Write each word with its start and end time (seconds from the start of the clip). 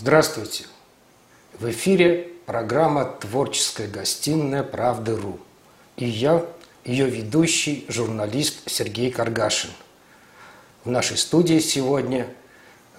Здравствуйте! 0.00 0.64
В 1.58 1.68
эфире 1.70 2.30
программа 2.46 3.04
«Творческая 3.04 3.88
гостиная 3.88 4.62
Правды.ру» 4.62 5.40
и 5.96 6.04
я, 6.06 6.46
ее 6.84 7.10
ведущий, 7.10 7.84
журналист 7.88 8.58
Сергей 8.66 9.10
Каргашин. 9.10 9.70
В 10.84 10.90
нашей 10.90 11.16
студии 11.16 11.58
сегодня 11.58 12.32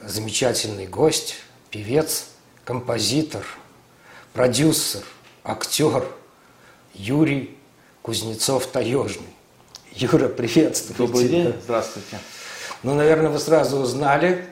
замечательный 0.04 0.88
гость, 0.88 1.38
певец, 1.72 2.26
композитор, 2.66 3.46
продюсер, 4.34 5.06
актер 5.46 6.06
Юрий 6.94 7.58
Кузнецов-Таежный. 8.02 9.34
Юра, 9.94 10.28
приветствую 10.28 10.98
Добрый 10.98 11.30
тебя. 11.30 11.44
день, 11.44 11.56
здравствуйте. 11.64 12.20
Ну, 12.84 12.94
наверное, 12.94 13.30
вы 13.30 13.40
сразу 13.40 13.78
узнали 13.78 14.46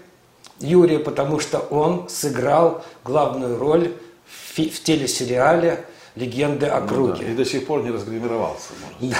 Юрия, 0.60 1.00
потому 1.00 1.39
что 1.39 1.60
он 1.60 2.10
сыграл 2.10 2.84
главную 3.04 3.58
роль 3.58 3.94
в, 4.26 4.54
фи- 4.55 4.70
в 4.70 4.81
телесериале 4.84 5.86
«Легенды 6.16 6.66
о 6.66 6.81
Ну 6.81 6.88
круге». 6.88 7.26
да, 7.26 7.31
И 7.31 7.36
до 7.36 7.45
сих 7.45 7.68
пор 7.68 7.84
не 7.84 7.91
разгримировался, 7.91 8.70
Да. 9.00 9.17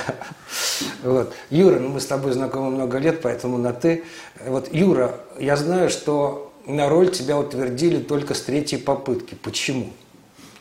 Вот. 1.04 1.34
Юра, 1.52 1.80
ну 1.80 1.90
мы 1.90 2.00
с 2.00 2.06
тобой 2.08 2.32
знакомы 2.34 2.72
много 2.72 2.98
лет, 2.98 3.22
поэтому 3.22 3.58
на 3.58 3.72
«ты». 3.74 4.04
Вот, 4.46 4.74
Юра, 4.74 5.20
я 5.40 5.56
знаю, 5.58 5.90
что 5.90 6.52
на 6.66 6.90
роль 6.90 7.12
тебя 7.12 7.38
утвердили 7.38 8.02
только 8.02 8.34
с 8.34 8.42
третьей 8.42 8.80
попытки. 8.80 9.36
Почему? 9.36 9.92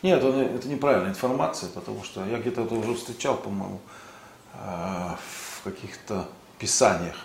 Нет, 0.02 0.22
он- 0.22 0.38
это 0.40 0.68
неправильная 0.68 1.10
информация, 1.10 1.70
потому 1.70 2.04
что 2.04 2.24
я 2.26 2.38
где-то 2.38 2.64
это 2.64 2.74
уже 2.74 2.94
встречал, 2.94 3.34
по-моему, 3.36 3.80
э, 4.54 4.58
в 4.58 5.64
каких-то 5.64 6.26
писаниях 6.58 7.16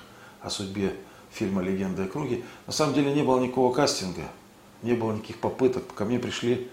о 0.42 0.50
судьбе 0.50 0.96
фильма 1.32 1.62
«Легенды 1.62 2.04
о 2.04 2.08
круге». 2.08 2.44
На 2.68 2.74
самом 2.74 2.94
деле 2.94 3.14
не 3.14 3.24
было 3.24 3.40
никакого 3.40 3.74
кастинга, 3.74 4.24
не 4.84 4.94
было 4.94 5.14
никаких 5.14 5.40
попыток. 5.40 5.84
Ко 5.94 6.06
мне 6.06 6.20
пришли 6.20 6.70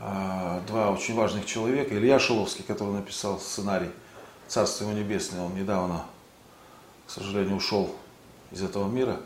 э, 0.00 0.60
два 0.66 0.90
очень 0.90 1.14
важных 1.14 1.46
человека. 1.46 1.96
Илья 1.96 2.18
Шиловский, 2.18 2.64
который 2.64 2.94
написал 2.94 3.38
сценарий 3.38 3.90
«Царство 4.48 4.84
его 4.84 4.98
небесное», 4.98 5.42
он 5.42 5.54
недавно, 5.54 6.04
к 7.06 7.10
сожалению, 7.10 7.56
ушел 7.56 7.94
из 8.50 8.62
этого 8.62 8.88
мира. 8.88 9.20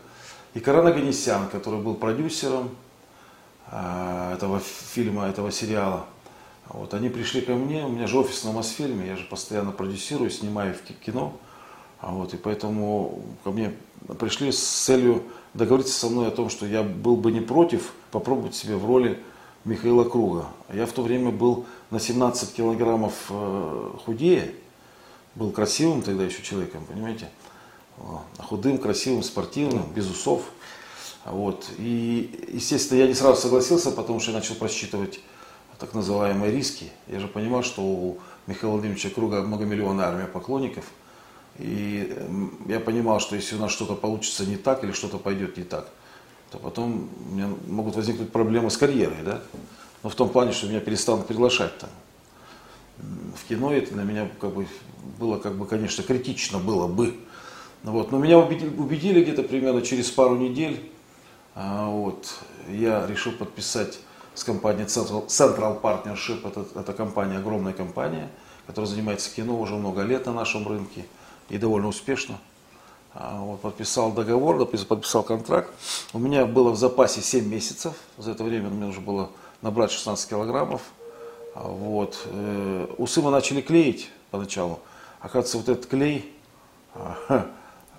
И 0.53 0.59
Каран 0.59 0.87
Аганесян, 0.87 1.47
который 1.47 1.79
был 1.79 1.95
продюсером, 1.95 2.69
а, 3.67 4.33
этого 4.33 4.59
фильма, 4.59 5.27
этого 5.27 5.51
сериала. 5.51 6.05
Вот, 6.67 6.93
они 6.93 7.09
пришли 7.09 7.41
ко 7.41 7.53
мне, 7.53 7.85
у 7.85 7.89
меня 7.89 8.07
же 8.07 8.17
офис 8.19 8.43
на 8.43 8.51
Мосфильме, 8.51 9.07
я 9.07 9.15
же 9.15 9.23
постоянно 9.25 9.71
продюсирую, 9.71 10.29
снимаю 10.29 10.73
в 10.73 10.81
ки- 10.81 10.93
кино. 10.93 11.33
А 11.99 12.11
вот, 12.11 12.33
и 12.33 12.37
поэтому 12.37 13.23
ко 13.43 13.51
мне 13.51 13.73
пришли 14.19 14.51
с 14.51 14.59
целью 14.59 15.23
договориться 15.53 15.99
со 15.99 16.07
мной 16.07 16.27
о 16.27 16.31
том, 16.31 16.49
что 16.49 16.65
я 16.65 16.83
был 16.83 17.15
бы 17.15 17.31
не 17.31 17.41
против 17.41 17.93
попробовать 18.11 18.55
себя 18.55 18.77
в 18.77 18.85
роли 18.85 19.19
Михаила 19.65 20.03
Круга. 20.03 20.47
Я 20.73 20.85
в 20.85 20.91
то 20.91 21.01
время 21.01 21.31
был 21.31 21.65
на 21.91 21.99
17 21.99 22.53
килограммов 22.53 23.13
э, 23.29 23.91
худее, 24.05 24.55
был 25.35 25.51
красивым 25.51 26.01
тогда 26.01 26.23
еще 26.23 26.41
человеком, 26.41 26.85
понимаете? 26.85 27.29
О, 27.97 28.23
Худым, 28.39 28.77
красивым, 28.77 29.23
спортивным, 29.23 29.83
без 29.93 30.09
усов. 30.09 30.43
Вот. 31.25 31.69
И, 31.77 32.47
естественно, 32.51 32.99
я 32.99 33.07
не 33.07 33.13
сразу 33.13 33.39
согласился, 33.39 33.91
потому 33.91 34.19
что 34.19 34.31
я 34.31 34.37
начал 34.37 34.55
просчитывать 34.55 35.19
так 35.77 35.93
называемые 35.93 36.51
риски. 36.51 36.91
Я 37.07 37.19
же 37.19 37.27
понимал, 37.27 37.63
что 37.63 37.81
у 37.81 38.19
Михаила 38.47 38.73
Владимировича 38.73 39.09
Круга 39.09 39.41
многомиллионная 39.41 40.05
армия 40.05 40.25
поклонников. 40.25 40.85
И 41.61 42.13
м, 42.17 42.57
я 42.67 42.79
понимал, 42.79 43.19
что 43.19 43.35
если 43.35 43.55
у 43.55 43.59
нас 43.59 43.71
что-то 43.71 43.93
получится 43.93 44.45
не 44.45 44.57
так 44.57 44.83
или 44.83 44.91
что-то 44.91 45.17
пойдет 45.17 45.57
не 45.57 45.63
так, 45.63 45.89
то 46.49 46.57
потом 46.57 47.09
у 47.29 47.33
меня 47.33 47.49
могут 47.67 47.95
возникнуть 47.95 48.31
проблемы 48.31 48.71
с 48.71 48.77
карьерой, 48.77 49.21
да? 49.23 49.41
Но 50.03 50.09
в 50.09 50.15
том 50.15 50.29
плане, 50.29 50.53
что 50.53 50.67
меня 50.67 50.79
перестанут 50.79 51.27
приглашать 51.27 51.77
там. 51.77 51.89
В 53.35 53.47
кино 53.47 53.71
это 53.73 53.95
на 53.95 54.01
меня 54.01 54.29
как 54.39 54.53
бы 54.53 54.67
было, 55.19 55.37
как 55.37 55.55
бы, 55.55 55.65
конечно, 55.65 56.03
критично 56.03 56.57
было 56.57 56.87
бы. 56.87 57.15
Ну 57.83 57.91
Вот. 57.91 58.11
Но 58.11 58.17
меня 58.17 58.39
убедили, 58.39 58.75
убедили 58.75 59.23
где-то 59.23 59.43
примерно 59.43 59.81
через 59.81 60.09
пару 60.09 60.35
недель. 60.35 60.91
А, 61.53 61.87
Вот. 61.89 62.27
Я 62.69 63.05
решил 63.07 63.33
подписать 63.33 63.99
с 64.33 64.43
компанией 64.43 64.87
Central, 64.87 65.27
Central 65.27 65.79
Partnership. 65.79 66.47
Это, 66.47 66.65
это 66.79 66.93
компания, 66.93 67.37
огромная 67.37 67.73
компания, 67.73 68.29
которая 68.65 68.89
занимается 68.89 69.33
кино 69.33 69.59
уже 69.59 69.75
много 69.75 70.01
лет 70.01 70.25
на 70.25 70.33
нашем 70.33 70.67
рынке 70.67 71.05
и 71.49 71.57
довольно 71.57 71.87
успешно. 71.87 72.39
А, 73.13 73.39
Вот, 73.41 73.61
подписал 73.61 74.11
договор, 74.11 74.65
подписал 74.65 75.23
контракт. 75.23 75.69
У 76.13 76.19
меня 76.19 76.45
было 76.45 76.71
в 76.71 76.77
запасе 76.77 77.21
7 77.21 77.45
месяцев. 77.47 77.93
За 78.17 78.31
это 78.31 78.43
время 78.43 78.69
мне 78.69 78.85
нужно 78.85 79.01
было 79.01 79.29
набрать 79.61 79.91
16 79.91 80.29
килограммов. 80.29 80.81
А, 81.55 81.67
Вот. 81.67 82.21
э, 82.25 82.87
Усы 82.97 83.21
мы 83.21 83.31
начали 83.31 83.61
клеить 83.61 84.09
поначалу. 84.31 84.79
Оказывается, 85.19 85.57
вот 85.57 85.69
этот 85.69 85.85
клей, 85.87 86.33
а, 86.93 87.47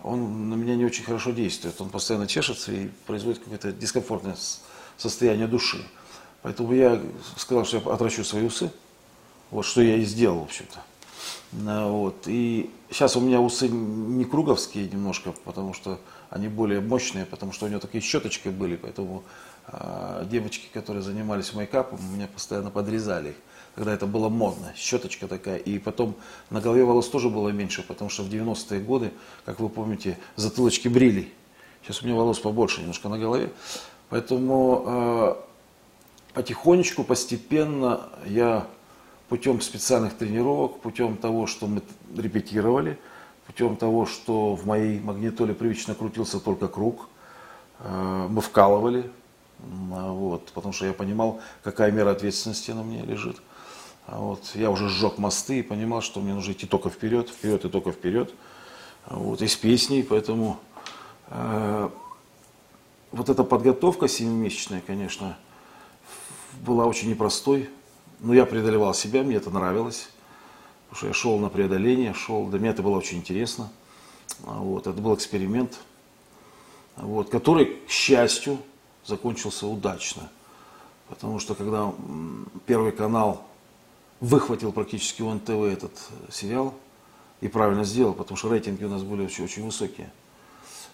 он 0.02 0.48
на 0.48 0.54
меня 0.54 0.75
не 0.76 0.84
очень 0.84 1.04
хорошо 1.04 1.31
действует. 1.31 1.81
Он 1.81 1.91
постоянно 1.91 2.26
чешется 2.26 2.72
и 2.72 2.88
производит 3.06 3.41
какое-то 3.41 3.72
дискомфортное 3.72 4.36
состояние 4.97 5.47
души. 5.47 5.84
Поэтому 6.42 6.72
я 6.72 7.00
сказал, 7.36 7.64
что 7.64 7.76
я 7.78 7.92
отращу 7.92 8.25
свои 8.25 8.44
усы. 8.47 8.72
Вот 9.50 9.64
что 9.64 9.82
я 9.82 9.97
и 9.97 10.04
сделал, 10.04 10.41
в 10.41 10.44
общем-то. 10.44 10.81
Вот. 11.88 12.25
И 12.26 12.70
сейчас 12.92 13.16
у 13.16 13.20
меня 13.20 13.41
усы 13.41 13.69
не 13.69 14.25
круговские 14.25 14.88
немножко, 14.88 15.32
потому 15.44 15.75
что 15.75 15.98
они 16.30 16.48
более 16.48 16.80
мощные, 16.80 17.25
потому 17.26 17.53
что 17.53 17.66
у 17.66 17.69
него 17.69 17.80
такие 17.80 18.03
щеточки 18.03 18.48
были, 18.48 18.76
поэтому 18.76 19.22
а, 19.66 20.25
девочки, 20.25 20.69
которые 20.72 21.02
занимались 21.02 21.54
мейкапом, 21.54 21.98
меня 22.12 22.26
постоянно 22.26 22.70
подрезали 22.70 23.31
их, 23.31 23.36
когда 23.75 23.92
это 23.92 24.06
было 24.06 24.28
модно, 24.28 24.72
щеточка 24.76 25.28
такая. 25.28 25.56
И 25.56 25.78
потом 25.78 26.14
на 26.50 26.60
голове 26.60 26.84
волос 26.84 27.08
тоже 27.08 27.28
было 27.31 27.48
меньше, 27.48 27.82
потому 27.82 28.10
что 28.10 28.22
в 28.22 28.28
90-е 28.28 28.81
годы, 28.81 29.12
как 29.44 29.60
вы 29.60 29.69
помните, 29.69 30.19
затылочки 30.36 30.88
брили. 30.88 31.32
Сейчас 31.82 32.02
у 32.02 32.06
меня 32.06 32.16
волос 32.16 32.38
побольше 32.38 32.81
немножко 32.81 33.08
на 33.08 33.19
голове. 33.19 33.50
Поэтому 34.10 34.84
а, 34.86 35.44
потихонечку, 36.34 37.04
постепенно 37.04 38.08
я 38.26 38.66
путем 39.32 39.62
специальных 39.62 40.12
тренировок, 40.19 40.81
путем 40.81 41.16
того, 41.16 41.47
что 41.47 41.66
мы 41.66 41.81
репетировали, 42.15 42.98
путем 43.47 43.76
того, 43.76 44.04
что 44.04 44.54
в 44.54 44.66
моей 44.66 45.00
магнитоле 45.00 45.54
привычно 45.54 45.94
крутился 45.94 46.38
только 46.38 46.69
круг, 46.69 47.09
э, 47.78 48.26
мы 48.28 48.43
вкалывали, 48.43 49.10
а 49.91 50.12
вот, 50.12 50.53
потому 50.53 50.75
что 50.75 50.84
я 50.84 50.93
понимал, 50.93 51.41
какая 51.65 51.91
мера 51.91 52.10
ответственности 52.10 52.72
на 52.72 52.82
мне 52.82 53.00
лежит. 53.04 53.41
А 54.06 54.19
вот, 54.19 54.50
я 54.53 54.70
уже 54.70 54.91
сжег 54.91 55.16
мосты 55.16 55.60
и 55.60 55.62
понимал, 55.62 56.03
что 56.03 56.20
мне 56.20 56.34
нужно 56.34 56.53
идти 56.53 56.66
только 56.66 56.91
вперед, 56.91 57.31
вперед 57.31 57.64
и 57.64 57.70
только 57.70 57.91
вперед. 57.93 58.34
А 59.06 59.16
Вот, 59.16 59.41
и 59.41 59.47
с 59.47 59.56
песней, 59.56 60.03
поэтому 60.03 60.59
э, 61.28 61.88
вот 63.12 63.31
эта 63.31 63.44
подготовка 63.44 64.09
семимесячная, 64.09 64.82
конечно, 64.87 65.38
была 66.60 66.84
очень 66.84 67.09
непростой, 67.09 67.70
но 68.22 68.32
я 68.34 68.46
преодолевал 68.46 68.94
себя, 68.94 69.22
мне 69.22 69.36
это 69.36 69.50
нравилось, 69.50 70.08
потому 70.88 70.96
что 70.96 71.06
я 71.08 71.12
шел 71.12 71.38
на 71.38 71.48
преодоление, 71.48 72.14
шел, 72.14 72.46
для 72.46 72.60
меня 72.60 72.70
это 72.70 72.82
было 72.82 72.96
очень 72.96 73.18
интересно. 73.18 73.70
А 74.44 74.58
Вот, 74.58 74.86
это 74.86 75.00
был 75.00 75.14
эксперимент, 75.14 75.78
вот, 76.96 77.30
который, 77.30 77.80
к 77.86 77.90
счастью, 77.90 78.58
закончился 79.04 79.66
удачно. 79.66 80.30
Потому 81.08 81.40
что 81.40 81.54
когда 81.54 81.92
Первый 82.64 82.92
канал 82.92 83.44
выхватил 84.20 84.72
практически 84.72 85.20
у 85.22 85.34
НТВ 85.34 85.50
этот 85.50 85.92
э, 86.10 86.32
сериал, 86.32 86.74
и 87.40 87.48
правильно 87.48 87.82
сделал, 87.82 88.14
потому 88.14 88.38
что 88.38 88.50
рейтинги 88.50 88.84
у 88.84 88.88
нас 88.88 89.02
были 89.02 89.24
очень, 89.24 89.44
очень 89.44 89.64
высокие, 89.64 90.12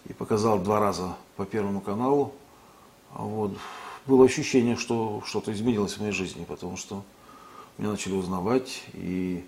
и 0.06 0.14
показал 0.14 0.58
два 0.58 0.80
раза 0.80 1.14
по 1.36 1.44
Первому 1.44 1.82
каналу, 1.82 2.32
а 3.12 3.22
вот, 3.22 3.52
было 4.06 4.24
ощущение, 4.24 4.76
что 4.76 5.22
что-то 5.26 5.52
изменилось 5.52 5.92
в 5.94 6.00
моей 6.00 6.12
жизни, 6.12 6.44
потому 6.44 6.78
что 6.78 7.04
меня 7.78 7.90
начали 7.90 8.14
узнавать. 8.14 8.82
И 8.94 9.44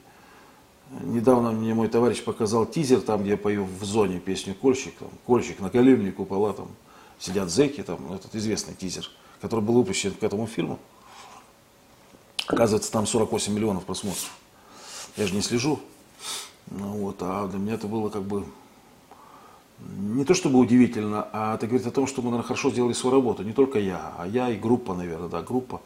недавно 1.02 1.52
мне 1.52 1.74
мой 1.74 1.88
товарищ 1.88 2.22
показал 2.22 2.66
тизер, 2.66 3.00
там, 3.00 3.22
где 3.22 3.32
я 3.32 3.36
пою 3.36 3.64
в 3.64 3.84
зоне 3.84 4.20
песню 4.20 4.54
«Кольщик». 4.54 4.94
Там, 4.98 5.08
«Кольщик» 5.26 5.60
на 5.60 5.70
колюмне 5.70 6.12
купола, 6.12 6.52
там 6.52 6.68
сидят 7.18 7.50
зэки, 7.50 7.82
там, 7.82 8.12
этот 8.12 8.34
известный 8.34 8.74
тизер, 8.74 9.10
который 9.40 9.60
был 9.60 9.74
выпущен 9.74 10.12
к 10.12 10.22
этому 10.22 10.46
фильму. 10.46 10.78
Оказывается, 12.46 12.90
там 12.90 13.06
48 13.06 13.52
миллионов 13.52 13.84
просмотров. 13.84 14.30
Я 15.16 15.26
же 15.26 15.34
не 15.34 15.42
слежу. 15.42 15.78
Ну, 16.70 16.86
вот, 16.92 17.16
а 17.20 17.48
для 17.48 17.58
меня 17.58 17.74
это 17.74 17.86
было 17.86 18.10
как 18.10 18.22
бы 18.22 18.44
не 19.88 20.24
то 20.24 20.34
чтобы 20.34 20.58
удивительно, 20.58 21.28
а 21.32 21.54
это 21.54 21.66
говорит 21.66 21.86
о 21.86 21.90
том, 21.90 22.06
что 22.06 22.22
мы, 22.22 22.30
наверное, 22.30 22.46
хорошо 22.46 22.70
сделали 22.70 22.92
свою 22.92 23.16
работу. 23.16 23.42
Не 23.42 23.52
только 23.52 23.78
я, 23.78 24.12
а 24.18 24.26
я 24.26 24.50
и 24.50 24.56
группа, 24.56 24.94
наверное, 24.94 25.28
да, 25.28 25.42
группа. 25.42 25.80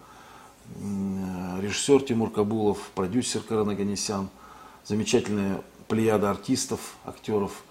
Режиссер 1.65 2.03
Тимур 2.03 2.31
Кабулов, 2.31 2.91
продюсер 2.95 3.41
Карен 3.41 3.71
Аганесян, 3.71 4.29
замечательная 4.85 5.63
плеяда 5.89 6.31
артистов, 6.31 6.97
актеров, 7.07 7.63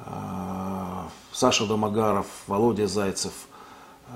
э, 0.00 1.04
Саша 1.30 1.64
Домогаров, 1.64 2.26
Володя 2.48 2.88
Зайцев, 2.88 3.32
э, 4.08 4.14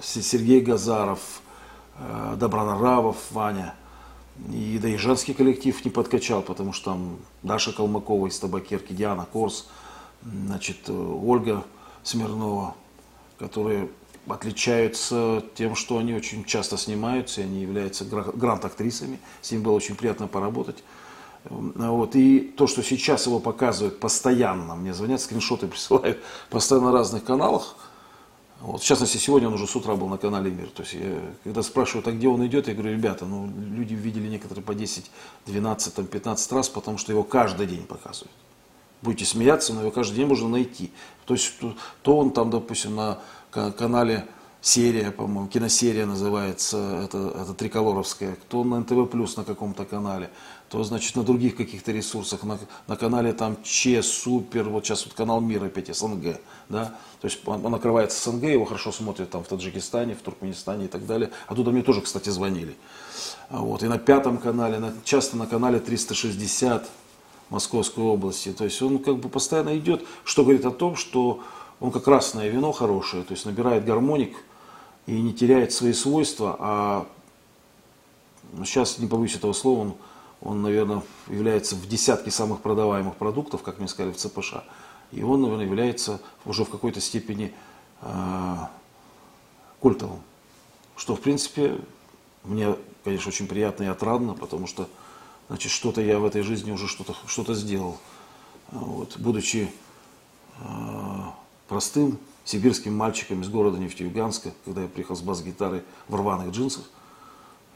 Сергей 0.00 0.62
Газаров, 0.62 1.42
э, 1.98 2.36
Добронравов, 2.38 3.18
Ваня. 3.32 3.74
И, 4.50 4.78
да 4.80 4.88
и 4.88 4.96
женский 4.96 5.34
коллектив 5.34 5.84
не 5.84 5.90
подкачал, 5.90 6.40
потому 6.40 6.72
что 6.72 6.92
там 6.92 7.18
Даша 7.42 7.74
Калмыкова 7.74 8.28
из 8.28 8.38
Табакерки, 8.38 8.94
Диана 8.94 9.26
Корс, 9.30 9.68
значит, 10.22 10.88
Ольга 10.88 11.64
Смирнова, 12.02 12.74
которые 13.38 13.90
отличаются 14.26 15.42
тем, 15.54 15.74
что 15.74 15.98
они 15.98 16.14
очень 16.14 16.44
часто 16.44 16.76
снимаются, 16.76 17.40
и 17.40 17.44
они 17.44 17.62
являются 17.62 18.04
грант-актрисами, 18.04 19.18
с 19.40 19.50
ними 19.50 19.62
было 19.62 19.72
очень 19.72 19.96
приятно 19.96 20.28
поработать. 20.28 20.82
Вот. 21.44 22.14
И 22.14 22.40
то, 22.40 22.66
что 22.66 22.82
сейчас 22.82 23.26
его 23.26 23.40
показывают 23.40 23.98
постоянно, 23.98 24.76
мне 24.76 24.94
звонят, 24.94 25.20
скриншоты 25.20 25.66
присылают 25.68 26.22
постоянно 26.50 26.90
на 26.90 26.98
разных 26.98 27.24
каналах, 27.24 27.76
вот, 28.62 28.80
в 28.80 28.84
частности, 28.84 29.16
сегодня 29.16 29.48
он 29.48 29.54
уже 29.54 29.66
с 29.66 29.74
утра 29.74 29.96
был 29.96 30.06
на 30.06 30.18
канале 30.18 30.48
Мир. 30.48 30.68
То 30.68 30.82
есть, 30.82 30.94
я, 30.94 31.18
когда 31.42 31.64
спрашивают, 31.64 32.06
а 32.06 32.12
где 32.12 32.28
он 32.28 32.46
идет, 32.46 32.68
я 32.68 32.74
говорю, 32.74 32.92
ребята, 32.92 33.26
ну, 33.26 33.50
люди 33.56 33.94
видели 33.94 34.28
некоторые 34.28 34.62
по 34.62 34.72
10, 34.72 35.10
12, 35.46 35.94
там, 35.94 36.06
15 36.06 36.52
раз, 36.52 36.68
потому 36.68 36.96
что 36.96 37.10
его 37.10 37.24
каждый 37.24 37.66
день 37.66 37.82
показывают. 37.82 38.30
Будете 39.02 39.24
смеяться, 39.24 39.74
но 39.74 39.80
его 39.80 39.90
каждый 39.90 40.14
день 40.14 40.28
можно 40.28 40.48
найти. 40.48 40.92
То 41.24 41.34
есть, 41.34 41.58
то, 41.58 41.74
то 42.02 42.16
он 42.16 42.30
там, 42.30 42.50
допустим, 42.50 42.94
на 42.94 43.18
канале 43.52 44.26
серия, 44.62 45.10
по-моему, 45.10 45.48
киносерия 45.48 46.06
называется, 46.06 47.02
это, 47.04 47.34
это 47.42 47.52
триколоровская, 47.52 48.36
кто 48.36 48.62
на 48.64 48.78
НТВ 48.80 49.10
Плюс 49.10 49.36
на 49.36 49.44
каком-то 49.44 49.84
канале, 49.84 50.30
то, 50.68 50.82
значит, 50.84 51.16
на 51.16 51.24
других 51.24 51.56
каких-то 51.56 51.90
ресурсах, 51.92 52.44
на, 52.44 52.58
на 52.86 52.96
канале 52.96 53.32
там 53.32 53.56
Че, 53.62 54.02
Супер, 54.02 54.68
вот 54.68 54.86
сейчас 54.86 55.04
вот 55.04 55.14
канал 55.14 55.40
Мир 55.40 55.64
опять, 55.64 55.94
СНГ, 55.94 56.38
да, 56.68 56.96
то 57.20 57.26
есть 57.26 57.40
он, 57.44 57.66
он 57.66 57.72
накрывается 57.72 58.30
СНГ, 58.30 58.44
его 58.44 58.64
хорошо 58.64 58.92
смотрят 58.92 59.30
там 59.30 59.42
в 59.42 59.48
Таджикистане, 59.48 60.14
в 60.14 60.22
Туркменистане 60.22 60.84
и 60.84 60.88
так 60.88 61.04
далее, 61.06 61.30
оттуда 61.48 61.72
мне 61.72 61.82
тоже, 61.82 62.00
кстати, 62.00 62.30
звонили, 62.30 62.76
вот, 63.50 63.82
и 63.82 63.88
на 63.88 63.98
пятом 63.98 64.38
канале, 64.38 64.78
на, 64.78 64.94
часто 65.04 65.36
на 65.36 65.46
канале 65.46 65.80
360 65.80 66.88
Московской 67.50 68.04
области, 68.04 68.52
то 68.52 68.64
есть 68.64 68.80
он 68.80 69.00
как 69.00 69.18
бы 69.18 69.28
постоянно 69.28 69.76
идет, 69.76 70.04
что 70.24 70.44
говорит 70.44 70.64
о 70.64 70.70
том, 70.70 70.96
что 70.96 71.42
он 71.80 71.90
как 71.90 72.04
красное 72.04 72.48
вино 72.48 72.72
хорошее, 72.72 73.24
то 73.24 73.32
есть 73.32 73.44
набирает 73.46 73.84
гармоник, 73.84 74.36
и 75.06 75.20
не 75.20 75.32
теряет 75.32 75.72
свои 75.72 75.92
свойства, 75.92 76.56
а 76.58 77.06
сейчас, 78.64 78.98
не 78.98 79.06
побоюсь 79.06 79.34
этого 79.34 79.52
слова, 79.52 79.80
он, 79.80 79.94
он, 80.40 80.62
наверное, 80.62 81.02
является 81.28 81.74
в 81.74 81.88
десятке 81.88 82.30
самых 82.30 82.60
продаваемых 82.60 83.16
продуктов, 83.16 83.62
как 83.62 83.78
мне 83.78 83.88
сказали, 83.88 84.12
в 84.12 84.16
ЦПШ. 84.16 84.54
И 85.10 85.22
он, 85.22 85.42
наверное, 85.42 85.66
является 85.66 86.20
уже 86.44 86.64
в 86.64 86.70
какой-то 86.70 87.00
степени 87.00 87.52
э, 88.00 88.56
культовым. 89.80 90.20
Что, 90.96 91.16
в 91.16 91.20
принципе, 91.20 91.78
мне, 92.44 92.76
конечно, 93.04 93.28
очень 93.28 93.46
приятно 93.46 93.84
и 93.84 93.88
отрадно, 93.88 94.34
потому 94.34 94.66
что, 94.66 94.88
значит, 95.48 95.70
что-то 95.70 96.00
я 96.00 96.18
в 96.18 96.24
этой 96.24 96.42
жизни 96.42 96.70
уже 96.70 96.88
что-то 96.88 97.14
что, 97.26 97.42
-то, 97.42 97.54
сделал. 97.54 97.98
Вот, 98.70 99.18
будучи 99.18 99.70
э, 100.58 101.22
простым 101.72 102.18
сибирским 102.44 102.94
мальчиком 102.94 103.40
из 103.40 103.48
города 103.48 103.78
Нефтеюганска, 103.78 104.52
когда 104.66 104.82
я 104.82 104.88
приехал 104.88 105.16
с 105.16 105.22
бас-гитарой 105.22 105.82
в 106.06 106.14
рваных 106.14 106.50
джинсах. 106.50 106.84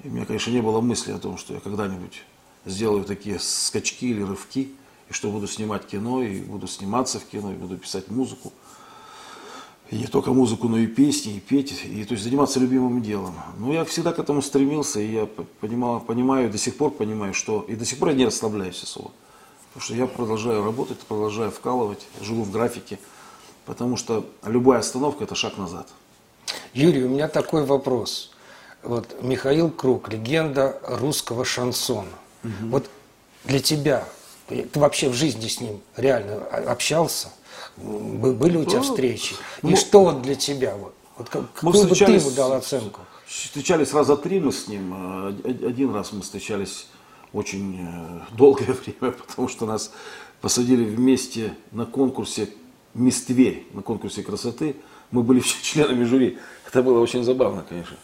И 0.04 0.08
у 0.08 0.10
меня, 0.10 0.26
конечно, 0.26 0.50
не 0.50 0.60
было 0.60 0.82
мысли 0.82 1.12
о 1.12 1.18
том, 1.18 1.38
что 1.38 1.54
я 1.54 1.60
когда-нибудь 1.60 2.22
сделаю 2.66 3.04
такие 3.04 3.38
скачки 3.38 4.04
или 4.04 4.20
рывки, 4.20 4.70
и 5.08 5.12
что 5.14 5.30
буду 5.30 5.46
снимать 5.46 5.86
кино, 5.86 6.22
и 6.22 6.42
буду 6.42 6.66
сниматься 6.66 7.18
в 7.18 7.24
кино, 7.24 7.52
и 7.52 7.54
буду 7.54 7.78
писать 7.78 8.10
музыку. 8.10 8.52
И 9.90 9.96
не 9.96 10.08
только 10.08 10.34
музыку, 10.34 10.68
но 10.68 10.76
и 10.76 10.86
песни, 10.86 11.36
и 11.36 11.40
петь, 11.40 11.72
и 11.86 12.04
то 12.04 12.12
есть 12.12 12.24
заниматься 12.24 12.60
любимым 12.60 13.00
делом. 13.00 13.34
Но 13.58 13.72
я 13.72 13.86
всегда 13.86 14.12
к 14.12 14.18
этому 14.18 14.42
стремился, 14.42 15.00
и 15.00 15.10
я 15.10 15.26
понимал, 15.60 16.00
понимаю, 16.00 16.50
до 16.50 16.58
сих 16.58 16.76
пор 16.76 16.90
понимаю, 16.90 17.32
что... 17.32 17.64
И 17.66 17.74
до 17.76 17.86
сих 17.86 17.98
пор 17.98 18.10
я 18.10 18.14
не 18.14 18.26
расслабляюсь 18.26 18.82
особо. 18.82 19.10
Потому 19.68 19.84
что 19.84 19.94
я 19.94 20.06
продолжаю 20.06 20.62
работать, 20.62 20.98
продолжаю 20.98 21.50
вкалывать, 21.50 22.06
живу 22.20 22.42
в 22.42 22.50
графике– 22.50 22.98
потому 23.66 23.96
что 23.96 24.24
любая 24.44 24.78
остановка– 24.80 25.24
это 25.24 25.34
шаг 25.34 25.58
назад. 25.58 25.88
Юрий, 26.72 27.04
у 27.04 27.08
меня 27.08 27.28
такой 27.28 27.64
вопрос. 27.64 28.30
Вот 28.82 29.22
Михаил 29.22 29.70
Круг, 29.70 30.08
легенда 30.08 30.78
русского 30.84 31.44
шансона. 31.44 32.08
Угу. 32.44 32.68
Вот 32.70 32.90
для 33.44 33.58
тебя, 33.58 34.04
ты 34.48 34.68
вообще 34.74 35.08
в 35.08 35.14
жизни 35.14 35.48
с 35.48 35.60
ним 35.60 35.80
реально 35.96 36.36
общался? 36.70 37.28
Были 37.76 38.56
у 38.56 38.64
тебя 38.64 38.80
встречи? 38.80 39.34
И 39.62 39.66
ну, 39.66 39.76
что 39.76 40.04
он 40.04 40.22
для 40.22 40.36
тебя? 40.36 40.76
Вот, 40.76 40.94
вот 41.18 41.28
какую 41.28 41.88
бы 41.88 41.94
ты 41.94 42.04
ему 42.04 42.30
дал 42.30 42.52
оценку? 42.52 43.00
Встречались 43.26 43.92
раза 43.92 44.16
три 44.16 44.38
мы 44.38 44.52
с 44.52 44.68
ним. 44.68 45.32
Э, 45.44 45.66
один 45.66 45.92
раз 45.92 46.12
мы 46.12 46.22
встречались 46.22 46.86
очень 47.32 47.80
э, 47.80 48.20
долгое 48.36 48.72
время, 49.00 49.12
потому 49.12 49.48
что 49.48 49.66
нас 49.66 49.90
посадили 50.40 50.84
вместе 50.84 51.54
на 51.72 51.86
конкурсе 51.86 52.48
«Мисс 52.96 53.22
Тверь» 53.22 53.66
на 53.72 53.82
конкурсе 53.82 54.22
красоты. 54.22 54.76
Мы 55.10 55.22
были 55.22 55.40
членами 55.62 56.04
жюри. 56.04 56.38
Это 56.66 56.82
было 56.82 57.00
очень 57.00 57.24
забавно, 57.24 57.64
конечно. 57.68 57.96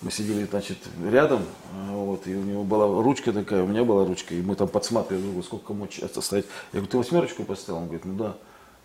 Мы 0.00 0.12
сидели, 0.12 0.46
значит, 0.48 0.78
рядом, 1.10 1.42
вот, 1.90 2.28
и 2.28 2.34
у 2.36 2.42
него 2.42 2.62
была 2.62 2.86
ручка 3.02 3.32
такая, 3.32 3.64
у 3.64 3.66
меня 3.66 3.82
была 3.82 4.06
ручка, 4.06 4.32
и 4.32 4.40
мы 4.40 4.54
там 4.54 4.68
подсматривали 4.68 5.32
друг 5.32 5.44
сколько 5.44 5.74
часто 5.88 6.20
стоять. 6.20 6.44
Я 6.72 6.78
говорю, 6.78 6.90
ты 6.90 6.98
восьмерочку 6.98 7.42
поставил? 7.42 7.80
Он 7.80 7.84
говорит, 7.86 8.04
ну 8.04 8.14
да. 8.14 8.36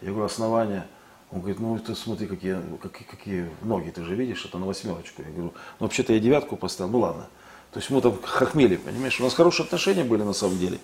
Я 0.01 0.09
говорю, 0.09 0.25
основание. 0.25 0.87
Он 1.29 1.39
говорит, 1.39 1.59
ну 1.59 1.77
ты 1.77 1.93
смотри, 1.93 2.25
какие, 2.25 2.57
какие, 2.81 3.07
какие 3.07 3.49
ноги, 3.61 3.89
ты 3.89 4.03
же 4.03 4.15
видишь, 4.15 4.45
это 4.45 4.57
на 4.57 4.65
восьмерочку. 4.65 5.21
Я 5.21 5.29
говорю, 5.29 5.53
ну 5.79 5.85
вообще-то 5.85 6.13
я 6.13 6.19
девятку 6.19 6.57
поставил, 6.57 6.91
ну 6.91 6.99
ладно. 6.99 7.27
То 7.71 7.79
есть 7.79 7.89
мы 7.89 8.01
там 8.01 8.19
хохмели, 8.21 8.75
понимаешь, 8.75 9.19
у 9.19 9.23
нас 9.23 9.33
хорошие 9.33 9.65
отношения 9.65 10.03
были 10.03 10.23
на 10.23 10.33
самом 10.33 10.59
деле. 10.59 10.79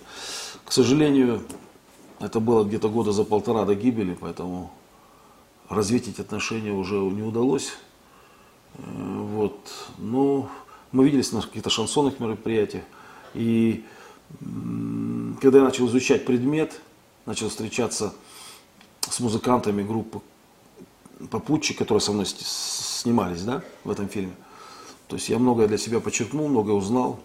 К 0.64 0.72
сожалению, 0.72 1.42
это 2.20 2.38
было 2.38 2.64
где-то 2.64 2.88
года 2.88 3.12
за 3.12 3.24
полтора 3.24 3.64
до 3.64 3.74
гибели, 3.74 4.16
поэтому 4.18 4.70
развить 5.68 6.08
эти 6.08 6.20
отношения 6.20 6.72
уже 6.72 6.96
не 6.96 7.22
удалось. 7.22 7.72
Э, 8.74 8.82
вот. 8.84 9.58
Но 9.98 10.48
мы 10.92 11.04
виделись 11.04 11.32
на 11.32 11.40
каких-то 11.40 11.70
шансонных 11.70 12.20
мероприятиях. 12.20 12.84
И 13.34 13.84
когда 15.40 15.58
я 15.58 15.64
начал 15.64 15.86
изучать 15.88 16.24
предмет, 16.26 16.80
начал 17.26 17.48
встречаться 17.48 18.14
с 19.00 19.18
музыкантами 19.20 19.82
группы 19.82 20.20
попутчик, 21.30 21.78
которые 21.78 22.00
со 22.00 22.12
мной 22.12 22.26
снимались 22.26 23.42
да, 23.42 23.62
в 23.84 23.90
этом 23.90 24.08
фильме. 24.08 24.34
То 25.08 25.16
есть 25.16 25.28
я 25.28 25.38
многое 25.38 25.68
для 25.68 25.78
себя 25.78 26.00
подчеркнул, 26.00 26.48
многое 26.48 26.74
узнал. 26.74 27.20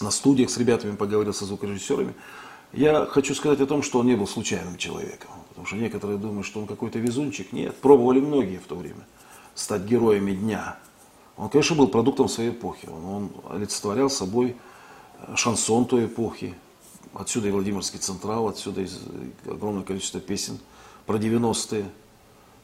На 0.00 0.10
студиях 0.10 0.50
с 0.50 0.58
ребятами 0.58 0.96
поговорил 0.96 1.32
со 1.32 1.44
звукорежиссерами. 1.44 2.14
Я 2.74 3.06
хочу 3.06 3.34
сказать 3.34 3.60
о 3.60 3.66
том, 3.66 3.82
что 3.82 4.00
он 4.00 4.06
не 4.06 4.16
был 4.16 4.26
случайным 4.26 4.76
человеком. 4.76 5.30
Потому 5.48 5.66
что 5.66 5.76
некоторые 5.76 6.18
думают, 6.18 6.44
что 6.44 6.60
он 6.60 6.66
какой-то 6.66 6.98
везунчик. 6.98 7.52
Нет, 7.52 7.76
пробовали 7.76 8.20
многие 8.20 8.58
в 8.58 8.66
то 8.66 8.74
время 8.74 9.06
стать 9.54 9.82
героями 9.82 10.32
дня. 10.32 10.76
Он, 11.36 11.48
конечно, 11.48 11.76
был 11.76 11.86
продуктом 11.86 12.28
своей 12.28 12.50
эпохи. 12.50 12.88
Он, 12.88 13.04
он 13.04 13.30
олицетворял 13.50 14.10
собой 14.10 14.56
э, 15.20 15.36
шансон 15.36 15.86
той 15.86 16.06
эпохи. 16.06 16.54
Отсюда 17.12 17.46
и 17.46 17.50
Владимирский 17.52 18.00
Централ, 18.00 18.48
отсюда 18.48 18.80
и 18.80 18.88
огромное 19.46 19.84
количество 19.84 20.20
песен 20.20 20.58
про 21.06 21.16
90-е 21.16 21.84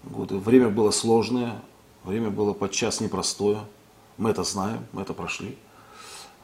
годы. 0.02 0.38
Время 0.38 0.70
было 0.70 0.90
сложное, 0.90 1.62
время 2.02 2.30
было 2.30 2.52
подчас 2.52 3.00
непростое. 3.00 3.60
Мы 4.18 4.30
это 4.30 4.42
знаем, 4.42 4.84
мы 4.92 5.02
это 5.02 5.14
прошли. 5.14 5.56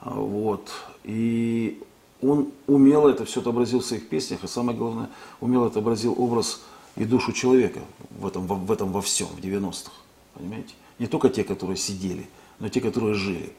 Вот. 0.03 0.71
И 1.03 1.83
он 2.23 2.49
умело 2.67 3.09
это 3.09 3.25
все 3.25 3.41
отобразил 3.41 3.81
в 3.81 3.85
своих 3.85 4.09
песнях, 4.09 4.45
и 4.45 4.49
самое 4.49 4.77
главное, 4.77 5.11
умело 5.41 5.67
отобразил 5.67 6.15
образ 6.17 6.63
и 6.97 7.05
душу 7.05 7.33
человека 7.33 7.81
в 8.19 8.27
этом, 8.27 8.47
в, 8.47 8.67
в 8.67 8.73
этом 8.73 8.93
во 8.93 9.03
всем, 9.03 9.27
в 9.29 9.39
90-х. 9.39 9.93
Понимаете? 10.35 10.75
Не 10.99 11.07
только 11.07 11.29
те, 11.29 11.45
которые 11.45 11.77
сидели, 11.77 12.29
но 12.59 12.69
те, 12.69 12.81
которые 12.81 13.15
жили. 13.15 13.53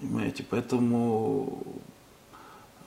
Понимаете? 0.00 0.44
Поэтому 0.48 1.58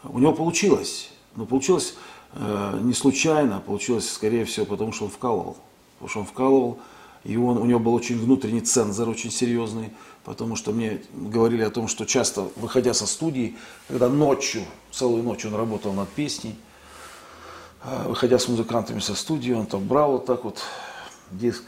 у 0.04 0.20
него 0.20 0.34
получилось. 0.34 1.12
Но 1.36 1.46
получилось 1.46 1.96
э, 2.34 2.80
не 2.82 2.94
случайно, 2.94 3.60
получилось, 3.60 4.12
скорее 4.12 4.46
всего, 4.46 4.66
потому 4.66 4.92
что 4.92 5.06
он 5.06 5.12
вкалывал. 5.12 5.58
Потому 5.96 6.10
что 6.10 6.20
он 6.22 6.26
вкалывал, 6.26 6.80
и 7.24 7.38
он, 7.38 7.58
у 7.58 7.66
него 7.66 7.80
был 7.80 7.94
очень 7.94 8.18
внутренний 8.20 8.62
цензор, 8.62 9.10
очень 9.10 9.32
серьезный 9.32 9.92
потому 10.28 10.58
что 10.58 10.74
мне 10.74 11.02
говорили 11.14 11.62
о 11.62 11.70
том, 11.70 11.88
что 11.88 12.06
часто, 12.06 12.52
выходя 12.58 12.94
со 12.94 13.08
студии, 13.08 13.56
когда 13.88 14.10
ночью, 14.10 14.66
целую 14.92 15.24
ночь 15.24 15.46
он 15.46 15.56
работал 15.56 15.94
над 15.94 16.10
песней, 16.10 16.54
а, 17.82 18.10
выходя 18.10 18.38
с 18.38 18.50
музыкантами 18.50 19.00
со 19.00 19.16
студии, 19.16 19.54
он 19.54 19.68
там 19.68 19.88
брал 19.88 20.12
вот 20.12 20.26
так 20.26 20.44
вот 20.44 20.62
диск 21.32 21.64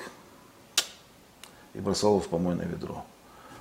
и 1.74 1.80
бросал 1.80 2.16
его 2.16 2.20
в 2.20 2.28
помойное 2.28 2.66
ведро. 2.66 3.06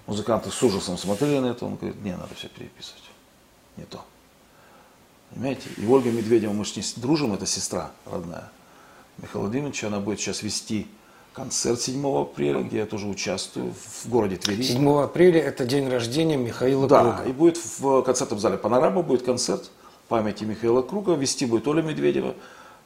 Музыканты 0.09 0.51
с 0.51 0.61
ужасом 0.65 0.99
смотрели 0.99 1.39
на 1.39 1.47
это, 1.47 1.65
он 1.65 1.77
говорит, 1.77 2.03
не, 2.03 2.17
надо 2.17 2.35
все 2.35 2.49
переписывать, 2.49 3.05
не 3.77 3.85
то. 3.85 4.05
Понимаете? 5.31 5.69
И 5.77 5.87
Ольга 5.87 6.11
Медведева, 6.11 6.53
мы 6.53 6.65
с 6.65 6.75
ней 6.75 6.85
дружим, 6.97 7.35
это 7.35 7.47
сестра 7.47 7.93
родная. 8.05 8.51
Михаила 9.19 9.45
Владимировича, 9.45 9.87
она 9.87 10.01
будет 10.01 10.19
сейчас 10.19 10.43
вести 10.43 10.89
концерт 11.39 11.81
7 11.81 12.21
апреля, 12.21 12.63
где 12.63 12.79
я 12.79 12.87
тоже 12.87 13.07
участвую 13.07 13.73
в 13.73 14.09
городе 14.09 14.37
Твери. 14.37 14.63
7 14.63 14.89
апреля 15.01 15.41
это 15.41 15.65
день 15.65 15.89
рождения 15.89 16.37
Михаила 16.37 16.89
Да, 16.89 17.01
Круга. 17.15 17.29
и 17.31 17.33
будет 17.33 17.57
в 17.79 18.03
концертном 18.03 18.41
зале 18.41 18.59
«Панорама» 18.59 19.03
будет 19.03 19.23
концерт 19.25 19.71
памяти 20.09 20.45
Михаила 20.45 20.83
Круга. 20.83 21.15
Вести 21.15 21.47
будет 21.47 21.69
Оля 21.69 21.83
Медведева, 21.83 22.35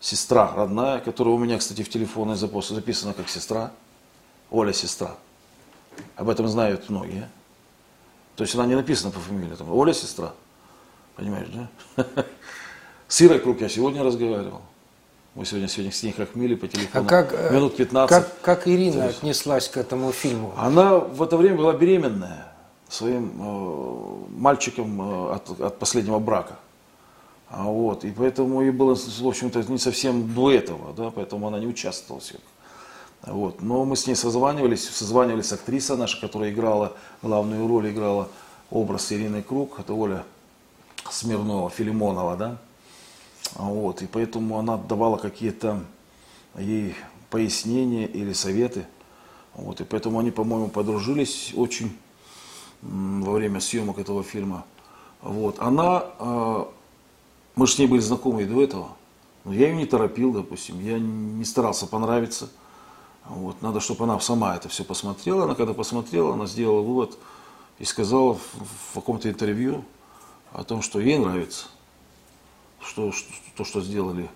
сестра 0.01 0.53
родная, 0.55 1.01
которая 1.01 1.35
у 1.35 1.39
меня, 1.39 1.59
кстати, 1.59 1.83
в 1.83 1.89
телефонной 1.89 2.37
запросе 2.37 2.75
записана 2.75 3.15
как 3.15 3.29
сестра. 3.29 3.73
Оля 4.51 4.73
сестра. 4.75 5.17
Об 6.17 6.29
этом 6.29 6.47
знают 6.47 6.91
многие. 6.91 7.31
То 8.37 8.45
есть 8.45 8.55
она 8.55 8.67
не 8.67 8.75
написана 8.75 9.11
по 9.13 9.21
фамилии. 9.21 9.55
Там, 9.55 9.73
Оля 9.73 9.95
сестра. 9.95 10.33
Понимаешь, 11.17 11.49
да? 11.97 12.07
С 13.09 13.23
Ирой 13.23 13.39
Круг 13.39 13.61
я 13.61 13.69
сегодня 13.69 14.03
разговаривал. 14.03 14.63
Мы 15.35 15.47
сегодня, 15.47 15.67
сегодня 15.69 15.93
с 15.93 16.03
ней 16.03 16.13
хохмели 16.13 16.55
по 16.55 16.67
А 16.67 16.69
телефону. 16.69 17.09
как, 17.09 17.33
э, 17.33 17.55
Минут 17.55 17.77
15. 17.77 18.09
как, 18.09 18.41
как 18.43 18.69
Ирина 18.69 19.05
есть- 19.05 19.19
отнеслась 19.19 19.69
к 19.69 19.79
этому 19.79 20.13
фильму? 20.13 20.53
Она 20.59 20.99
в 20.99 21.23
это 21.23 21.37
время 21.39 21.57
была 21.57 21.73
беременная 21.73 22.53
своим 22.89 23.33
э, 23.41 24.39
мальчиком 24.39 25.01
э, 25.01 25.35
от, 25.37 25.61
от 25.61 25.79
последнего 25.79 26.19
брака. 26.19 26.59
А 27.49 27.65
вот, 27.65 28.05
и 28.05 28.11
поэтому 28.11 28.61
ей 28.63 28.71
было, 28.73 28.95
в 28.95 29.27
общем-то, 29.27 29.63
не 29.65 29.79
совсем 29.79 30.35
до 30.35 30.51
этого, 30.51 30.93
да, 30.95 31.11
поэтому 31.11 31.47
она 31.49 31.59
не 31.59 31.67
участвовала 31.67 32.21
в 32.21 32.25
съемках. 32.25 32.49
Вот. 33.27 33.63
Но 33.63 33.85
мы 33.85 33.97
с 33.97 34.07
ней 34.07 34.15
созванивались, 34.17 34.89
созванивались 34.89 35.53
актриса 35.53 35.97
наша, 35.97 36.21
которая 36.21 36.51
играла 36.51 36.93
главную 37.23 37.67
роль, 37.69 37.91
играла 37.91 38.29
образ 38.71 39.13
Ирины 39.13 39.43
Круг, 39.43 39.79
это 39.81 39.95
Оля 39.95 40.25
Смирнова, 41.11 41.71
Филимонова, 41.71 42.37
да. 42.37 42.57
А 43.57 43.65
Вот, 43.65 44.03
и 44.03 44.07
поэтому 44.07 44.59
она 44.59 44.77
давала 44.77 45.17
какие-то 45.17 45.85
ей 46.57 46.95
пояснения 47.31 48.07
или 48.07 48.33
советы. 48.33 48.87
Вот, 49.55 49.81
и 49.81 49.85
поэтому 49.85 50.19
они, 50.19 50.31
по-моему, 50.31 50.69
подружились 50.69 51.53
очень 51.55 51.97
во 52.81 53.33
время 53.33 53.61
съемок 53.61 53.99
этого 53.99 54.23
фильма. 54.23 54.65
Вот. 55.21 55.61
Она, 55.61 56.05
э, 56.19 56.65
мы 57.55 57.67
же 57.67 57.75
с 57.75 57.79
ней 57.79 57.87
были 57.87 58.01
знакомы 58.01 58.43
и 58.43 58.47
до 58.47 58.63
этого, 58.63 58.89
но 59.45 59.53
я 59.53 59.69
ее 59.69 59.77
не 59.77 59.87
торопил, 59.87 60.33
допустим, 60.33 60.81
я 60.81 60.99
не 60.99 61.45
старался 61.45 61.87
понравиться. 61.87 62.49
Вот. 63.27 63.61
Надо, 63.63 63.81
чтобы 63.81 64.05
она 64.05 64.19
сама 64.21 64.57
это 64.57 64.69
все 64.69 64.85
посмотрела. 64.85 65.45
Она 65.45 65.55
когда 65.55 65.75
посмотрела, 65.75 66.33
она 66.33 66.47
сделала 66.47 66.81
вывод 66.81 67.19
и 67.79 67.85
сказала 67.85 68.35
в, 68.35 68.41
в 68.91 68.95
каком-то 68.95 69.29
интервью 69.29 69.85
о 70.53 70.65
том, 70.65 70.83
что 70.83 70.99
ей 70.99 71.19
нравится 71.19 71.67
что, 72.87 73.13
что- 73.13 73.33
то, 73.57 73.65
что 73.65 73.81
сделали 73.81 74.29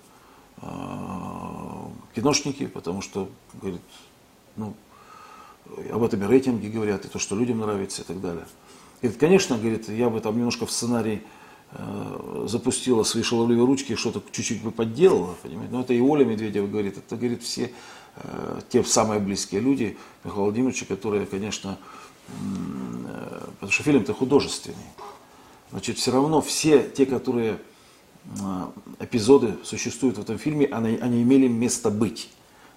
э, 0.63 0.67
киношники, 2.15 2.67
потому 2.67 3.03
что, 3.03 3.29
говорит, 3.61 3.81
ну, 4.57 4.75
об 5.93 6.03
этом 6.03 6.23
и 6.23 6.27
рейтинги 6.27 6.69
говорят, 6.69 7.05
и 7.05 7.09
то, 7.09 7.19
что 7.19 7.37
людям 7.37 7.59
нравится, 7.59 8.03
и 8.03 8.05
так 8.05 8.21
далее. 8.21 8.47
Говорит, 9.03 9.21
конечно, 9.21 9.59
говорит, 9.59 9.89
я 9.89 10.09
бы 10.09 10.21
там 10.21 10.37
немножко 10.37 10.65
в 10.67 10.71
сценарий 10.71 11.23
э, 11.73 12.47
запустила 12.49 13.03
свои 13.03 13.23
шаловливые 13.23 13.67
ручки, 13.67 13.95
что-то 13.97 14.23
чуть-чуть 14.33 14.63
бы 14.63 14.71
подделала, 14.71 15.35
понимаете. 15.43 15.73
Но 15.73 15.81
это 15.81 15.93
и 15.93 16.01
Оля 16.01 16.25
Медведева 16.25 16.67
говорит, 16.67 16.99
это, 16.99 17.17
говорит, 17.17 17.43
все 17.43 17.73
э, 18.17 18.61
те 18.69 18.83
самые 18.85 19.21
близкие 19.21 19.61
люди 19.61 19.97
Михаила 20.25 20.45
Владимировича, 20.45 20.87
которые, 20.87 21.27
конечно, 21.27 21.79
э, 22.29 23.41
потому 23.55 23.73
что 23.73 23.83
фильм-то 23.83 24.15
художественный. 24.15 24.77
Значит, 25.71 25.99
все 25.99 26.13
равно 26.13 26.41
все 26.41 26.89
те, 26.89 27.07
которые 27.07 27.59
эпизоды 28.99 29.57
существуют 29.65 30.19
в 30.19 30.21
этом 30.21 30.39
фильме, 30.39 30.67
они, 30.67 30.97
они 30.97 31.23
имели 31.23 31.49
место 31.49 31.91
быть. 31.91 32.31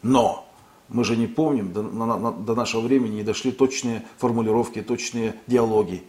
Но 0.03 0.47
мы 0.89 1.03
же 1.03 1.15
не 1.15 1.27
помним, 1.27 1.71
до, 1.71 1.81
на- 1.83 2.31
до 2.31 2.55
нашего 2.55 2.81
времени 2.81 3.17
не 3.17 3.23
дошли 3.23 3.51
точные 3.51 4.05
формулировки, 4.17 4.81
точные 4.81 5.35
диалоги, 5.47 6.03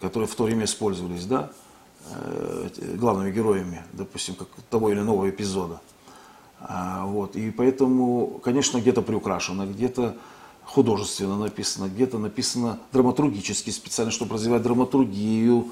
которые 0.00 0.28
в 0.28 0.34
то 0.34 0.44
время 0.44 0.64
использовались, 0.64 1.24
да, 1.26 1.50
э, 2.10 2.68
главными 2.96 3.30
героями, 3.32 3.82
допустим, 3.92 4.34
как 4.34 4.48
того 4.70 4.90
или 4.90 5.00
иного 5.00 5.28
эпизода. 5.28 5.80
А, 6.60 7.04
вот, 7.06 7.36
и 7.36 7.50
поэтому, 7.50 8.40
конечно, 8.42 8.78
где-то 8.78 9.02
приукрашено, 9.02 9.66
где-то 9.66 10.16
художественно 10.64 11.36
написано, 11.36 11.88
где-то 11.88 12.18
написано 12.18 12.78
драматургически, 12.92 13.70
специально, 13.70 14.10
чтобы 14.10 14.34
развивать 14.34 14.62
драматургию, 14.62 15.70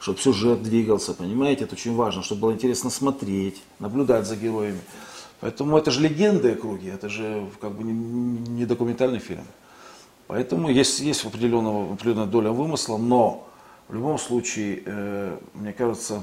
чтобы 0.00 0.18
сюжет 0.18 0.62
двигался, 0.62 1.12
понимаете, 1.12 1.64
это 1.64 1.74
очень 1.74 1.94
важно, 1.94 2.22
чтобы 2.22 2.40
было 2.40 2.52
интересно 2.52 2.90
смотреть, 2.90 3.62
наблюдать 3.78 4.26
за 4.26 4.34
героями. 4.34 4.80
Поэтому 5.40 5.76
это 5.76 5.90
же 5.90 6.00
легенды 6.00 6.52
округи, 6.52 6.88
это 6.88 7.08
же 7.08 7.46
как 7.60 7.72
бы 7.72 7.84
не, 7.84 7.92
не 7.92 8.66
документальный 8.66 9.18
фильм. 9.18 9.44
Поэтому 10.26 10.70
есть, 10.70 11.00
есть 11.00 11.24
определенного, 11.24 11.92
определенная 11.92 12.26
доля 12.26 12.50
вымысла, 12.50 12.96
но 12.96 13.46
в 13.88 13.94
любом 13.94 14.18
случае, 14.18 14.82
э, 14.86 15.38
мне 15.54 15.72
кажется, 15.72 16.22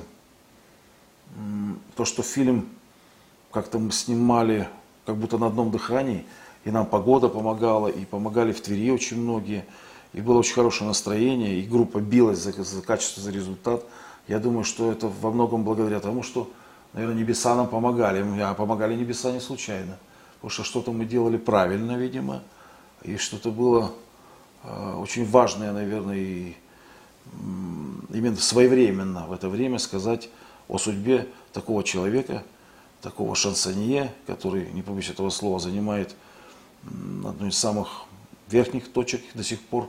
то, 1.96 2.06
что 2.06 2.24
фильм 2.24 2.70
как-то 3.52 3.80
мы 3.80 3.92
снимали 3.92 4.68
как 5.06 5.18
будто 5.18 5.38
на 5.38 5.48
одном 5.48 5.72
дыхании, 5.72 6.26
и 6.66 6.72
нам 6.72 6.86
погода 6.86 7.28
помогала, 7.28 7.88
и 7.88 8.06
помогали 8.06 8.52
в 8.54 8.62
Твери 8.62 8.92
очень 8.92 9.22
многие, 9.22 9.66
и 10.18 10.22
было 10.22 10.40
очень 10.40 10.56
хорошее 10.56 10.88
настроение, 10.88 11.60
и 11.60 11.68
группа 11.68 12.00
билась 12.00 12.40
за, 12.40 12.52
за 12.52 12.82
качество, 12.82 13.22
за 13.22 13.30
результат. 13.30 13.86
Я 14.28 14.40
думаю, 14.40 14.64
что 14.64 14.92
это 14.92 15.08
во 15.08 15.32
многом 15.32 15.64
благодаря 15.64 16.00
тому, 16.00 16.24
что, 16.24 16.50
наверное, 16.94 17.20
небеса 17.20 17.56
нам 17.56 17.68
помогали. 17.68 18.26
А 18.42 18.56
помогали 18.56 18.96
небеса 18.96 19.32
не 19.32 19.40
случайно. 19.40 20.00
Потому 20.38 20.50
что 20.50 20.64
что-то 20.64 20.92
мы 20.92 21.06
делали 21.06 21.38
правильно, 21.38 21.98
видимо, 21.98 22.42
и 23.04 23.18
что-то 23.18 23.52
было 23.52 23.92
э, 24.64 24.94
очень 24.98 25.24
важное, 25.24 25.72
наверное, 25.72 26.18
и 26.18 26.56
именно 28.12 28.38
своевременно 28.38 29.28
в 29.28 29.34
это 29.34 29.50
время 29.50 29.78
сказать 29.78 30.30
о 30.68 30.80
судьбе 30.80 31.28
такого 31.54 31.84
человека, 31.84 32.44
такого 33.04 33.36
шансонье, 33.36 34.12
который, 34.26 34.72
не 34.72 34.82
побоюсь 34.82 35.12
этого 35.12 35.30
слова, 35.30 35.60
занимает 35.60 36.16
одну 36.84 37.50
из 37.50 37.56
самых 37.56 38.06
верхних 38.50 38.92
точек 38.92 39.22
до 39.36 39.44
сих 39.44 39.62
пор 39.62 39.88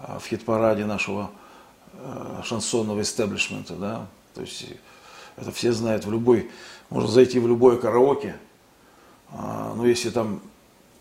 в 0.00 0.26
хит-параде 0.26 0.86
нашего 0.86 1.30
э, 1.94 2.40
шансонного 2.44 3.02
истеблишмента, 3.02 3.74
да, 3.74 4.06
то 4.34 4.42
есть 4.42 4.66
это 5.36 5.52
все 5.52 5.72
знают 5.72 6.04
в 6.04 6.10
любой, 6.10 6.50
можно 6.90 7.10
зайти 7.10 7.38
в 7.38 7.48
любое 7.48 7.76
караоке, 7.78 8.36
а, 9.30 9.74
но 9.74 9.86
если 9.86 10.10
там 10.10 10.40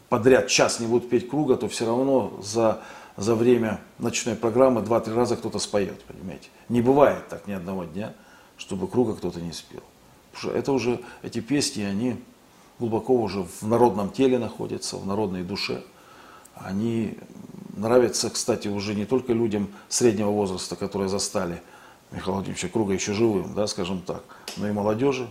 подряд 0.10 0.48
час 0.48 0.80
не 0.80 0.88
будут 0.88 1.10
петь 1.10 1.30
круга, 1.30 1.56
то 1.56 1.68
все 1.68 1.86
равно 1.86 2.40
за, 2.42 2.82
за 3.18 3.36
время 3.36 3.82
ночной 4.00 4.36
программы 4.36 4.82
два-три 4.82 5.14
раза 5.14 5.36
кто-то 5.36 5.60
споет, 5.60 6.04
понимаете. 6.04 6.50
Не 6.70 6.82
бывает 6.82 7.28
так 7.30 7.48
ни 7.48 7.54
одного 7.54 7.86
дня, 7.86 8.14
чтобы 8.58 8.88
круга 8.88 9.16
кто-то 9.16 9.40
не 9.40 9.52
спел. 9.52 9.84
Потому 10.32 10.50
что 10.50 10.58
это 10.58 10.72
уже, 10.72 11.00
эти 11.22 11.40
песни, 11.40 11.84
они 11.84 12.22
глубоко 12.80 13.16
уже 13.16 13.44
в 13.44 13.64
народном 13.64 14.12
теле 14.12 14.38
находятся, 14.38 14.98
в 14.98 15.06
народной 15.06 15.44
душе. 15.44 15.84
Они 16.56 17.18
нравятся, 17.76 18.30
кстати, 18.30 18.68
уже 18.68 18.96
не 18.96 19.06
только 19.06 19.34
людям 19.34 19.70
среднего 19.90 20.30
возраста, 20.30 20.76
которые 20.76 21.10
застали 21.10 21.62
Михаила 22.12 22.36
Владимировича 22.36 22.70
Круга 22.70 22.94
еще 22.94 23.14
живым, 23.14 23.54
да, 23.54 23.68
скажем 23.68 24.02
так, 24.02 24.24
но 24.58 24.68
и 24.68 24.72
молодежи. 24.72 25.28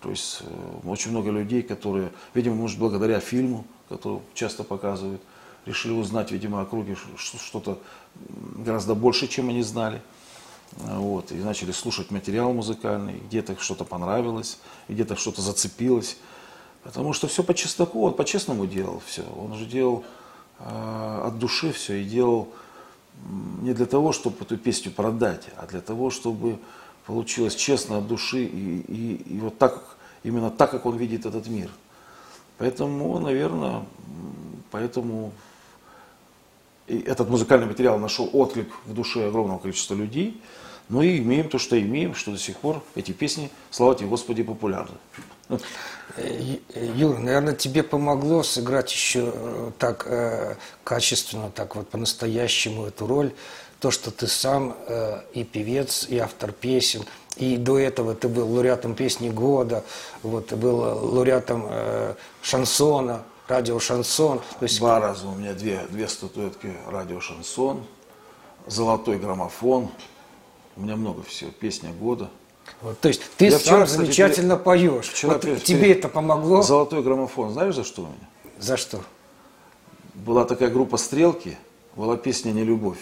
То 0.00 0.10
есть 0.10 0.42
э, 0.42 0.88
очень 0.88 1.10
много 1.10 1.30
людей, 1.30 1.62
которые, 1.62 2.12
видимо, 2.34 2.54
может, 2.54 2.78
благодаря 2.78 3.18
фильму, 3.18 3.64
который 3.88 4.20
часто 4.34 4.62
показывают, 4.62 5.20
решили 5.64 5.92
узнать, 5.92 6.30
видимо, 6.30 6.60
о 6.60 6.66
Круге 6.66 6.96
что-то 7.16 7.78
гораздо 8.56 8.94
больше, 8.94 9.26
чем 9.26 9.48
они 9.48 9.62
знали. 9.62 10.00
А, 10.84 10.98
Вот, 10.98 11.32
и 11.32 11.36
начали 11.36 11.72
слушать 11.72 12.10
материал 12.10 12.52
музыкальный, 12.52 13.20
где-то 13.26 13.56
что-то 13.58 13.84
понравилось, 13.84 14.58
где-то 14.88 15.16
что-то 15.16 15.42
зацепилось. 15.42 16.18
Потому 16.82 17.12
что 17.12 17.26
все 17.26 17.42
по 17.42 17.52
чесноку, 17.52 18.04
он 18.04 18.14
по-честному 18.14 18.66
делал 18.66 19.02
все. 19.04 19.24
Он 19.36 19.54
же 19.54 19.66
делал 19.66 20.04
э, 20.04 20.25
от 20.58 21.38
души 21.38 21.72
все 21.72 22.00
и 22.00 22.04
делал 22.04 22.48
не 23.62 23.72
для 23.72 23.86
того, 23.86 24.12
чтобы 24.12 24.36
эту 24.40 24.56
песню 24.56 24.92
продать, 24.92 25.48
а 25.56 25.66
для 25.66 25.80
того, 25.80 26.10
чтобы 26.10 26.58
получилось 27.06 27.54
честно 27.54 27.98
от 27.98 28.06
души 28.06 28.44
и, 28.44 28.80
и, 28.80 29.36
и 29.36 29.38
вот 29.38 29.58
так, 29.58 29.96
именно 30.22 30.50
так, 30.50 30.70
как 30.70 30.86
он 30.86 30.96
видит 30.96 31.26
этот 31.26 31.46
мир. 31.46 31.70
Поэтому, 32.58 33.18
наверное, 33.18 33.84
поэтому 34.70 35.32
и 36.86 36.98
этот 36.98 37.28
музыкальный 37.28 37.66
материал 37.66 37.98
нашел 37.98 38.30
отклик 38.32 38.68
в 38.84 38.94
душе 38.94 39.26
огромного 39.26 39.58
количества 39.58 39.94
людей. 39.94 40.40
Ну 40.88 41.02
и 41.02 41.18
имеем 41.18 41.48
то, 41.48 41.58
что 41.58 41.80
имеем, 41.80 42.14
что 42.14 42.30
до 42.30 42.38
сих 42.38 42.56
пор 42.58 42.82
эти 42.94 43.10
песни, 43.10 43.50
слава 43.70 43.96
тебе, 43.96 44.08
Господи, 44.08 44.44
популярны. 44.44 44.96
Э, 45.48 45.56
Ю- 46.18 46.60
э, 46.74 46.92
Юр, 46.96 47.18
наверное, 47.18 47.54
тебе 47.54 47.82
помогло 47.82 48.42
сыграть 48.42 48.90
еще 48.92 49.32
э, 49.34 49.70
так 49.78 50.06
э, 50.06 50.56
качественно, 50.84 51.50
так 51.50 51.76
вот 51.76 51.88
по-настоящему 51.88 52.86
эту 52.86 53.06
роль, 53.06 53.32
то, 53.80 53.90
что 53.90 54.10
ты 54.10 54.26
сам 54.26 54.74
и 55.34 55.44
певец, 55.44 56.06
и 56.08 56.16
автор 56.16 56.50
песен, 56.50 57.04
и 57.36 57.58
до 57.58 57.78
этого 57.78 58.14
ты 58.14 58.26
был 58.26 58.50
лауреатом 58.50 58.94
песни 58.94 59.28
года, 59.28 59.84
вот, 60.22 60.46
ты 60.46 60.56
был 60.56 60.78
лауреатом 60.78 61.68
шансона, 62.40 63.22
радио 63.48 63.78
«Шансон». 63.78 64.38
То 64.38 64.62
есть... 64.62 64.78
Два 64.78 64.98
раза 64.98 65.28
у 65.28 65.34
меня 65.34 65.52
две, 65.52 65.86
две 65.90 66.08
статуэтки 66.08 66.74
радио 66.86 67.20
«Шансон», 67.20 67.84
золотой 68.66 69.18
граммофон. 69.18 69.90
У 70.76 70.80
меня 70.80 70.96
много 70.96 71.22
всего, 71.22 71.50
песня 71.50 71.92
года. 71.92 72.30
Вот, 72.82 73.00
то 73.00 73.08
есть 73.08 73.22
ты 73.36 73.46
я 73.46 73.52
сам 73.52 73.60
вчера, 73.60 73.86
замечательно 73.86 74.56
кстати, 74.56 74.64
поешь. 74.64 75.06
Вчера 75.06 75.32
вот 75.32 75.42
перед, 75.42 75.64
тебе 75.64 75.92
это 75.92 76.08
помогло? 76.08 76.62
Золотой 76.62 77.02
граммофон. 77.02 77.52
Знаешь, 77.52 77.74
за 77.74 77.84
что 77.84 78.02
у 78.02 78.06
меня? 78.06 78.28
За 78.58 78.76
что? 78.76 79.00
Была 80.14 80.44
такая 80.44 80.70
группа 80.70 80.96
«Стрелки», 80.96 81.56
была 81.94 82.16
песня 82.16 82.52
«Не 82.52 82.64
любовь». 82.64 82.98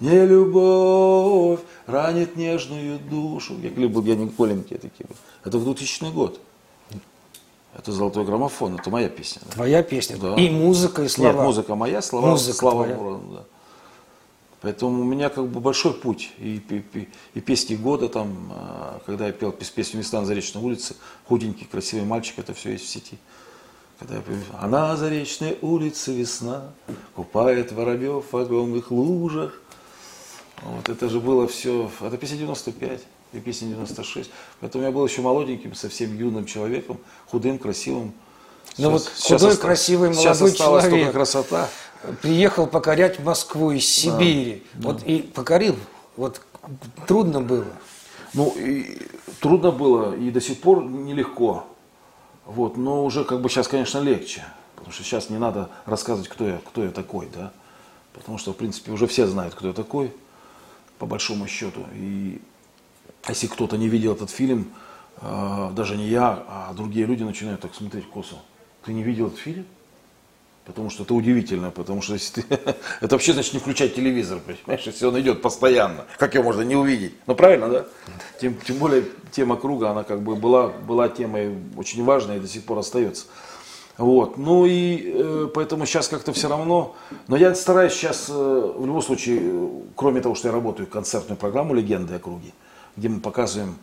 Не 0.00 0.26
любовь 0.26 1.58
ранит 1.86 2.36
нежную 2.36 3.00
душу. 3.00 3.54
Я 3.60 3.70
любил, 3.70 4.02
я 4.04 4.14
не 4.14 4.26
голенькие 4.26 4.78
такие. 4.78 5.08
Это 5.44 5.58
в 5.58 5.64
2000 5.64 6.12
год. 6.12 6.40
Это 7.76 7.92
золотой 7.92 8.24
граммофон, 8.24 8.76
это 8.76 8.90
моя 8.90 9.08
песня. 9.08 9.42
Да? 9.46 9.52
Твоя 9.52 9.82
песня? 9.82 10.16
Да. 10.16 10.34
И 10.34 10.50
музыка, 10.50 11.02
и 11.02 11.08
слова? 11.08 11.32
Нет, 11.32 11.42
музыка 11.42 11.74
моя, 11.74 12.02
слова 12.02 12.30
музыка 12.30 12.56
слава 12.56 12.84
Мурону, 12.84 13.22
да. 13.32 13.44
Поэтому 14.60 15.02
у 15.02 15.04
меня 15.04 15.28
как 15.28 15.46
бы 15.46 15.60
большой 15.60 15.94
путь. 15.94 16.32
И, 16.38 16.60
и, 16.68 17.08
и 17.34 17.40
песни 17.40 17.76
года 17.76 18.08
там, 18.08 18.52
а, 18.52 19.00
когда 19.06 19.26
я 19.26 19.32
пел 19.32 19.52
песню 19.52 19.98
«Места 19.98 20.20
на 20.20 20.26
Заречной 20.26 20.62
улице», 20.62 20.96
худенький, 21.28 21.64
красивый 21.64 22.04
мальчик, 22.04 22.38
это 22.38 22.54
все 22.54 22.72
есть 22.72 22.84
в 22.84 22.88
сети. 22.88 23.18
Когда 24.00 24.16
я 24.16 24.20
пел, 24.20 24.34
а 24.52 24.66
на 24.66 24.96
Заречной 24.96 25.58
улице 25.62 26.12
весна 26.12 26.72
купает 27.14 27.70
воробьев 27.70 28.32
в 28.32 28.36
огромных 28.36 28.90
лужах. 28.90 29.60
Вот 30.62 30.88
это 30.88 31.08
же 31.08 31.20
было 31.20 31.46
все, 31.46 31.88
это 32.00 32.16
песня 32.16 32.38
95 32.38 33.00
и 33.34 33.38
песня 33.38 33.68
96. 33.68 34.28
Поэтому 34.58 34.82
я 34.82 34.90
был 34.90 35.06
еще 35.06 35.20
молоденьким, 35.22 35.74
совсем 35.74 36.16
юным 36.16 36.46
человеком, 36.46 36.98
худым, 37.26 37.58
красивым. 37.58 38.12
Ну 38.76 38.90
вот 38.90 39.02
худой, 39.02 39.38
сейчас 39.38 39.58
красивый, 39.58 40.08
молодой 40.10 40.24
сейчас 40.24 40.42
осталась 40.42 40.84
человек. 40.84 41.06
только 41.06 41.18
красота. 41.18 41.68
Приехал 42.22 42.66
покорять 42.66 43.18
Москву 43.20 43.72
из 43.72 43.86
Сибири. 43.86 44.62
Да, 44.74 44.88
вот 44.88 45.00
да. 45.00 45.06
и 45.06 45.22
покорил. 45.22 45.76
Вот 46.16 46.40
трудно 47.06 47.40
было. 47.40 47.66
Ну, 48.34 48.54
и 48.56 48.98
трудно 49.40 49.70
было, 49.70 50.14
и 50.14 50.30
до 50.30 50.40
сих 50.40 50.60
пор 50.60 50.84
нелегко. 50.84 51.64
Вот, 52.44 52.76
но 52.76 53.04
уже 53.04 53.24
как 53.24 53.40
бы 53.40 53.48
сейчас, 53.48 53.68
конечно, 53.68 53.98
легче. 53.98 54.44
Потому 54.76 54.92
что 54.92 55.02
сейчас 55.02 55.28
не 55.28 55.38
надо 55.38 55.70
рассказывать, 55.86 56.28
кто 56.28 56.46
я, 56.46 56.58
кто 56.58 56.84
я 56.84 56.90
такой, 56.90 57.28
да. 57.34 57.52
Потому 58.12 58.38
что, 58.38 58.52
в 58.52 58.56
принципе, 58.56 58.92
уже 58.92 59.06
все 59.06 59.26
знают, 59.26 59.54
кто 59.54 59.68
я 59.68 59.74
такой, 59.74 60.12
по 60.98 61.06
большому 61.06 61.46
счету. 61.46 61.84
И 61.94 62.40
если 63.28 63.48
кто-то 63.48 63.76
не 63.76 63.88
видел 63.88 64.12
этот 64.12 64.30
фильм, 64.30 64.72
э, 65.20 65.70
даже 65.72 65.96
не 65.96 66.08
я, 66.08 66.44
а 66.48 66.72
другие 66.74 67.06
люди 67.06 67.22
начинают 67.22 67.60
так 67.60 67.74
смотреть 67.74 68.08
косо. 68.08 68.36
Ты 68.84 68.92
не 68.92 69.02
видел 69.02 69.26
этот 69.26 69.38
фильм? 69.38 69.66
Потому 70.68 70.90
что 70.90 71.02
это 71.02 71.14
удивительно, 71.14 71.70
потому 71.70 72.02
что 72.02 72.12
если 72.12 72.42
ты... 72.42 72.46
это 73.00 73.14
вообще 73.14 73.32
значит 73.32 73.54
не 73.54 73.58
включать 73.58 73.94
телевизор, 73.94 74.38
понимаешь, 74.38 74.84
если 74.84 75.06
он 75.06 75.18
идет 75.18 75.40
постоянно. 75.40 76.04
Как 76.18 76.34
его 76.34 76.44
можно 76.44 76.60
не 76.60 76.76
увидеть? 76.76 77.14
Ну 77.26 77.34
правильно, 77.34 77.68
да? 77.70 77.86
Тем, 78.38 78.54
тем 78.54 78.76
более 78.76 79.04
тема 79.32 79.56
круга, 79.56 79.90
она 79.90 80.04
как 80.04 80.20
бы 80.20 80.36
была, 80.36 80.68
была 80.68 81.08
темой 81.08 81.56
очень 81.74 82.04
важной 82.04 82.36
и 82.36 82.40
до 82.40 82.46
сих 82.46 82.64
пор 82.64 82.78
остается. 82.78 83.24
Вот. 83.96 84.36
Ну 84.36 84.66
и 84.66 85.10
э, 85.14 85.48
поэтому 85.54 85.86
сейчас 85.86 86.06
как-то 86.06 86.34
все 86.34 86.50
равно. 86.50 86.94
Но 87.28 87.38
я 87.38 87.54
стараюсь 87.54 87.94
сейчас, 87.94 88.26
э, 88.28 88.32
в 88.32 88.84
любом 88.84 89.00
случае, 89.00 89.40
э, 89.40 89.68
кроме 89.96 90.20
того, 90.20 90.34
что 90.34 90.48
я 90.48 90.52
работаю 90.52 90.86
концертную 90.86 91.38
программу 91.38 91.72
«Легенды 91.72 92.14
о 92.14 92.18
круге», 92.18 92.52
где 92.94 93.08
мы 93.08 93.20
показываем 93.20 93.78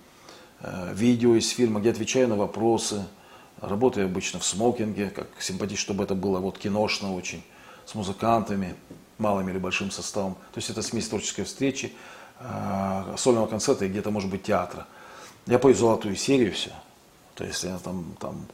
э, 0.61 0.93
видео 0.93 1.33
из 1.33 1.49
фильма, 1.49 1.79
где 1.79 1.89
отвечаю 1.89 2.27
на 2.27 2.35
вопросы. 2.35 3.05
Работаю 3.67 4.05
обычно 4.05 4.39
в 4.39 4.45
смокинге, 4.45 5.09
как 5.09 5.27
симпатично, 5.39 5.81
чтобы 5.81 6.03
это 6.03 6.15
было 6.15 6.39
вот 6.39 6.57
киношно 6.57 7.13
очень, 7.13 7.43
с 7.85 7.95
музыкантами, 7.95 8.75
малым 9.17 9.49
или 9.49 9.57
большим 9.57 9.91
составом. 9.91 10.33
То 10.53 10.57
есть 10.57 10.69
это 10.69 10.81
смесь 10.81 11.07
творческой 11.07 11.45
встречи, 11.45 11.93
э, 12.39 13.15
сольного 13.17 13.47
концерта 13.47 13.85
и 13.85 13.89
где-то, 13.89 14.11
может 14.11 14.29
быть, 14.29 14.43
театра. 14.43 14.87
Я 15.45 15.59
пою 15.59 15.75
золотую 15.75 16.15
серию 16.15 16.53
все. 16.53 16.71
То 17.35 17.43
есть 17.43 17.63
я 17.63 17.77
там, 17.79 18.15
там 18.19 18.45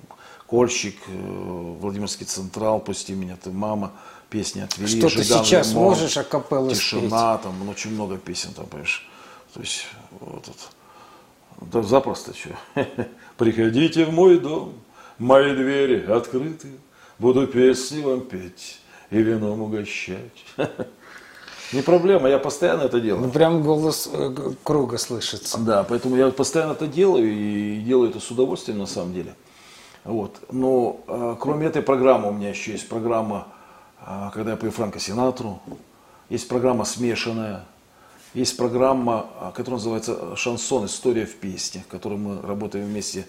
Кольщик, 0.47 0.97
э, 1.07 1.75
Владимирский 1.79 2.25
Централ, 2.25 2.79
«Пусти 2.79 3.13
меня, 3.13 3.38
ты 3.41 3.51
мама», 3.51 3.91
песни 4.31 4.62
от 4.62 4.77
Вели, 4.77 4.99
Что 4.99 5.09
ты 5.09 5.23
сейчас 5.23 5.69
Лемон, 5.71 5.83
можешь 5.83 6.17
акапеллы 6.17 6.73
Тишина, 6.73 7.36
спеть? 7.36 7.43
там 7.43 7.69
очень 7.69 7.91
много 7.91 8.17
песен, 8.17 8.53
там, 8.53 8.65
понимаешь. 8.65 9.07
То 9.53 9.59
есть, 9.59 9.86
вот 10.19 10.47
это. 10.47 11.67
Да 11.69 11.83
запросто 11.83 12.33
что. 12.33 12.57
Приходите 13.38 14.05
в 14.05 14.13
мой 14.13 14.39
дом, 14.39 14.73
мои 15.21 15.55
двери 15.55 16.12
открыты, 16.12 16.69
буду 17.19 17.47
песни 17.47 18.01
вам 18.01 18.21
петь 18.21 18.79
и 19.12 19.21
вином 19.21 19.62
угощать. 19.62 20.45
Не 21.73 21.81
проблема, 21.81 22.27
я 22.27 22.38
постоянно 22.38 22.84
это 22.84 22.99
делаю. 22.99 23.27
Ну, 23.27 23.31
прям 23.31 23.63
голос 23.63 24.10
э, 24.12 24.36
круга 24.63 24.97
слышится. 24.97 25.57
Да, 25.60 25.84
поэтому 25.84 26.17
я 26.17 26.29
постоянно 26.31 26.73
это 26.73 26.86
делаю 26.86 27.31
и 27.31 27.79
делаю 27.79 28.10
это 28.10 28.19
с 28.19 28.29
удовольствием 28.29 28.79
на 28.79 28.88
самом 28.88 29.13
деле. 29.13 29.36
Вот. 30.03 30.41
Но 30.51 30.99
э, 31.07 31.36
кроме 31.39 31.67
этой 31.67 31.81
программы 31.81 32.29
у 32.29 32.34
меня 32.34 32.49
еще 32.49 32.73
есть 32.73 32.89
программа, 32.89 33.47
э, 34.05 34.31
когда 34.34 34.51
я 34.51 34.57
пою 34.57 34.73
Франко 34.73 34.99
Синатру, 34.99 35.62
есть 36.29 36.49
программа 36.49 36.84
смешанная, 36.84 37.63
есть 38.34 38.57
программа, 38.57 39.27
которая 39.55 39.77
называется 39.77 40.36
«Шансон. 40.36 40.86
История 40.86 41.25
в 41.25 41.36
песне», 41.36 41.84
в 41.88 41.91
которой 41.91 42.17
мы 42.17 42.41
работаем 42.41 42.86
вместе 42.86 43.25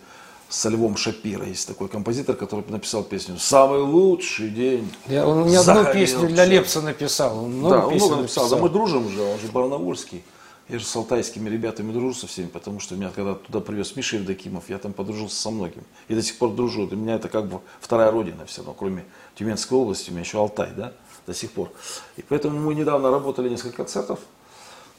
со 0.53 0.69
Львом 0.69 0.97
Шапира. 0.97 1.47
Есть 1.47 1.67
такой 1.67 1.89
композитор, 1.89 2.37
который 2.37 2.63
написал 2.69 3.03
песню 3.03 3.39
«Самый 3.39 3.81
лучший 3.81 4.51
день». 4.51 4.93
Я, 5.07 5.27
он 5.27 5.47
не 5.47 5.57
одну 5.57 5.91
песню 5.91 6.29
для 6.29 6.45
Лепса 6.45 6.83
написал. 6.83 7.45
Он 7.45 7.53
много 7.53 7.77
да, 7.77 7.87
он 7.87 7.95
много 7.95 8.17
написал. 8.17 8.45
написал. 8.45 8.51
Да 8.51 8.57
мы 8.59 8.69
дружим 8.69 9.07
уже, 9.07 9.23
он 9.23 9.39
же 9.41 9.47
барнаульский. 9.49 10.23
Я 10.69 10.79
же 10.79 10.85
с 10.85 10.95
алтайскими 10.95 11.49
ребятами 11.49 11.91
дружу 11.91 12.13
со 12.15 12.27
всеми, 12.27 12.49
потому 12.49 12.81
что 12.81 12.95
меня 12.97 13.11
когда 13.15 13.35
туда 13.35 13.61
привез 13.61 13.97
Миша 13.97 14.17
Евдокимов, 14.17 14.69
я 14.69 14.79
там 14.79 14.93
подружился 14.93 15.37
со 15.37 15.51
многими. 15.51 15.85
И 16.09 16.15
до 16.15 16.23
сих 16.23 16.37
пор 16.37 16.51
дружу. 16.51 16.87
Для 16.87 16.99
меня 16.99 17.15
это 17.15 17.29
как 17.29 17.49
бы 17.49 17.61
вторая 17.81 18.11
родина 18.11 18.45
все 18.45 18.59
равно, 18.59 18.75
кроме 18.79 19.05
Тюменской 19.35 19.77
области, 19.79 20.11
у 20.11 20.13
меня 20.13 20.23
еще 20.23 20.39
Алтай, 20.39 20.69
да, 20.77 20.93
до 21.27 21.33
сих 21.33 21.51
пор. 21.53 21.71
И 22.19 22.23
поэтому 22.23 22.61
мы 22.61 22.75
недавно 22.75 23.11
работали 23.11 23.49
несколько 23.49 23.79
концертов 23.79 24.21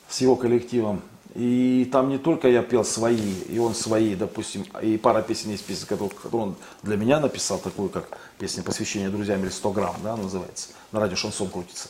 с 0.10 0.20
его 0.20 0.36
коллективом. 0.36 1.02
И 1.36 1.90
там 1.92 2.10
не 2.10 2.20
только 2.20 2.48
я 2.48 2.62
пел 2.62 2.86
свои, 2.86 3.34
и 3.50 3.58
он 3.58 3.74
свои, 3.74 4.14
допустим, 4.14 4.66
и 4.84 4.98
пара 4.98 5.24
песен 5.24 5.50
есть 5.50 5.66
песен, 5.66 5.88
которые, 5.88 6.12
он 6.32 6.56
для 6.84 6.96
меня 6.96 7.20
написал, 7.20 7.58
такую 7.58 7.90
как 7.90 8.20
песня 8.38 8.62
посвящения 8.62 9.10
друзьям 9.10 9.42
или 9.42 9.50
100 9.50 9.72
грамм, 9.72 9.96
да, 10.04 10.16
называется, 10.16 10.70
на 10.92 11.00
радио 11.00 11.16
шансон 11.16 11.50
крутится. 11.50 11.90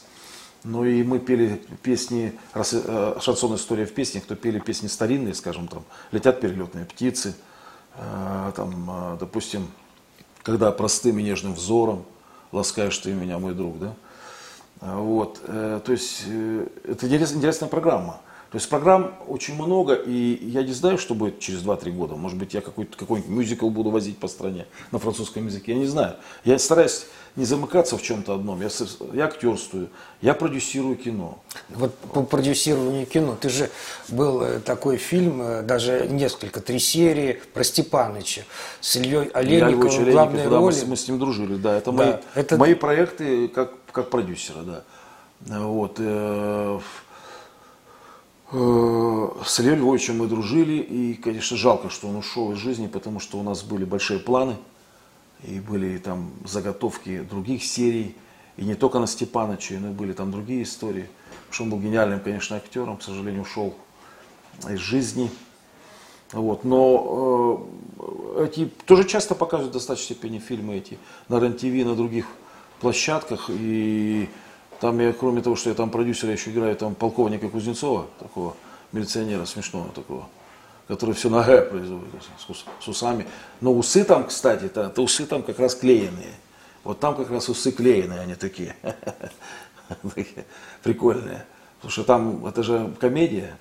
Ну 0.64 0.86
и 0.86 1.04
мы 1.04 1.20
пели 1.20 1.62
песни, 1.82 2.40
э, 2.54 3.16
шансон 3.20 3.56
история 3.56 3.86
в 3.86 3.94
песнях, 3.94 4.24
кто 4.24 4.36
пели 4.36 4.60
песни 4.60 4.88
старинные, 4.88 5.34
скажем, 5.34 5.68
там, 5.68 5.84
летят 6.14 6.40
перелетные 6.40 6.86
птицы, 6.86 7.36
э, 7.96 8.52
там, 8.56 8.90
э, 8.90 9.18
допустим, 9.20 9.68
когда 10.42 10.72
простым 10.72 11.20
и 11.20 11.24
нежным 11.24 11.54
взором 11.54 12.06
ласкаешь 12.54 12.98
ты 12.98 13.12
меня, 13.12 13.40
мой 13.40 13.54
друг, 13.54 13.78
да, 13.78 13.94
вот, 14.80 15.42
то 15.46 15.84
есть 15.88 16.24
это 16.84 17.08
интересная 17.08 17.70
программа. 17.70 18.20
То 18.54 18.58
есть 18.58 18.70
программ 18.70 19.16
очень 19.28 19.56
много, 19.56 19.96
и 19.96 20.38
я 20.46 20.62
не 20.62 20.74
знаю, 20.74 21.00
что 21.00 21.16
будет 21.16 21.39
через 21.39 21.63
2-3 21.63 21.89
года. 21.89 22.16
Может 22.16 22.38
быть, 22.38 22.54
я 22.54 22.62
какой-то 22.62 22.96
какой-нибудь 22.96 23.32
мюзикл 23.32 23.68
буду 23.72 23.89
возить 23.89 24.20
по 24.20 24.28
стране 24.28 24.68
на 24.92 25.00
французском 25.00 25.48
языке, 25.48 25.72
я 25.72 25.80
не 25.80 25.88
знаю. 25.88 26.18
Я 26.46 26.60
стараюсь 26.60 27.08
не 27.36 27.46
замыкаться 27.46 27.98
в 27.98 28.04
чем-то 28.04 28.36
одном. 28.36 28.62
Я, 28.62 28.70
я 29.13 29.26
актерствую, 29.26 29.89
я 30.22 30.36
продюсирую 30.36 30.98
кино. 30.98 31.39
Вот 31.70 31.96
по 31.96 32.22
продюсированию 32.22 33.08
кино, 33.08 33.36
ты 33.42 33.50
же 33.50 33.72
был 34.10 34.44
э, 34.44 34.60
такой 34.60 34.98
фильм, 34.98 35.66
даже 35.66 36.08
несколько, 36.08 36.62
три 36.62 36.78
серии 36.78 37.42
про 37.56 37.63
Степаныча 37.63 38.44
с 38.82 38.96
Ильей 38.98 39.30
Олейниковым 39.30 40.06
в 40.06 40.12
главной 40.12 40.48
роли. 40.48 40.76
Мы, 40.82 40.86
мы 40.89 40.96
с 40.96 41.08
ним 41.08 41.18
дружили, 41.18 41.56
да. 41.56 41.76
Это, 41.76 41.92
да, 41.92 42.06
мои, 42.06 42.13
это... 42.36 42.58
мои 42.58 42.76
проекты 42.76 43.48
как 43.48 43.74
как 43.92 44.10
продюсера, 44.10 44.62
да. 44.62 44.84
Вот. 45.46 46.00
Э, 48.56 49.30
с 49.44 49.60
Ильей 49.60 49.76
Львовичем 49.76 50.20
мы 50.20 50.28
дружили, 50.28 50.74
и, 50.74 51.16
конечно, 51.16 51.58
жалко, 51.58 51.89
что 51.89 52.08
он 52.08 52.18
ушел 52.18 52.52
из 52.52 52.60
жизни, 52.60 52.86
потому 52.86 53.20
что 53.20 53.39
у 53.39 53.44
нас 53.44 53.63
были 53.63 53.84
большие 53.84 54.20
планы, 54.20 54.58
и 55.44 55.60
были 55.60 55.98
там 55.98 56.32
заготовки 56.46 57.22
других 57.22 57.63
серий, 57.63 58.16
и 58.56 58.63
не 58.63 58.76
только 58.76 59.00
на 59.00 59.08
Степаныча, 59.08 59.74
но 59.80 59.89
и 59.89 59.92
были 59.92 60.13
там 60.13 60.32
другие 60.32 60.62
истории. 60.63 61.10
Потому 61.48 61.54
что 61.54 61.63
он 61.63 61.70
был 61.72 61.80
гениальным, 61.80 62.20
конечно, 62.20 62.56
актером, 62.56 62.98
к 62.98 63.04
сожалению, 63.04 63.42
ушел 63.42 63.74
из 64.70 64.80
жизни. 64.80 65.32
Вот. 66.32 66.63
Но 66.63 67.68
э, 68.38 68.46
эти 68.46 68.66
тоже 68.86 69.06
часто 69.06 69.34
показывают 69.34 69.72
в 69.72 69.74
достаточной 69.74 70.16
степени 70.16 70.38
фильмы 70.38 70.76
эти 70.76 71.00
на 71.28 71.39
РЕН-ТВ, 71.39 71.86
на 71.86 71.96
других 71.96 72.28
площадках. 72.82 73.50
И 73.50 74.30
там 74.80 75.00
я, 75.00 75.14
кроме 75.14 75.42
того, 75.42 75.56
что 75.56 75.70
я 75.70 75.76
там 75.76 75.90
продюсер, 75.90 76.28
я 76.28 76.34
еще 76.34 76.52
играю 76.52 76.76
там 76.76 76.96
полковника 76.96 77.50
Кузнецова, 77.50 78.08
такого 78.20 78.56
милиционера 78.92 79.46
смешного 79.46 79.90
такого, 79.90 80.28
который 80.88 81.16
все 81.16 81.30
на 81.30 81.44
производит, 81.44 82.10
с, 82.38 82.84
с 82.84 82.88
усами. 82.88 83.28
Но 83.60 83.74
усы 83.74 84.04
там, 84.04 84.26
кстати, 84.26 84.66
это, 84.66 84.82
это 84.84 85.02
усы 85.02 85.26
там 85.26 85.44
как 85.44 85.60
раз 85.60 85.76
клеенные. 85.76 86.34
Вот 86.84 87.00
там 87.00 87.16
как 87.16 87.30
раз 87.30 87.50
усы 87.50 87.72
клееные, 87.72 88.20
они 88.20 88.36
такие. 88.36 88.76
Прикольные. 90.84 91.46
Потому 91.78 91.92
что 91.92 92.04
там, 92.04 92.46
это 92.46 92.64
же 92.64 92.94
комедия. 93.00 93.58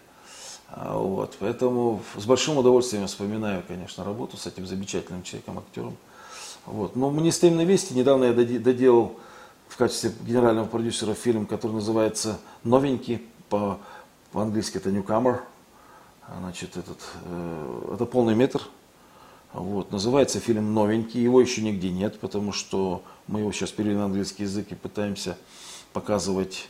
А, 0.68 0.96
вот, 0.96 1.36
поэтому 1.38 2.02
с 2.16 2.24
большим 2.24 2.56
удовольствием 2.56 3.06
вспоминаю, 3.06 3.62
конечно, 3.66 4.04
работу 4.04 4.36
с 4.36 4.46
этим 4.46 4.66
замечательным 4.66 5.22
человеком, 5.22 5.58
актером. 5.58 5.96
Вот. 6.66 6.96
Но 6.96 7.10
мы 7.10 7.20
не 7.20 7.32
стоим 7.32 7.56
на 7.56 7.64
месте. 7.64 7.94
Недавно 7.94 8.24
я 8.24 8.32
доделал 8.32 9.16
в 9.72 9.76
качестве 9.78 10.12
генерального 10.26 10.66
продюсера 10.66 11.14
фильм, 11.14 11.46
который 11.46 11.72
называется 11.72 12.38
«Новенький», 12.62 13.22
по, 13.48 13.80
по-английски 14.30 14.76
это 14.76 14.90
«Newcomer». 14.90 15.40
Значит, 16.40 16.76
этот, 16.76 16.98
э, 17.24 17.92
это 17.94 18.04
полный 18.04 18.34
метр. 18.34 18.60
Вот. 19.54 19.90
Называется 19.90 20.40
фильм 20.40 20.74
«Новенький». 20.74 21.22
Его 21.22 21.40
еще 21.40 21.62
нигде 21.62 21.90
нет, 21.90 22.20
потому 22.20 22.52
что 22.52 23.02
мы 23.26 23.40
его 23.40 23.50
сейчас 23.50 23.70
перевели 23.70 23.96
на 23.96 24.04
английский 24.04 24.42
язык 24.42 24.70
и 24.72 24.74
пытаемся 24.74 25.38
показывать 25.94 26.68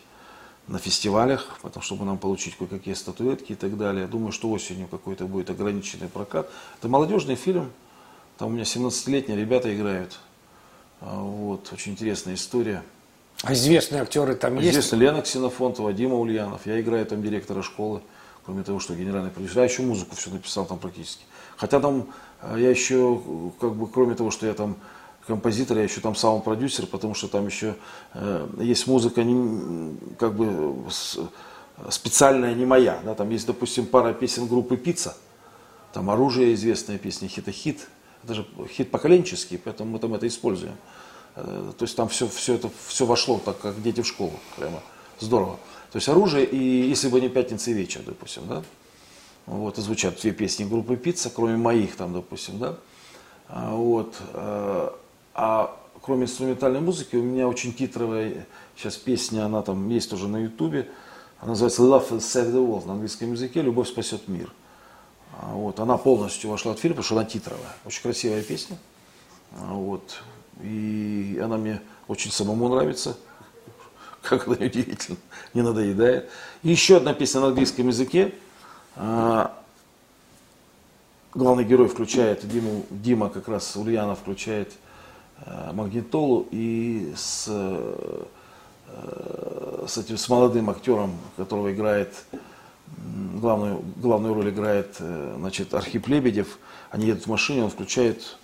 на 0.68 0.78
фестивалях, 0.78 1.58
потому 1.60 1.82
чтобы 1.82 2.04
нам 2.04 2.18
получить 2.18 2.56
кое-какие 2.56 2.94
статуэтки 2.94 3.52
и 3.52 3.56
так 3.56 3.76
далее. 3.76 4.06
Думаю, 4.06 4.30
что 4.30 4.48
осенью 4.48 4.86
какой-то 4.86 5.26
будет 5.26 5.50
ограниченный 5.50 6.06
прокат. 6.06 6.48
Это 6.78 6.88
молодежный 6.88 7.34
фильм. 7.34 7.72
Там 8.38 8.50
у 8.50 8.52
меня 8.52 8.62
17-летние 8.62 9.36
ребята 9.36 9.74
играют. 9.74 10.20
А, 11.04 11.20
вот, 11.20 11.72
очень 11.72 11.92
интересная 11.92 12.34
история. 12.34 12.82
А 13.42 13.52
известные 13.52 14.02
актеры 14.02 14.34
там 14.36 14.56
есть? 14.58 14.70
Известный 14.70 14.98
Лена 14.98 15.22
Ксенофонтова, 15.22 15.92
Дима 15.92 16.14
Ульянов. 16.14 16.64
Я 16.66 16.80
играю 16.80 17.04
там 17.06 17.22
директора 17.22 17.62
школы, 17.62 18.00
кроме 18.44 18.62
того, 18.62 18.78
что 18.78 18.94
генеральный 18.94 19.30
продюсер. 19.30 19.58
Я 19.58 19.64
еще 19.64 19.82
музыку 19.82 20.14
все 20.14 20.30
написал 20.30 20.64
там 20.64 20.78
практически. 20.78 21.24
Хотя 21.56 21.80
там 21.80 22.08
а, 22.40 22.56
я 22.56 22.70
еще, 22.70 23.20
как 23.60 23.74
бы, 23.74 23.88
кроме 23.88 24.14
того, 24.14 24.30
что 24.30 24.46
я 24.46 24.54
там 24.54 24.76
композитор, 25.26 25.76
я 25.78 25.84
еще 25.84 26.00
там 26.00 26.14
сам 26.14 26.40
продюсер, 26.40 26.86
потому 26.86 27.14
что 27.14 27.28
там 27.28 27.46
еще 27.46 27.76
э, 28.14 28.48
есть 28.58 28.86
музыка 28.86 29.22
не, 29.22 29.96
как 30.18 30.34
бы 30.34 30.90
с, 30.90 31.18
специальная, 31.90 32.54
не 32.54 32.66
моя. 32.66 33.00
Да? 33.04 33.14
Там 33.14 33.30
есть, 33.30 33.46
допустим, 33.46 33.86
пара 33.86 34.12
песен 34.12 34.46
группы 34.46 34.76
«Пицца», 34.76 35.16
там 35.92 36.10
«Оружие» 36.10 36.54
известная 36.54 36.98
песня, 36.98 37.28
«Хит-хит», 37.28 37.88
это 38.24 38.34
же 38.34 38.46
хит 38.68 38.90
поколенческий, 38.90 39.58
поэтому 39.58 39.92
мы 39.92 39.98
там 39.98 40.14
это 40.14 40.26
используем. 40.26 40.74
Э, 41.36 41.72
то 41.76 41.84
есть 41.84 41.96
там 41.96 42.08
все, 42.08 42.28
все 42.28 42.54
это 42.54 42.70
все 42.86 43.06
вошло, 43.06 43.40
так 43.44 43.58
как 43.60 43.82
дети 43.82 44.02
в 44.02 44.06
школу, 44.06 44.32
прямо 44.56 44.80
здорово. 45.18 45.58
То 45.90 45.96
есть 45.96 46.08
оружие 46.08 46.46
и 46.46 46.88
если 46.88 47.08
бы 47.08 47.20
не 47.20 47.28
пятница 47.28 47.70
и 47.70 47.74
вечер, 47.74 48.02
допустим, 48.04 48.46
да. 48.48 48.62
Вот, 49.46 49.76
и 49.78 49.82
звучат 49.82 50.20
две 50.20 50.30
песни 50.30 50.64
группы 50.64 50.96
Пицца, 50.96 51.28
кроме 51.28 51.56
моих 51.56 51.96
там, 51.96 52.12
допустим, 52.12 52.58
да. 52.58 52.76
А, 53.48 53.74
вот. 53.74 54.16
Э, 54.34 54.90
а 55.34 55.76
кроме 56.00 56.24
инструментальной 56.24 56.80
музыки, 56.80 57.16
у 57.16 57.22
меня 57.22 57.48
очень 57.48 57.72
титровая 57.72 58.46
сейчас 58.76 58.96
песня, 58.96 59.46
она 59.46 59.62
там 59.62 59.88
есть 59.88 60.12
уже 60.12 60.28
на 60.28 60.38
ютубе. 60.38 60.88
Она 61.40 61.50
называется 61.50 61.82
Love 61.82 62.10
will 62.10 62.18
save 62.18 62.52
the 62.52 62.64
world 62.64 62.86
на 62.86 62.92
английском 62.92 63.32
языке, 63.32 63.62
Любовь 63.62 63.88
спасет 63.88 64.28
мир. 64.28 64.52
А, 65.42 65.54
вот, 65.54 65.80
она 65.80 65.96
полностью 65.96 66.50
вошла 66.50 66.74
в 66.74 66.78
фильм, 66.78 66.94
потому 66.94 67.04
что 67.04 67.16
она 67.16 67.24
титровая. 67.24 67.74
Очень 67.84 68.02
красивая 68.02 68.42
песня. 68.42 68.78
А, 69.52 69.74
вот. 69.74 70.22
И 70.62 71.40
она 71.42 71.56
мне 71.56 71.80
очень 72.06 72.30
самому 72.30 72.68
нравится. 72.68 73.16
Как 74.22 74.46
это 74.46 74.64
удивительно. 74.64 75.18
Не 75.52 75.62
надоедает. 75.62 76.30
И 76.62 76.70
еще 76.70 76.98
одна 76.98 77.12
песня 77.12 77.40
на 77.40 77.48
английском 77.48 77.88
языке. 77.88 78.32
А, 78.94 79.58
главный 81.34 81.64
герой 81.64 81.88
включает, 81.88 82.46
Диму, 82.46 82.86
Дима 82.90 83.28
как 83.28 83.48
раз, 83.48 83.74
Ульянов 83.76 84.20
включает 84.20 84.72
магнитолу 85.72 86.46
и 86.52 87.12
с, 87.16 87.46
э, 87.48 88.24
с, 89.88 89.98
этим, 89.98 90.16
с 90.16 90.28
молодым 90.28 90.70
актером, 90.70 91.18
которого 91.36 91.72
играет 91.72 92.14
главную, 93.42 93.82
главную 93.96 94.34
роль 94.34 94.50
играет 94.50 94.96
э, 95.00 95.34
значит, 95.38 95.74
Архип 95.74 96.06
Лебедев. 96.08 96.58
Они 96.90 97.06
едут 97.06 97.24
в 97.24 97.26
машине, 97.28 97.64
он 97.64 97.70
включает 97.70 98.36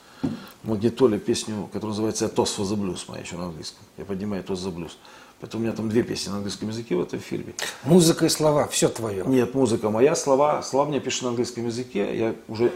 в 0.62 0.68
магнитоле 0.68 1.18
песню, 1.18 1.68
которая 1.72 1.90
называется 1.90 2.26
«Toss 2.26 2.56
for 2.58 2.64
the 2.64 2.76
Blues», 2.76 3.04
моя 3.08 3.22
еще 3.22 3.36
на 3.36 3.46
английском. 3.46 3.80
Я 3.96 4.04
поднимаю 4.04 4.42
«Toss 4.42 4.56
the 4.56 4.74
Blues». 4.74 4.92
Поэтому 5.40 5.62
у 5.62 5.66
меня 5.66 5.76
там 5.76 5.88
две 5.88 6.02
песни 6.02 6.30
на 6.30 6.38
английском 6.38 6.68
языке 6.68 6.96
в 6.96 7.00
этом 7.00 7.20
фильме. 7.20 7.54
Музыка 7.84 8.26
и 8.26 8.28
слова, 8.28 8.66
все 8.66 8.88
твое. 8.88 9.24
Нет, 9.24 9.54
музыка 9.54 9.88
моя, 9.88 10.16
слова. 10.16 10.62
Слова 10.62 10.88
мне 10.88 10.98
пишут 10.98 11.22
на 11.22 11.28
английском 11.28 11.64
языке. 11.64 12.18
Я 12.18 12.34
уже 12.48 12.72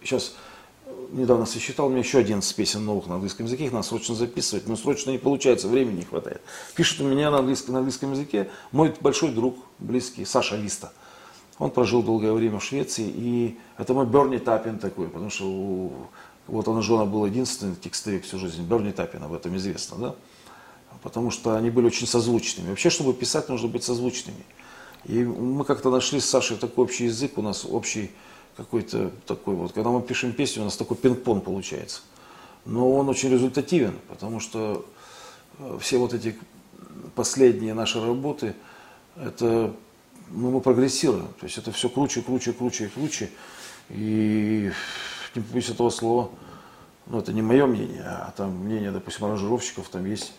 сейчас 0.00 0.36
недавно 1.10 1.44
сосчитал, 1.44 1.86
у 1.86 1.88
меня 1.88 2.00
еще 2.00 2.18
11 2.18 2.54
песен 2.54 2.84
новых 2.84 3.08
на 3.08 3.16
английском 3.16 3.46
языке, 3.46 3.66
их 3.66 3.72
надо 3.72 3.86
срочно 3.86 4.14
записывать, 4.14 4.66
но 4.68 4.76
срочно 4.76 5.10
не 5.10 5.18
получается, 5.18 5.68
времени 5.68 5.98
не 5.98 6.04
хватает. 6.04 6.40
Пишет 6.74 7.00
у 7.00 7.04
меня 7.04 7.30
на 7.30 7.38
английском, 7.38 7.72
на 7.74 7.80
английском 7.80 8.12
языке 8.12 8.48
мой 8.72 8.94
большой 9.00 9.30
друг, 9.30 9.58
близкий, 9.78 10.24
Саша 10.24 10.56
Листа– 10.56 10.92
он 11.58 11.70
прожил 11.70 12.02
долгое 12.02 12.32
время 12.32 12.58
в 12.58 12.64
Швеции, 12.64 13.06
и 13.06 13.58
это 13.78 13.94
мой 13.94 14.06
Берни 14.06 14.38
Таппин 14.38 14.78
такой, 14.78 15.08
потому 15.08 15.30
что 15.30 15.46
у, 15.46 15.92
вот 16.46 16.66
он 16.68 16.82
жена 16.82 17.04
был 17.04 17.26
единственный 17.26 17.76
текстовик 17.76 18.24
всю 18.24 18.38
жизнь, 18.38 18.62
Берни 18.62 18.92
Таппин, 18.92 19.22
об 19.22 19.32
этом 19.32 19.56
известно, 19.56 19.96
да? 19.98 20.14
Потому 21.02 21.30
что 21.30 21.54
они 21.54 21.70
были 21.70 21.86
очень 21.86 22.06
созвучными. 22.06 22.70
Вообще, 22.70 22.88
чтобы 22.88 23.12
писать, 23.12 23.48
нужно 23.48 23.68
быть 23.68 23.84
созвучными. 23.84 24.44
И 25.04 25.22
мы 25.22 25.64
как-то 25.64 25.90
нашли 25.90 26.18
с 26.18 26.24
Сашей 26.24 26.56
такой 26.56 26.84
общий 26.84 27.04
язык, 27.04 27.36
у 27.36 27.42
нас 27.42 27.64
общий 27.64 28.10
какой-то 28.56 29.10
такой 29.26 29.54
вот, 29.54 29.72
когда 29.72 29.90
мы 29.90 30.00
пишем 30.00 30.32
песню, 30.32 30.62
у 30.62 30.64
нас 30.64 30.76
такой 30.76 30.96
пинг-понг 30.96 31.44
получается. 31.44 32.00
Но 32.64 32.90
он 32.90 33.08
очень 33.08 33.30
результативен, 33.30 33.98
потому 34.08 34.40
что 34.40 34.86
э, 35.58 35.78
все 35.80 35.98
вот 35.98 36.14
эти 36.14 36.38
последние 37.14 37.74
наши 37.74 38.00
работы, 38.00 38.54
это 39.16 39.74
ну, 40.30 40.50
мы 40.50 40.60
прогрессируем. 40.60 41.28
То 41.40 41.46
есть 41.46 41.58
это 41.58 41.72
все 41.72 41.88
круче, 41.88 42.22
круче, 42.22 42.52
круче 42.52 42.86
и 42.86 42.88
круче. 42.88 43.30
И 43.90 44.70
не 45.34 45.42
боюсь 45.42 45.68
этого 45.68 45.90
слова, 45.90 46.30
ну 47.06 47.18
это 47.18 47.32
не 47.32 47.42
мое 47.42 47.66
мнение, 47.66 48.04
а 48.04 48.32
там 48.36 48.56
мнение, 48.56 48.90
допустим, 48.90 49.26
аранжировщиков, 49.26 49.88
там 49.88 50.06
есть 50.06 50.32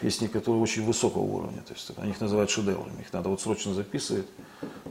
песни, 0.00 0.26
которые 0.26 0.62
очень 0.62 0.84
высокого 0.84 1.22
уровня. 1.22 1.62
То 1.62 1.74
есть 1.74 1.90
они 1.96 2.10
их 2.10 2.20
называют 2.20 2.50
шедеврами, 2.50 3.00
их 3.00 3.12
надо 3.12 3.28
вот 3.28 3.40
срочно 3.40 3.74
записывать. 3.74 4.26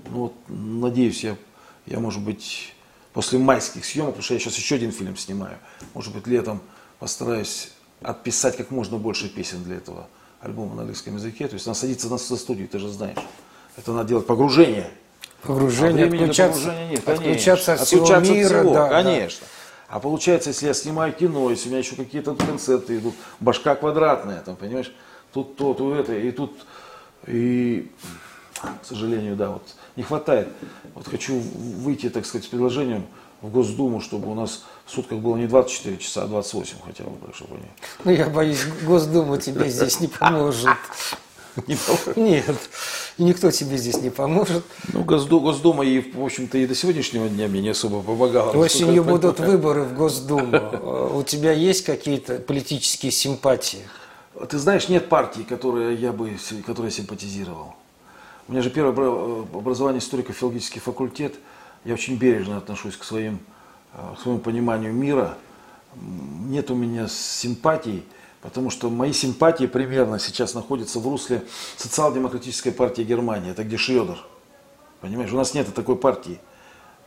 Ну 0.10 0.18
вот, 0.18 0.34
надеюсь, 0.48 1.24
я, 1.24 1.36
я, 1.86 2.00
может 2.00 2.22
быть, 2.22 2.74
после 3.14 3.40
майских 3.40 3.86
съемок, 3.86 4.12
потому 4.12 4.24
что 4.24 4.34
я 4.34 4.40
сейчас 4.40 4.58
еще 4.58 4.76
один 4.76 4.92
фильм 4.92 5.18
снимаю, 5.18 5.58
может 5.94 6.14
быть, 6.14 6.28
летом 6.28 6.62
постараюсь 7.00 7.72
отписать 8.02 8.58
как 8.58 8.72
можно 8.72 8.98
больше 8.98 9.30
песен 9.30 9.64
для 9.64 9.78
этого 9.78 10.08
альбома 10.42 10.76
на 10.76 10.82
английском 10.82 11.16
языке. 11.16 11.48
То 11.48 11.56
есть 11.56 11.66
надо 11.66 11.80
садиться 11.80 12.10
на 12.10 12.18
студию, 12.18 12.68
ты 12.68 12.80
же 12.80 12.90
знаешь. 12.90 13.18
Это 13.78 13.92
надо 13.92 14.10
делать 14.10 14.26
погружение. 14.26 14.90
Погружение, 15.44 16.06
а 16.06 16.08
отключаться, 16.08 16.60
погружения 16.60 16.90
нет, 16.90 17.04
конечно. 17.04 17.26
отключаться 17.26 17.74
от 17.74 17.80
всего 17.82 18.04
отключаться 18.04 18.34
мира. 18.34 18.46
От 18.46 18.62
всего, 18.62 18.74
да, 18.74 18.90
конечно. 18.90 19.40
Да. 19.42 19.48
А 19.88 20.00
получается, 20.00 20.50
если 20.50 20.68
я 20.68 20.74
снимаю 20.74 21.14
кино, 21.14 21.50
если 21.52 21.68
у 21.68 21.70
меня 21.70 21.80
еще 21.80 21.96
какие-то 21.96 22.34
концерты 22.34 22.98
идут, 22.98 23.14
башка 23.40 23.76
квадратная, 23.76 24.42
там, 24.42 24.56
понимаешь, 24.56 24.92
тут 25.32 25.56
то, 25.58 25.74
тут 25.74 25.96
это, 25.96 26.14
и 26.16 26.32
тут, 26.32 26.66
и, 27.28 27.92
к 28.62 28.86
сожалению, 28.86 29.36
да, 29.36 29.52
вот 29.52 29.64
не 29.96 30.04
хватает. 30.04 30.48
Вот 30.96 31.08
хочу 31.08 31.40
выйти, 31.40 32.10
так 32.10 32.26
сказать, 32.26 32.46
с 32.46 32.48
предложением 32.48 33.06
в 33.42 33.52
Госдуму, 33.52 34.02
чтобы 34.02 34.32
у 34.32 34.34
нас 34.34 34.66
в 34.86 34.92
сутках 34.92 35.20
было 35.20 35.38
не 35.38 35.46
24 35.46 35.98
часа, 35.98 36.24
а 36.24 36.28
28 36.28 36.78
хотя 36.84 37.04
бы, 37.04 37.34
чтобы 37.34 37.56
они... 37.56 37.66
Ну, 38.04 38.12
я 38.12 38.28
боюсь, 38.28 38.66
Госдума 38.84 39.38
тебе 39.38 39.70
здесь 39.70 40.00
не 40.00 40.08
поможет. 40.08 40.70
Не 41.68 41.76
поможет? 41.76 42.18
Нет, 42.18 42.56
и 43.18 43.24
никто 43.24 43.50
тебе 43.52 43.78
здесь 43.78 43.98
не 44.02 44.10
поможет. 44.10 44.64
Ну, 44.92 45.04
Госдума, 45.04 45.86
и, 45.86 46.00
в 46.12 46.24
общем-то, 46.24 46.58
и 46.58 46.68
до 46.68 46.76
сегодняшнего 46.76 47.30
дня 47.30 47.48
мне 47.48 47.62
не 47.62 47.70
особо 47.70 48.02
помогала. 48.02 48.52
Осенью 48.52 49.04
будут 49.04 49.40
выборы 49.40 49.84
в 49.84 49.94
Госдуму. 49.96 51.12
У 51.16 51.24
тебя 51.24 51.54
есть 51.54 51.86
какие-то 51.86 52.40
политические 52.40 53.12
симпатии? 53.12 53.80
Ты 54.50 54.58
знаешь, 54.58 54.90
нет 54.90 55.08
партии, 55.08 55.44
которой 55.44 55.96
я 55.96 56.12
бы 56.12 56.38
которой 56.66 56.92
симпатизировал. 56.92 57.76
У 58.48 58.52
меня 58.52 58.62
же 58.62 58.70
первое 58.70 59.42
образование 59.54 60.00
историко-филологический 60.00 60.82
факультет. 60.82 61.36
Я 61.86 61.94
очень 61.94 62.18
бережно 62.18 62.58
отношусь 62.58 62.98
к, 62.98 63.04
своим, 63.04 63.40
к 63.94 64.20
своему 64.22 64.40
пониманию 64.40 64.94
мира. 64.94 65.38
Нет 65.96 66.70
у 66.70 66.76
меня 66.76 67.08
симпатий 67.08 68.04
Потому 68.46 68.70
что 68.70 68.92
мои 68.92 69.12
симпатии 69.12 69.66
примерно 69.66 70.20
сейчас 70.20 70.54
находятся 70.54 71.00
в 71.00 71.08
русле 71.08 71.44
социал-демократической 71.78 72.70
партии 72.70 73.02
Германии. 73.02 73.50
Это 73.50 73.64
где 73.64 73.76
Шредер. 73.76 74.20
Понимаешь, 75.02 75.34
у 75.34 75.36
нас 75.36 75.56
нет 75.56 75.74
такой 75.74 75.96
партии. 75.96 76.40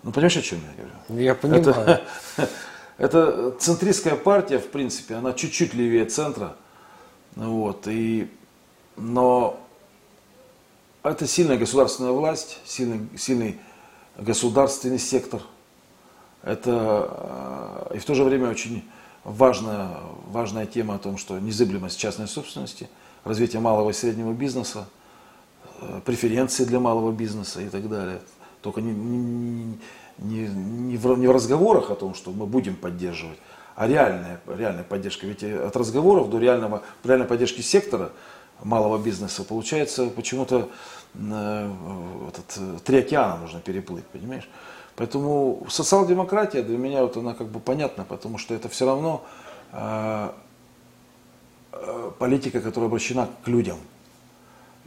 Ну, 0.02 0.10
понимаешь, 0.10 0.36
о 0.36 0.42
чем 0.42 0.58
я 0.58 0.82
говорю? 0.82 1.22
Я 1.22 1.34
понимаю. 1.36 1.62
Это, 1.64 2.02
это 2.98 3.50
центристская 3.52 4.16
партия, 4.16 4.58
в 4.58 4.66
принципе, 4.66 5.14
она 5.14 5.32
чуть-чуть 5.32 5.74
левее 5.74 6.06
центра. 6.06 6.56
Вот, 7.36 7.86
и, 7.86 8.28
но 8.96 9.60
это 11.04 11.28
сильная 11.28 11.56
государственная 11.56 12.10
власть, 12.10 12.58
сильный, 12.64 13.16
сильный 13.16 13.60
государственный 14.16 14.98
сектор. 14.98 15.40
Это 16.42 17.86
э, 17.92 17.96
и 17.96 17.98
в 18.00 18.04
то 18.04 18.14
же 18.14 18.24
время 18.24 18.50
очень 18.50 18.82
важная, 19.28 19.90
важная 20.26 20.66
тема 20.66 20.94
о 20.94 20.98
том, 20.98 21.18
что 21.18 21.38
незыблемость 21.38 21.98
частной 21.98 22.28
собственности, 22.28 22.88
развитие 23.24 23.60
малого 23.60 23.90
и 23.90 23.92
среднего 23.92 24.32
бизнеса, 24.32 24.88
э, 25.80 26.00
преференции 26.04 26.64
для 26.64 26.80
малого 26.80 27.12
бизнеса 27.12 27.60
и 27.60 27.68
так 27.68 27.88
далее. 27.88 28.20
Только 28.62 28.80
не, 28.80 28.92
не, 28.92 29.78
не, 30.18 30.48
не, 30.48 30.96
в, 30.96 31.18
не 31.18 31.26
в 31.26 31.30
разговорах 31.30 31.90
о 31.90 31.94
том, 31.94 32.14
что 32.14 32.32
мы 32.32 32.46
будем 32.46 32.74
поддерживать, 32.74 33.38
а 33.76 33.86
реальная, 33.86 34.40
реальная 34.46 34.84
поддержка. 34.84 35.26
Ведь 35.26 35.42
от 35.44 35.76
разговоров 35.76 36.30
до 36.30 36.38
реального, 36.38 36.82
реальной 37.04 37.26
поддержки 37.26 37.60
сектора 37.60 38.10
малого 38.62 38.98
бизнеса 38.98 39.44
получается 39.44 40.06
почему-то 40.06 40.68
э, 41.14 41.72
этот, 42.28 42.82
три 42.84 42.98
океана 42.98 43.36
нужно 43.36 43.60
переплыть, 43.60 44.04
понимаешь? 44.06 44.48
Поэтому 44.98 45.64
социал-демократия 45.70 46.60
для 46.62 46.76
меня 46.76 47.02
вот 47.02 47.16
она 47.16 47.32
как 47.32 47.46
бы 47.46 47.60
понятна, 47.60 48.04
потому 48.04 48.36
что 48.36 48.52
это 48.52 48.68
все 48.68 48.84
равно 48.84 49.24
э, 49.70 50.30
э, 51.70 52.10
политика, 52.18 52.60
которая 52.60 52.88
обращена 52.88 53.28
к 53.44 53.46
людям. 53.46 53.78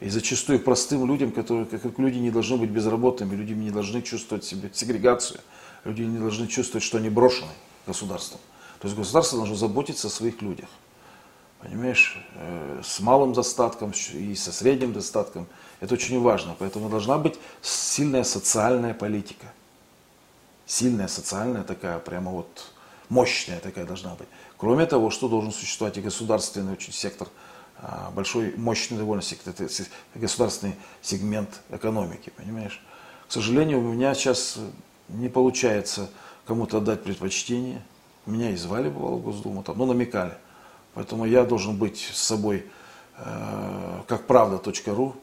И 0.01 0.09
зачастую 0.09 0.59
к 0.59 0.65
простым 0.65 1.07
людям, 1.07 1.31
которые, 1.31 1.65
как 1.65 1.97
люди 1.97 2.17
не 2.17 2.29
должны 2.29 2.57
быть 2.57 2.69
безработными, 2.69 3.35
люди 3.35 3.53
не 3.53 3.71
должны 3.71 4.01
чувствовать 4.01 4.43
себе 4.43 4.69
сегрегацию, 4.73 5.39
люди 5.85 6.01
не 6.01 6.19
должны 6.19 6.47
чувствовать, 6.47 6.83
что 6.83 6.97
они 6.97 7.09
брошены 7.09 7.53
государством. 7.87 8.41
То 8.81 8.89
есть 8.89 8.97
государство 8.97 9.37
должно 9.37 9.55
заботиться 9.55 10.07
о 10.07 10.09
своих 10.09 10.41
людях. 10.41 10.67
Понимаешь, 11.61 12.21
э, 12.35 12.81
с 12.83 12.99
малым 12.99 13.31
достатком 13.31 13.93
и 14.13 14.35
со 14.35 14.51
средним 14.51 14.91
достатком. 14.91 15.47
Это 15.79 15.93
очень 15.93 16.19
важно. 16.19 16.53
Поэтому 16.59 16.89
должна 16.89 17.17
быть 17.17 17.39
сильная 17.61 18.25
социальная 18.25 18.93
политика– 18.93 19.45
сильная, 20.65 21.07
социальная 21.07 21.63
такая, 21.63 21.99
прямо 21.99 22.31
вот 22.31 22.71
мощная 23.09 23.59
такая 23.59 23.85
должна 23.85 24.15
быть. 24.15 24.27
Кроме 24.57 24.85
того, 24.85 25.09
что 25.09 25.27
должен 25.27 25.51
существовать 25.51 25.97
и 25.97 26.01
государственный 26.01 26.73
очень 26.73 26.93
сектор, 26.93 27.27
а, 27.77 28.11
большой, 28.11 28.53
мощный 28.57 28.97
довольно 28.97 29.21
сектор, 29.21 29.53
это 29.57 29.67
государственный 30.15 30.75
сегмент 31.01 31.61
экономики, 31.69 32.31
понимаешь. 32.35 32.81
К 33.27 33.31
сожалению, 33.31 33.79
у 33.79 33.93
меня 33.93 34.13
сейчас 34.13 34.59
не 35.09 35.29
получается 35.29 36.09
кому-то 36.45 36.77
отдать 36.77 37.03
предпочтение. 37.03 37.81
Меня 38.25 38.51
и 38.51 38.55
звали, 38.55 38.89
бывало, 38.89 39.15
в 39.15 39.23
Госдуму, 39.23 39.63
там, 39.63 39.77
но 39.77 39.85
намекали. 39.85 40.33
Поэтому 40.93 41.25
я 41.25 41.43
должен 41.43 41.77
быть 41.77 42.09
с 42.13 42.21
собой 42.21 42.65
э, 43.17 44.01
как 44.07 44.27
правда.ру. 44.27 45.15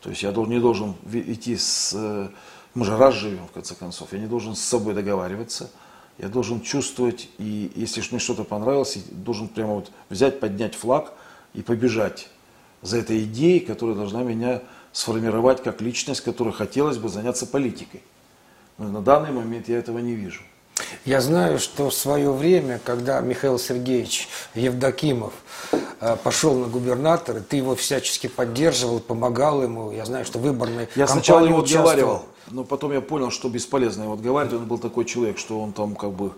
То 0.00 0.10
есть 0.10 0.22
я 0.22 0.32
не 0.32 0.60
должен 0.60 0.94
идти 1.12 1.56
с 1.56 1.92
э, 1.94 2.28
мы 2.76 2.84
же 2.84 2.96
раз 2.96 3.14
живем, 3.14 3.48
в 3.48 3.52
конце 3.52 3.74
концов. 3.74 4.12
Я 4.12 4.18
не 4.18 4.26
должен 4.26 4.54
с 4.54 4.60
собой 4.60 4.92
договариваться. 4.92 5.70
Я 6.18 6.28
должен 6.28 6.60
чувствовать, 6.60 7.28
и 7.38 7.72
если 7.74 8.02
мне 8.10 8.20
что-то 8.20 8.44
понравилось, 8.44 8.96
я 8.96 9.02
должен 9.12 9.48
прямо 9.48 9.76
вот 9.76 9.90
взять, 10.10 10.40
поднять 10.40 10.74
флаг 10.74 11.14
и 11.54 11.62
побежать 11.62 12.28
за 12.82 12.98
этой 12.98 13.24
идеей, 13.24 13.60
которая 13.60 13.96
должна 13.96 14.22
меня 14.22 14.62
сформировать 14.92 15.62
как 15.62 15.80
личность, 15.80 16.20
которой 16.20 16.52
хотелось 16.52 16.98
бы 16.98 17.08
заняться 17.08 17.46
политикой. 17.46 18.02
Но 18.76 18.90
на 18.90 19.00
данный 19.00 19.32
момент 19.32 19.70
я 19.70 19.78
этого 19.78 19.98
не 19.98 20.14
вижу. 20.14 20.42
Я 21.04 21.20
знаю, 21.20 21.58
что 21.58 21.88
в 21.90 21.94
свое 21.94 22.30
время, 22.30 22.80
когда 22.84 23.20
Михаил 23.20 23.58
Сергеевич 23.58 24.28
Евдокимов 24.54 25.32
э, 26.00 26.16
пошел 26.22 26.54
на 26.54 26.66
губернатора, 26.66 27.40
ты 27.40 27.56
его 27.56 27.74
всячески 27.74 28.26
поддерживал, 28.26 29.00
помогал 29.00 29.62
ему. 29.62 29.90
Я 29.90 30.04
знаю, 30.04 30.24
что 30.24 30.38
выборный 30.38 30.88
Я 30.94 31.06
сначала 31.06 31.46
его 31.46 31.60
отговаривал, 31.60 32.26
но 32.50 32.64
потом 32.64 32.92
я 32.92 33.00
понял, 33.00 33.30
что 33.30 33.48
бесполезно 33.48 34.02
его 34.02 34.14
отговаривать. 34.14 34.54
Он 34.54 34.66
был 34.66 34.78
такой 34.78 35.04
человек, 35.04 35.38
что 35.38 35.60
он 35.60 35.72
там 35.72 35.94
как 35.96 36.12
бы, 36.12 36.32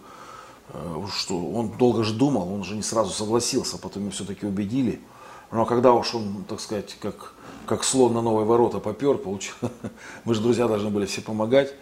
э, 0.69 0.97
что 1.17 1.37
он 1.37 1.71
долго 1.71 2.05
же 2.05 2.15
думал, 2.15 2.53
он 2.53 2.63
же 2.63 2.77
не 2.77 2.83
сразу 2.83 3.11
согласился, 3.11 3.79
потом 3.79 4.03
его 4.03 4.13
все-таки 4.13 4.47
убедили. 4.47 5.01
Но 5.51 5.65
когда 5.65 5.93
уж 5.95 6.15
он, 6.15 6.45
так 6.49 6.61
сказать, 6.61 6.97
как, 7.01 7.33
как 7.67 7.83
слон 7.83 8.13
на 8.13 8.23
новые 8.23 8.45
ворота 8.45 8.79
попер, 8.79 9.17
получил, 9.17 9.55
мы 10.25 10.35
же 10.35 10.41
друзья 10.41 10.69
должны 10.69 10.91
были 10.91 11.07
все 11.07 11.23
помогать. 11.23 11.75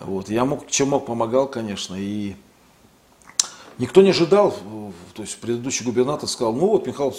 Вот. 0.00 0.28
Я 0.28 0.44
мог, 0.44 0.66
чем 0.68 0.90
мог, 0.90 1.06
помогал, 1.06 1.46
конечно. 1.46 1.94
И 1.98 2.34
никто 3.78 4.02
не 4.02 4.10
ожидал, 4.10 4.54
то 5.14 5.22
есть 5.22 5.38
предыдущий 5.38 5.84
губернатор 5.84 6.28
сказал, 6.28 6.52
ну 6.52 6.68
вот 6.68 6.86
Михаил 6.86 7.14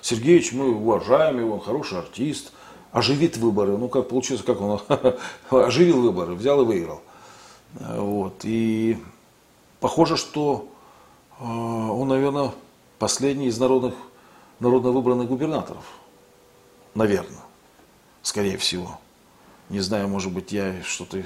Сергеевич, 0.00 0.52
мы 0.52 0.74
уважаем 0.74 1.38
его, 1.38 1.58
хороший 1.58 1.98
артист, 1.98 2.52
оживит 2.92 3.36
выборы. 3.36 3.76
Ну 3.76 3.88
как 3.88 4.08
получилось, 4.08 4.42
как 4.42 4.60
он 4.60 4.80
оживил 5.50 6.00
выборы, 6.00 6.34
взял 6.34 6.60
и 6.62 6.64
выиграл. 6.64 7.02
Вот. 7.74 8.44
И 8.44 8.98
похоже, 9.80 10.16
что 10.16 10.68
э, 11.40 11.44
он, 11.44 12.08
наверное, 12.08 12.52
последний 12.98 13.46
из 13.46 13.58
народных, 13.58 13.94
народно 14.60 14.90
выбранных 14.90 15.28
губернаторов. 15.28 15.84
Наверное. 16.94 17.42
Скорее 18.22 18.56
всего. 18.56 18.98
Не 19.68 19.80
знаю, 19.80 20.08
может 20.08 20.32
быть, 20.32 20.52
я 20.52 20.82
что-то 20.84 21.22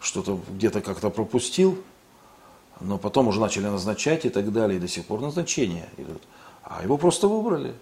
что-то 0.00 0.40
где-то 0.48 0.80
как-то 0.80 1.10
пропустил, 1.10 1.78
но 2.80 2.98
потом 2.98 3.28
уже 3.28 3.40
начали 3.40 3.66
назначать 3.66 4.24
и 4.24 4.28
так 4.28 4.52
далее, 4.52 4.78
и 4.78 4.80
до 4.80 4.88
сих 4.88 5.04
пор 5.06 5.20
назначения 5.20 5.88
идут. 5.96 6.22
А 6.62 6.82
его 6.82 6.96
просто 6.96 7.28
выбрали. 7.28 7.74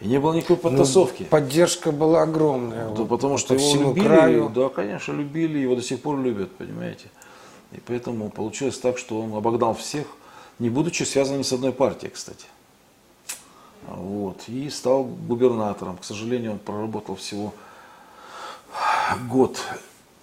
И 0.00 0.08
не 0.08 0.20
было 0.20 0.34
никакой 0.34 0.56
ну, 0.56 0.62
подтасовки. 0.62 1.22
Ну, 1.22 1.28
поддержка 1.28 1.90
была 1.90 2.22
огромная. 2.22 2.88
Да, 2.88 2.94
вот, 2.94 3.08
потому 3.08 3.38
что 3.38 3.54
по 3.54 3.58
его 3.58 3.68
всему 3.68 3.88
любили, 3.90 4.06
краю. 4.06 4.48
Да, 4.50 4.68
конечно, 4.68 5.12
любили, 5.12 5.58
его 5.58 5.74
до 5.74 5.82
сих 5.82 6.02
пор 6.02 6.20
любят, 6.20 6.54
понимаете. 6.56 7.08
И 7.72 7.80
поэтому 7.80 8.30
получилось 8.30 8.78
так, 8.78 8.98
что 8.98 9.20
он 9.20 9.34
обогнал 9.34 9.74
всех, 9.74 10.06
не 10.58 10.70
будучи 10.70 11.02
связан 11.02 11.38
ни 11.38 11.42
с 11.42 11.52
одной 11.52 11.72
партией, 11.72 12.12
кстати. 12.12 12.46
Вот. 13.86 14.42
И 14.48 14.68
стал 14.70 15.04
губернатором. 15.04 15.96
К 15.96 16.04
сожалению, 16.04 16.52
он 16.52 16.58
проработал 16.58 17.16
всего 17.16 17.54
год 19.28 19.58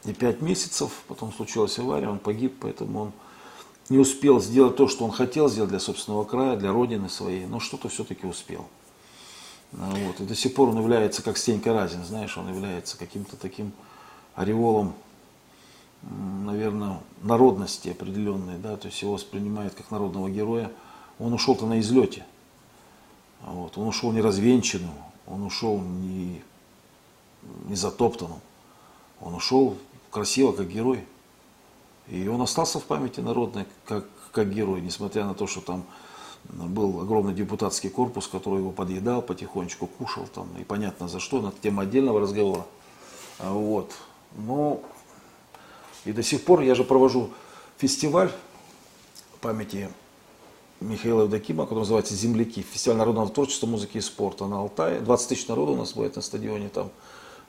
и 0.05 0.13
пять 0.13 0.41
месяцев, 0.41 1.03
потом 1.07 1.31
случилась 1.33 1.77
авария, 1.79 2.09
он 2.09 2.19
погиб, 2.19 2.57
поэтому 2.59 2.99
он 3.01 3.11
не 3.89 3.97
успел 3.97 4.41
сделать 4.41 4.75
то, 4.75 4.87
что 4.87 5.05
он 5.05 5.11
хотел 5.11 5.49
сделать 5.49 5.69
для 5.69 5.79
собственного 5.79 6.23
края, 6.23 6.57
для 6.57 6.71
родины 6.71 7.09
своей, 7.09 7.45
но 7.45 7.59
что-то 7.59 7.89
все-таки 7.89 8.25
успел. 8.25 8.65
А 9.79 9.91
вот. 9.91 10.19
И 10.19 10.23
до 10.23 10.35
сих 10.35 10.53
пор 10.53 10.69
он 10.69 10.77
является, 10.77 11.23
как 11.23 11.37
Стенька 11.37 11.73
Разин, 11.73 12.03
знаешь, 12.03 12.37
он 12.37 12.49
является 12.49 12.97
каким-то 12.97 13.35
таким 13.37 13.71
ореолом, 14.35 14.93
наверное, 16.01 16.99
народности 17.21 17.89
определенной, 17.89 18.57
да, 18.57 18.77
то 18.77 18.87
есть 18.87 19.01
его 19.01 19.13
воспринимают 19.13 19.73
как 19.73 19.89
народного 19.89 20.29
героя. 20.29 20.71
Он 21.19 21.33
ушел-то 21.33 21.65
на 21.65 21.79
излете. 21.79 22.25
А 23.41 23.51
вот. 23.51 23.77
Он 23.77 23.87
ушел 23.87 24.11
не 24.11 24.21
развенчанным, 24.21 24.93
он 25.27 25.43
ушел 25.43 25.79
не, 25.79 26.41
не 27.65 27.75
затоптанным. 27.75 28.39
Он 29.21 29.35
ушел 29.35 29.77
красиво, 30.13 30.53
как 30.53 30.69
герой. 30.69 31.03
И 32.07 32.27
он 32.27 32.41
остался 32.41 32.79
в 32.79 32.83
памяти 32.83 33.19
народной 33.19 33.65
как, 33.85 34.05
как 34.31 34.53
герой, 34.53 34.81
несмотря 34.81 35.25
на 35.25 35.33
то, 35.33 35.47
что 35.47 35.61
там 35.61 35.83
был 36.45 37.01
огромный 37.01 37.33
депутатский 37.33 37.89
корпус, 37.89 38.27
который 38.27 38.59
его 38.59 38.71
подъедал, 38.71 39.21
потихонечку 39.21 39.87
кушал 39.87 40.27
там, 40.27 40.47
и 40.59 40.63
понятно 40.63 41.07
за 41.07 41.19
что, 41.19 41.39
это 41.39 41.53
тема 41.61 41.83
отдельного 41.83 42.21
разговора. 42.21 42.65
А 43.39 43.53
вот. 43.53 43.91
Но 44.37 44.81
и 46.05 46.11
до 46.11 46.21
сих 46.23 46.43
пор 46.43 46.61
я 46.61 46.75
же 46.75 46.83
провожу 46.83 47.29
фестиваль 47.77 48.31
памяти 49.41 49.89
Михаила 50.79 51.23
Евдокима, 51.23 51.63
который 51.63 51.79
называется 51.79 52.13
«Земляки». 52.13 52.61
Фестиваль 52.61 52.97
народного 52.97 53.29
творчества, 53.29 53.67
музыки 53.67 53.97
и 53.97 54.01
спорта 54.01 54.47
на 54.47 54.59
Алтае. 54.59 54.99
20 54.99 55.29
тысяч 55.29 55.47
народу 55.47 55.73
у 55.73 55.77
нас 55.77 55.93
будет 55.93 56.17
на 56.17 56.21
стадионе 56.21 56.69
там 56.69 56.91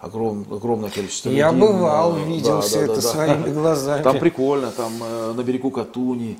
огром, 0.04 0.46
огромное 0.50 0.90
количество 0.90 1.30
Я 1.30 1.50
людей. 1.50 1.60
Я 1.60 1.72
бывал, 1.72 2.12
да, 2.12 2.18
видел 2.20 2.56
да, 2.56 2.60
все 2.60 2.78
да, 2.78 2.84
это 2.84 2.94
да, 2.96 3.00
своими 3.00 3.52
глазами. 3.52 4.02
Там 4.02 4.18
прикольно, 4.18 4.70
там 4.70 4.92
э, 5.00 5.32
на 5.32 5.42
берегу 5.42 5.70
Катуни. 5.70 6.38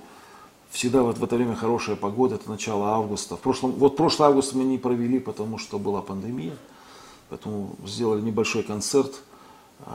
Всегда 0.70 1.03
вот 1.03 1.18
в 1.18 1.24
это 1.24 1.37
время 1.37 1.55
хорошая 1.55 1.96
погода, 1.96 2.35
это 2.35 2.50
начало 2.50 2.88
августа. 2.90 3.37
В 3.37 3.40
прошлом, 3.40 3.72
вот 3.72 3.96
прошлый 3.96 4.29
август 4.29 4.55
мы 4.55 4.64
не 4.64 4.77
провели, 4.77 5.20
потому 5.20 5.59
что 5.59 5.79
была 5.79 6.03
пандемия. 6.03 6.57
Поэтому 7.31 7.70
сделали 7.87 8.20
небольшой 8.20 8.64
концерт 8.64 9.14
э, 9.87 9.90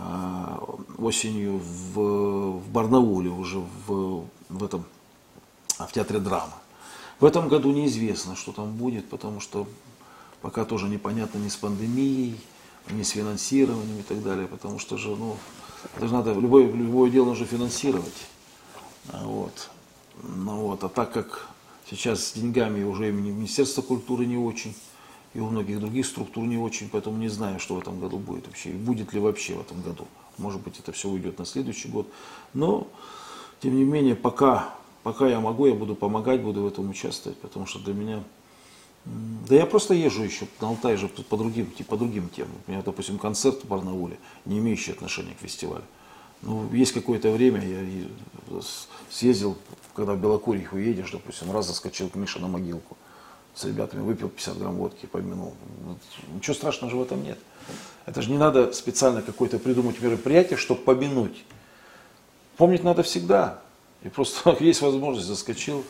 осенью 0.98 1.60
в, 1.94 2.60
в 2.60 2.70
Барнауле, 2.72 3.30
уже 3.30 3.60
в, 3.88 4.26
в 4.50 4.64
этом, 4.64 4.84
в 5.78 5.92
театре 5.92 6.20
драма. 6.20 6.56
В 7.20 7.26
этом 7.26 7.50
году 7.50 7.72
неизвестно, 7.72 8.36
что 8.36 8.52
там 8.52 8.72
будет, 8.74 9.10
потому 9.10 9.42
что 9.42 9.68
пока 10.42 10.64
тоже 10.64 10.88
непонятно 10.88 11.38
ни 11.38 11.50
с 11.50 11.58
пандемией, 11.58 12.40
не 12.90 13.04
с 13.04 13.10
финансированием 13.10 14.00
и 14.00 14.04
так 14.04 14.24
далее, 14.24 14.48
потому 14.48 14.80
что 14.80 14.98
же, 14.98 15.10
ну, 15.10 15.38
это 15.96 16.08
же 16.08 16.14
надо, 16.14 16.34
любое, 16.34 16.72
любое 16.72 17.10
дело 17.10 17.26
нужно 17.26 17.46
финансировать. 17.46 18.28
А 19.10 19.26
вот. 19.26 19.70
Ну 20.24 20.62
вот, 20.62 20.84
а 20.84 20.90
так 20.90 21.12
как 21.14 21.48
сейчас 21.90 22.28
с 22.28 22.34
деньгами 22.34 22.84
уже 22.84 23.10
имени 23.10 23.32
Министерства 23.32 23.82
культуры 23.82 24.26
не 24.26 24.38
очень, 24.38 24.76
и 25.34 25.40
у 25.40 25.50
многих 25.50 25.80
других 25.80 26.06
структур 26.06 26.46
не 26.46 26.58
очень, 26.58 26.90
поэтому 26.90 27.18
не 27.18 27.30
знаю, 27.30 27.60
что 27.60 27.76
в 27.76 27.80
этом 27.80 28.00
году 28.00 28.18
будет 28.18 28.48
вообще, 28.48 28.72
и 28.72 28.74
будет 28.74 29.14
ли 29.14 29.20
вообще 29.20 29.56
в 29.56 29.62
этом 29.62 29.82
году. 29.82 30.08
Может 30.38 30.62
быть, 30.62 30.80
это 30.80 30.92
все 30.92 31.10
уйдет 31.10 31.40
на 31.40 31.46
следующий 31.46 31.88
год. 31.88 32.08
Но, 32.54 32.88
тем 33.62 33.76
не 33.76 33.84
менее, 33.84 34.16
пока 34.16 34.74
пока 35.04 35.28
я 35.28 35.40
могу, 35.40 35.66
я 35.66 35.74
буду 35.74 35.96
помогать, 35.96 36.42
буду 36.42 36.64
в 36.64 36.68
этом 36.68 36.90
участвовать, 36.90 37.38
потому 37.40 37.66
что 37.66 37.80
для 37.80 37.94
меня... 37.94 38.24
Да 39.06 39.56
я 39.56 39.66
просто 39.66 39.94
езжу 39.94 40.24
еще 40.24 40.48
на 40.62 40.68
Алтай 40.68 40.96
же 40.98 41.08
по 41.08 41.38
другим, 41.38 41.72
по 41.88 41.98
другим 41.98 42.30
темам. 42.30 42.56
У 42.68 42.72
меня, 42.72 42.84
допустим, 42.84 43.18
концерт 43.18 43.64
в 43.64 43.68
Барнауле, 43.68 44.18
не 44.46 44.60
имеющий 44.60 44.92
отношения 44.92 45.34
к 45.34 45.40
фестивалю. 45.40 45.84
Ну, 46.42 46.72
есть 46.72 46.94
какое-то 46.94 47.32
время, 47.32 47.66
я 47.66 48.62
съездил, 49.10 49.58
когда 49.96 50.14
в 50.14 50.22
Белокурье 50.22 50.70
уедешь, 50.72 51.12
допустим, 51.12 51.52
раз 51.52 51.68
заскочил 51.68 52.10
к 52.10 52.16
Мише 52.16 52.40
на 52.40 52.48
могилку 52.48 52.98
с 53.56 53.66
ребятами, 53.66 54.02
выпил 54.02 54.30
50 54.30 54.58
грамм 54.58 54.76
водки, 54.76 55.06
помянул. 55.06 55.54
Ничего 56.34 56.54
страшного 56.54 56.92
же 56.92 56.98
в 56.98 57.02
этом 57.02 57.24
нет. 57.24 57.38
Это 58.06 58.22
же 58.22 58.32
не 58.32 58.38
надо 58.38 58.72
специально 58.72 59.22
какое-то 59.22 59.60
придумать 59.60 60.00
мероприятие, 60.02 60.58
чтобы 60.58 60.82
помянуть. 60.82 61.44
Помнить 62.56 62.84
надо 62.84 63.04
всегда. 63.04 63.62
И 64.04 64.10
просто 64.10 64.56
есть 64.64 64.82
возможность, 64.82 65.28
заскочил 65.28 65.84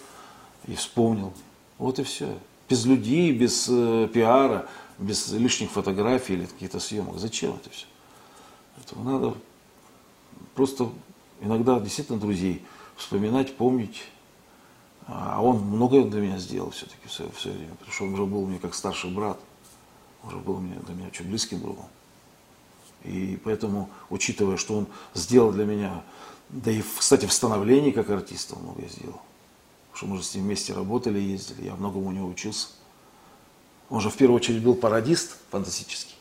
и 0.68 0.76
вспомнил. 0.76 1.34
Вот 1.78 2.00
и 2.00 2.04
все. 2.04 2.38
Без 2.70 2.86
людей, 2.86 3.32
без 3.32 3.68
э, 3.70 4.08
пиара, 4.14 4.68
без 4.98 5.32
лишних 5.32 5.72
фотографий 5.72 6.34
или 6.34 6.46
каких-то 6.46 6.80
съемок. 6.80 7.18
Зачем 7.18 7.56
это 7.56 7.70
все? 7.70 7.86
Этого 8.84 9.04
надо 9.04 9.36
просто 10.56 10.90
иногда 11.42 11.80
действительно 11.80 12.20
друзей 12.20 12.64
вспоминать, 12.96 13.56
помнить. 13.56 14.04
А 15.08 15.42
он 15.42 15.60
многое 15.60 16.04
для 16.04 16.22
меня 16.22 16.38
сделал 16.38 16.70
все-таки 16.70 17.08
в 17.08 17.12
свое, 17.12 17.32
в 17.32 17.40
свое 17.40 17.58
время, 17.58 17.74
потому 17.76 17.92
что 17.92 18.04
он 18.04 18.14
уже 18.14 18.26
был 18.26 18.46
мне 18.46 18.60
как 18.60 18.76
старший 18.76 19.10
брат, 19.10 19.40
уже 20.24 20.38
был 20.38 20.60
мне, 20.60 20.76
для 20.86 20.94
меня 20.94 21.08
очень 21.08 21.26
близким 21.26 21.62
другом. 21.62 21.88
И 23.04 23.40
поэтому, 23.44 23.90
учитывая, 24.10 24.58
что 24.58 24.78
он 24.78 24.88
сделал 25.16 25.52
для 25.52 25.66
меня, 25.66 26.04
да 26.50 26.70
и, 26.72 26.82
кстати, 26.82 27.26
в 27.26 27.34
становлении 27.34 27.92
как 27.92 28.10
артиста 28.10 28.56
он 28.56 28.64
многое 28.64 28.90
сделал, 28.90 29.22
что 30.00 30.08
мы 30.08 30.16
же 30.16 30.24
с 30.24 30.34
ним 30.34 30.46
вместе 30.46 30.72
работали, 30.72 31.20
ездили, 31.20 31.66
я 31.66 31.76
многому 31.76 32.08
у 32.08 32.12
него 32.14 32.30
учился. 32.30 32.70
Он 33.90 34.00
же 34.00 34.10
в 34.10 34.16
первую 34.16 34.38
очередь 34.38 34.64
был 34.64 34.74
пародист 34.74 35.36
фантастический. 35.52 36.16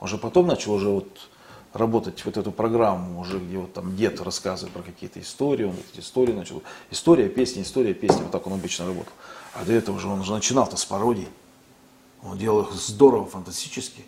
Он 0.00 0.08
же 0.08 0.18
потом 0.18 0.48
начал 0.48 0.72
уже 0.72 0.88
вот 0.88 1.20
работать 1.72 2.24
вот 2.24 2.36
эту 2.36 2.50
программу, 2.50 3.20
уже 3.20 3.38
где 3.38 3.58
вот 3.58 3.72
там 3.72 3.94
дед 3.94 4.20
рассказывает 4.20 4.74
про 4.74 4.82
какие-то 4.82 5.20
истории, 5.20 5.62
он 5.62 5.76
эти 5.92 6.00
истории 6.00 6.32
начал. 6.32 6.64
История, 6.90 7.28
песня, 7.28 7.62
история, 7.62 7.94
песня, 7.94 8.22
вот 8.22 8.32
так 8.32 8.48
он 8.48 8.54
обычно 8.54 8.84
работал. 8.84 9.12
А 9.54 9.64
до 9.64 9.72
этого 9.72 10.00
же 10.00 10.08
он 10.08 10.18
уже 10.18 10.32
начинал-то 10.32 10.76
с 10.76 10.84
пародий. 10.84 11.28
Он 12.20 12.36
делал 12.36 12.62
их 12.62 12.72
здорово, 12.72 13.26
фантастически. 13.26 14.02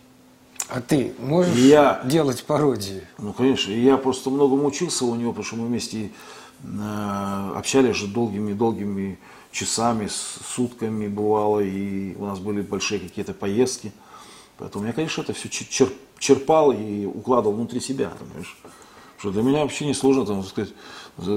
А 0.67 0.81
ты 0.81 1.13
можешь 1.17 1.55
я, 1.55 2.01
делать 2.03 2.43
пародии? 2.43 3.07
Ну, 3.19 3.31
конечно. 3.31 3.71
И 3.71 3.79
я 3.79 3.95
просто 3.95 4.29
многому 4.29 4.65
учился 4.65 5.05
у 5.05 5.15
него, 5.15 5.31
потому 5.31 5.45
что 5.45 5.55
мы 5.55 5.67
вместе 5.67 6.11
общались 7.55 7.95
же 7.95 8.07
долгими-долгими 8.07 9.19
часами, 9.51 10.07
сутками 10.07 11.07
бывало, 11.07 11.59
и 11.59 12.15
у 12.15 12.25
нас 12.25 12.39
были 12.39 12.61
большие 12.61 12.99
какие-то 12.99 13.33
поездки. 13.33 13.91
Поэтому 14.57 14.85
я, 14.85 14.93
конечно, 14.93 15.21
это 15.21 15.33
все 15.33 15.49
черп, 15.49 15.93
черпал 16.19 16.71
и 16.71 17.05
укладывал 17.05 17.55
внутри 17.55 17.79
себя, 17.79 18.11
понимаешь? 18.19 18.57
Что 19.17 19.31
для 19.31 19.41
меня 19.41 19.61
вообще 19.61 19.85
не 19.85 19.93
сложно, 19.93 20.25
там, 20.25 20.43
сказать, 20.43 20.73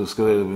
сказать 0.08 0.46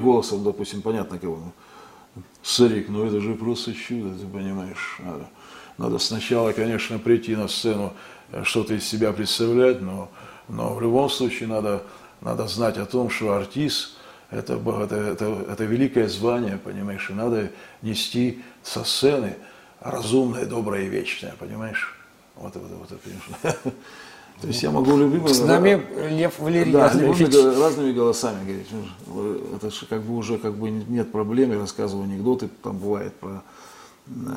голосом, 0.00 0.42
допустим, 0.42 0.82
понятно 0.82 1.18
кого. 1.18 1.36
Ну, 1.36 2.22
Сарик, 2.42 2.88
ну 2.88 3.04
это 3.04 3.20
же 3.20 3.34
просто 3.34 3.74
чудо, 3.74 4.16
ты 4.18 4.26
понимаешь. 4.26 4.98
Надо, 5.00 5.28
надо 5.76 5.98
сначала, 5.98 6.52
конечно, 6.52 6.98
прийти 6.98 7.36
на 7.36 7.48
сцену, 7.48 7.92
э, 8.32 8.42
что-то 8.44 8.74
из 8.74 8.84
себя 8.84 9.12
представлять, 9.12 9.80
но, 9.82 10.10
но 10.48 10.74
в 10.74 10.80
любом 10.80 11.10
случае 11.10 11.48
надо, 11.48 11.82
надо 12.20 12.46
знать 12.48 12.78
о 12.78 12.86
том, 12.86 13.10
что 13.10 13.34
артист 13.34 13.96
это, 14.30 14.54
это, 14.54 14.94
это, 14.94 15.46
это 15.50 15.64
великое 15.64 16.08
звание, 16.08 16.58
понимаешь, 16.58 17.08
и 17.08 17.14
надо 17.14 17.50
нести 17.80 18.42
со 18.62 18.84
сцены 18.84 19.36
разумное, 19.80 20.44
доброе 20.44 20.84
и 20.84 20.88
вечное, 20.88 21.34
понимаешь? 21.38 21.96
Вот, 22.36 22.54
вот, 22.54 22.70
вот, 22.70 22.90
вот 22.90 23.00
понимаешь? 23.00 23.58
То 24.40 24.46
есть 24.46 24.62
я 24.62 24.70
могу 24.70 24.96
любимым... 24.96 25.28
С 25.28 25.40
нами 25.40 25.82
Лев 26.10 26.38
Валерьевич. 26.38 26.72
Да, 26.72 26.92
любыми, 26.92 27.60
разными 27.60 27.92
голосами 27.92 28.44
говорить. 28.44 29.56
Это 29.56 29.70
же 29.70 29.86
как 29.86 30.02
бы 30.02 30.16
уже 30.16 30.38
как 30.38 30.54
бы 30.54 30.70
нет 30.70 31.10
проблем. 31.10 31.50
Я 31.52 31.58
рассказываю 31.58 32.04
анекдоты, 32.04 32.48
там 32.62 32.78
бывает 32.78 33.14
про 33.16 33.42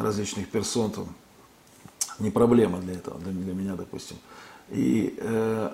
различных 0.01 0.49
персон. 0.49 0.89
Там. 0.91 1.07
Не 2.17 2.31
проблема 2.31 2.79
для 2.79 2.95
этого, 2.95 3.19
для, 3.19 3.31
для 3.31 3.53
меня, 3.53 3.75
допустим. 3.75 4.17
И, 4.69 5.15
э, 5.19 5.71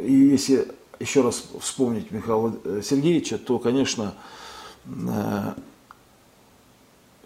и 0.00 0.12
если 0.12 0.68
еще 0.98 1.22
раз 1.22 1.44
вспомнить 1.60 2.10
Михаила 2.10 2.56
э, 2.64 2.80
Сергеевича, 2.82 3.38
то, 3.38 3.58
конечно, 3.58 4.14
э, 4.86 5.52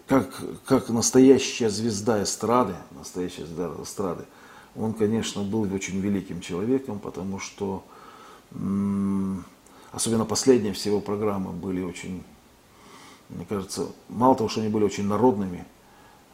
как, 0.07 0.41
как 0.65 0.89
настоящая 0.89 1.69
звезда 1.69 2.21
эстрады, 2.23 2.75
настоящая 2.91 3.45
звезда 3.45 3.71
эстрады, 3.81 4.25
он, 4.75 4.93
конечно, 4.93 5.43
был 5.43 5.61
очень 5.73 5.99
великим 5.99 6.41
человеком, 6.41 6.99
потому 6.99 7.39
что, 7.39 7.83
особенно 9.91 10.25
последние 10.25 10.73
все 10.73 10.89
его 10.89 11.01
программы 11.01 11.51
были 11.51 11.81
очень, 11.81 12.23
мне 13.29 13.45
кажется, 13.45 13.87
мало 14.09 14.35
того, 14.35 14.49
что 14.49 14.61
они 14.61 14.69
были 14.69 14.83
очень 14.83 15.07
народными, 15.07 15.65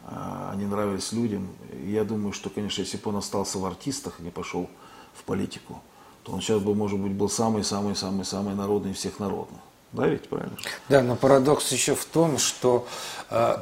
а, 0.04 0.50
они 0.52 0.66
нравились 0.66 1.12
людям. 1.12 1.48
Я 1.84 2.04
думаю, 2.04 2.32
что, 2.32 2.48
конечно, 2.48 2.80
если 2.80 2.96
бы 2.96 3.10
он 3.10 3.16
остался 3.16 3.58
в 3.58 3.64
артистах, 3.66 4.20
не 4.20 4.30
пошел 4.30 4.70
в 5.18 5.24
политику, 5.24 5.80
то 6.22 6.32
он 6.32 6.40
сейчас 6.40 6.60
бы, 6.60 6.74
может 6.74 6.98
быть, 6.98 7.12
был 7.12 7.28
самый-самый-самый-самый 7.28 8.54
народный 8.54 8.92
всех 8.92 9.18
народных. 9.18 9.60
Да, 9.92 10.06
ведь 10.06 10.28
правильно? 10.28 10.56
Да, 10.88 11.02
но 11.02 11.16
парадокс 11.16 11.72
еще 11.72 11.94
в 11.94 12.04
том, 12.04 12.36
что 12.36 12.86
э, 13.30 13.56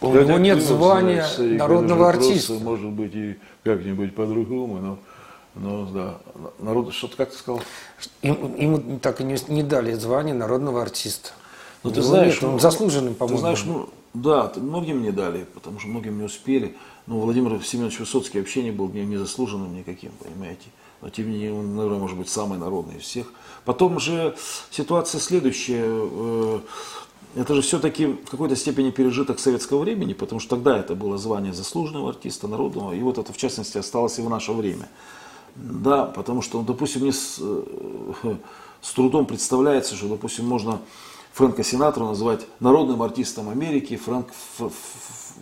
у 0.00 0.08
него 0.12 0.38
нет 0.38 0.62
звания 0.62 1.26
народного 1.38 2.10
артиста. 2.10 2.54
Может 2.54 2.90
быть 2.90 3.14
и 3.14 3.38
как-нибудь 3.64 4.14
по-другому, 4.14 4.78
но, 4.78 4.98
но 5.54 5.86
да, 5.86 6.18
народ, 6.58 6.92
что-то 6.92 7.16
как 7.16 7.30
ты 7.30 7.38
сказал? 7.38 7.62
Им, 8.20 8.54
ему 8.56 8.98
так 8.98 9.22
и 9.22 9.24
не, 9.24 9.38
не 9.48 9.62
дали 9.62 9.94
звание 9.94 10.34
народного 10.34 10.82
артиста. 10.82 11.30
Ну 11.82 11.90
ты 11.90 12.02
знаешь, 12.02 12.34
нет, 12.34 12.44
он 12.44 12.52
ну, 12.52 12.58
заслуженным, 12.58 13.14
по-моему. 13.14 13.36
Ты 13.36 13.40
знаешь, 13.40 13.64
ну, 13.64 13.88
да, 14.14 14.52
многим 14.56 15.02
не 15.02 15.10
дали, 15.10 15.44
потому 15.54 15.78
что 15.78 15.88
многим 15.88 16.18
не 16.18 16.24
успели. 16.24 16.76
Но 17.06 17.18
Владимир 17.18 17.62
Семенович 17.64 18.00
Высоцкий 18.00 18.38
вообще 18.38 18.62
не 18.62 18.70
был 18.70 18.88
не, 18.88 19.04
не 19.04 19.16
заслуженным 19.16 19.74
никаким, 19.74 20.12
понимаете 20.22 20.68
но 21.02 21.10
тем 21.10 21.26
не 21.26 21.32
менее 21.32 21.52
он, 21.52 21.76
наверное, 21.76 21.98
может 21.98 22.16
быть 22.16 22.28
самый 22.28 22.58
народный 22.58 22.96
из 22.96 23.02
всех. 23.02 23.26
Потом 23.64 23.98
же 23.98 24.34
ситуация 24.70 25.20
следующая. 25.20 25.84
Э, 25.84 26.60
это 27.34 27.54
же 27.54 27.62
все-таки 27.62 28.06
в 28.06 28.30
какой-то 28.30 28.54
степени 28.54 28.90
пережиток 28.90 29.40
советского 29.40 29.80
времени, 29.80 30.12
потому 30.12 30.40
что 30.40 30.50
тогда 30.50 30.78
это 30.78 30.94
было 30.94 31.18
звание 31.18 31.52
заслуженного 31.52 32.10
артиста, 32.10 32.46
народного, 32.46 32.92
и 32.92 33.00
вот 33.00 33.18
это 33.18 33.32
в 33.32 33.36
частности 33.36 33.78
осталось 33.78 34.18
и 34.18 34.22
в 34.22 34.30
наше 34.30 34.52
время. 34.52 34.88
Да, 35.56 36.04
потому 36.04 36.40
что, 36.40 36.58
ну, 36.58 36.64
допустим, 36.64 37.02
мне 37.02 37.12
с, 37.12 37.38
э, 37.40 37.64
с 38.80 38.92
трудом 38.92 39.26
представляется, 39.26 39.96
что, 39.96 40.06
допустим, 40.06 40.46
можно 40.46 40.78
Фрэнка 41.32 41.64
Синатру 41.64 42.06
называть 42.06 42.46
народным 42.60 43.02
артистом 43.02 43.48
Америки, 43.48 43.96
Фрэнк, 43.96 44.28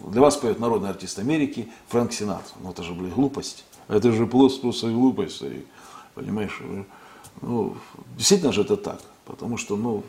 для 0.06 0.20
вас 0.20 0.36
поет 0.36 0.60
народный 0.60 0.90
артист 0.90 1.18
Америки 1.18 1.68
Фрэнк 1.88 2.12
Синатра. 2.12 2.54
Ну 2.60 2.70
это 2.70 2.82
же, 2.82 2.94
блин, 2.94 3.10
глупость. 3.10 3.64
Это 3.88 4.12
же 4.12 4.26
просто, 4.26 4.60
просто 4.60 4.90
глупость, 4.90 5.36
старик. 5.36 5.66
Понимаешь? 6.14 6.62
Ну, 7.42 7.76
действительно 8.16 8.52
же 8.52 8.62
это 8.62 8.76
так. 8.76 9.00
Потому 9.24 9.56
что, 9.56 9.76
ну, 9.76 10.04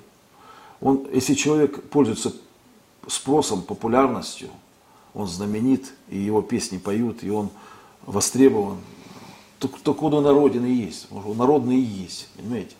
он, 0.80 1.08
если 1.12 1.34
человек 1.34 1.84
пользуется 1.90 2.34
спросом, 3.08 3.64
популярностью, 3.64 4.50
он 5.14 5.28
знаменит, 5.28 5.94
и 6.10 6.18
его 6.18 6.42
песни 6.42 6.78
поют, 6.78 7.24
и 7.24 7.30
он 7.30 7.50
востребован, 8.06 8.78
то, 9.60 9.68
то 9.68 9.94
он 9.94 10.24
народен 10.24 10.66
и 10.66 10.72
есть. 10.72 11.08
Он 11.12 11.38
народный 11.38 11.78
и 11.78 11.82
есть, 11.82 12.30
понимаете? 12.36 12.76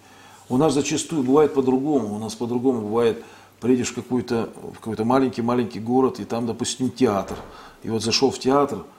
У 0.52 0.58
нас 0.58 0.74
зачастую 0.74 1.24
бывает 1.24 1.54
по-другому. 1.54 2.14
У 2.16 2.20
нас 2.20 2.36
по-другому 2.36 2.82
бывает, 2.82 3.24
приедешь 3.60 3.90
в 3.90 3.96
какой-то 3.96 4.50
какой 4.82 5.04
маленький-маленький 5.04 5.80
город, 5.80 6.20
и 6.20 6.26
там, 6.26 6.46
допустим, 6.46 6.92
театр. 6.92 7.38
И 7.84 7.90
вот 7.90 8.04
зашел 8.04 8.30
в 8.32 8.38
театр– 8.40 8.84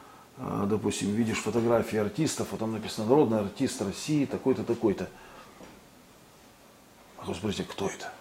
а, 0.44 0.66
допустим, 0.66 1.12
видишь 1.12 1.38
фотографии 1.38 1.98
артистов, 1.98 2.48
а 2.52 2.56
там 2.56 2.72
написано 2.72 3.06
«Народный 3.06 3.40
артист 3.40 3.80
России, 3.82 4.24
такой-то, 4.24 4.64
такой-то». 4.64 5.08
А 7.18 7.26
то 7.26 7.34
спросите, 7.34 7.64
кто 7.64 7.86
это? 7.86 8.12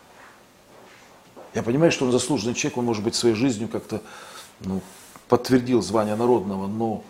Я 1.56 1.64
понимаю, 1.64 1.92
что 1.92 2.06
он 2.06 2.12
заслуженный 2.12 2.54
человек, 2.54 2.78
он, 2.78 2.86
может 2.86 3.04
быть, 3.04 3.16
своей 3.16 3.36
жизнью 3.36 3.68
как-то 3.68 4.02
ну, 4.60 4.82
подтвердил 5.28 5.82
звание 5.82 6.16
народного, 6.16 6.68
но, 6.68 7.04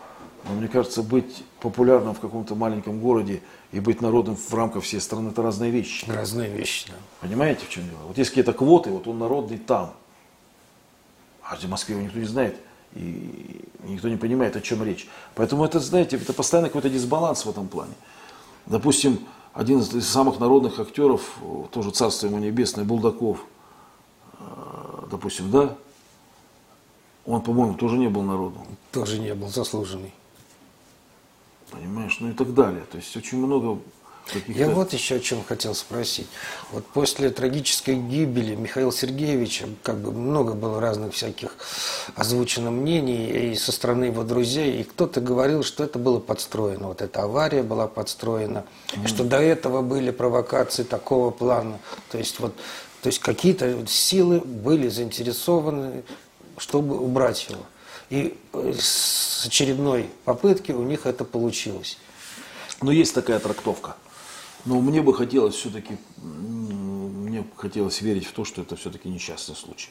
но 0.46 0.54
мне 0.56 0.68
кажется, 0.68 1.04
быть 1.04 1.44
популярным 1.60 2.14
в 2.14 2.20
каком-то 2.20 2.56
маленьком 2.56 3.00
городе 3.00 3.42
и 3.72 3.80
быть 3.80 4.02
народным 4.02 4.36
в 4.36 4.54
рамках 4.54 4.84
всей 4.84 5.00
страны– 5.00 5.30
это 5.32 5.42
разные 5.42 5.72
вещи. 5.72 6.10
Разные 6.10 6.50
вещи, 6.50 6.88
да. 6.88 6.96
Понимаете, 7.20 7.66
в 7.66 7.70
чем 7.70 7.88
дело? 7.88 8.00
Вот 8.08 8.18
есть 8.18 8.32
какие-то 8.32 8.54
квоты, 8.54 8.90
вот 8.90 9.08
он 9.08 9.20
народный 9.20 9.58
там, 9.58 9.94
а 11.44 11.56
в 11.56 11.64
Москве 11.68 11.96
его 11.96 12.06
никто 12.06 12.20
не 12.20 12.26
знает– 12.26 12.56
и 12.94 13.66
никто 13.84 14.10
не 14.10 14.18
понимает, 14.18 14.56
о 14.56 14.62
чем 14.62 14.84
речь. 14.84 15.08
Поэтому 15.36 15.64
это, 15.66 15.80
знаете, 15.80 16.18
это 16.18 16.34
постоянно 16.34 16.70
какой-то 16.70 16.90
дисбаланс 16.90 17.46
в 17.46 17.50
этом 17.50 17.68
плане. 17.68 17.94
Допустим, 18.66 19.20
один 19.54 19.80
из 19.80 20.08
самых 20.08 20.40
народных 20.40 20.80
актеров, 20.80 21.38
тоже 21.72 21.92
царство 21.92 22.28
ему 22.28 22.38
небесное, 22.38 22.86
Булдаков, 22.86 23.46
э, 24.40 24.44
допустим, 25.10 25.52
да, 25.52 25.76
он, 27.26 27.42
по-моему, 27.42 27.76
тоже 27.76 27.98
не 27.98 28.08
был 28.08 28.24
народным. 28.24 28.66
Тоже 28.92 29.20
не 29.20 29.34
был 29.34 29.48
заслуженный. 29.48 30.14
Понимаешь, 31.72 32.18
ну 32.20 32.30
и 32.30 32.34
так 32.34 32.54
далее. 32.54 32.84
То 32.92 32.98
есть 32.98 33.16
очень 33.16 33.38
много 33.38 33.80
я 34.48 34.70
вот 34.70 34.94
еще 34.94 35.16
о 35.16 35.20
чем 35.20 35.44
хотел 35.44 35.76
спросить. 35.76 36.28
Вот 36.72 36.86
после 36.86 37.32
трагической 37.32 37.96
гибели 37.96 38.56
Михаила 38.56 38.92
Сергеевича, 38.92 39.68
как 39.84 39.98
бы 39.98 40.12
много 40.12 40.54
было 40.54 40.80
разных 40.80 41.14
всяких 41.14 41.56
озвучено 42.16 42.72
мнений 42.72 43.52
и 43.52 43.56
со 43.56 43.72
стороны 43.72 44.06
его 44.06 44.24
друзей, 44.24 44.80
и 44.80 44.84
кто-то 44.84 45.20
говорил, 45.20 45.64
что 45.64 45.84
это 45.84 46.00
было 46.00 46.20
подстроено, 46.20 46.88
вот 46.88 47.02
эта 47.02 47.24
авария 47.24 47.64
была 47.64 47.88
подстроена, 47.88 48.64
mm-hmm. 48.88 49.08
что 49.08 49.24
до 49.24 49.38
этого 49.38 49.82
были 49.82 50.12
провокации 50.12 50.84
такого 50.84 51.32
плана. 51.32 51.80
То 52.10 52.18
есть 52.18 52.40
вот, 52.40 52.56
то 53.02 53.08
есть 53.08 53.20
какие-то 53.20 53.86
силы 53.88 54.40
были 54.40 54.88
заинтересованы, 54.88 56.04
чтобы 56.58 56.98
убрать 56.98 57.48
его. 57.50 57.64
И 58.12 58.38
э, 58.52 58.74
с 58.78 59.46
очередной 59.48 60.10
попытки 60.26 60.74
у 60.74 60.84
них 60.84 61.06
это 61.06 61.24
получилось. 61.24 61.98
Но 62.82 62.92
есть 62.92 63.16
такая 63.16 63.40
трактовка. 63.40 63.96
Но 64.66 64.82
мне 64.82 65.02
бы 65.02 65.14
хотелось 65.14 65.56
все-таки, 65.56 65.98
мне 66.18 67.48
хотелось 67.56 68.02
верить 68.02 68.26
в 68.26 68.34
то, 68.34 68.44
что 68.44 68.62
это 68.62 68.76
все-таки 68.76 69.08
несчастный 69.10 69.56
случай. 69.56 69.90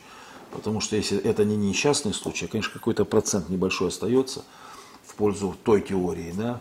Потому 0.52 0.80
что 0.80 0.96
если 0.96 1.18
это 1.18 1.44
не 1.44 1.56
несчастный 1.56 2.12
случай, 2.12 2.44
а, 2.44 2.48
конечно, 2.48 2.74
какой-то 2.74 3.06
процент 3.06 3.48
небольшой 3.48 3.88
остается 3.88 4.44
в 5.06 5.14
пользу 5.14 5.56
той 5.64 5.80
теории, 5.80 6.32
да, 6.32 6.60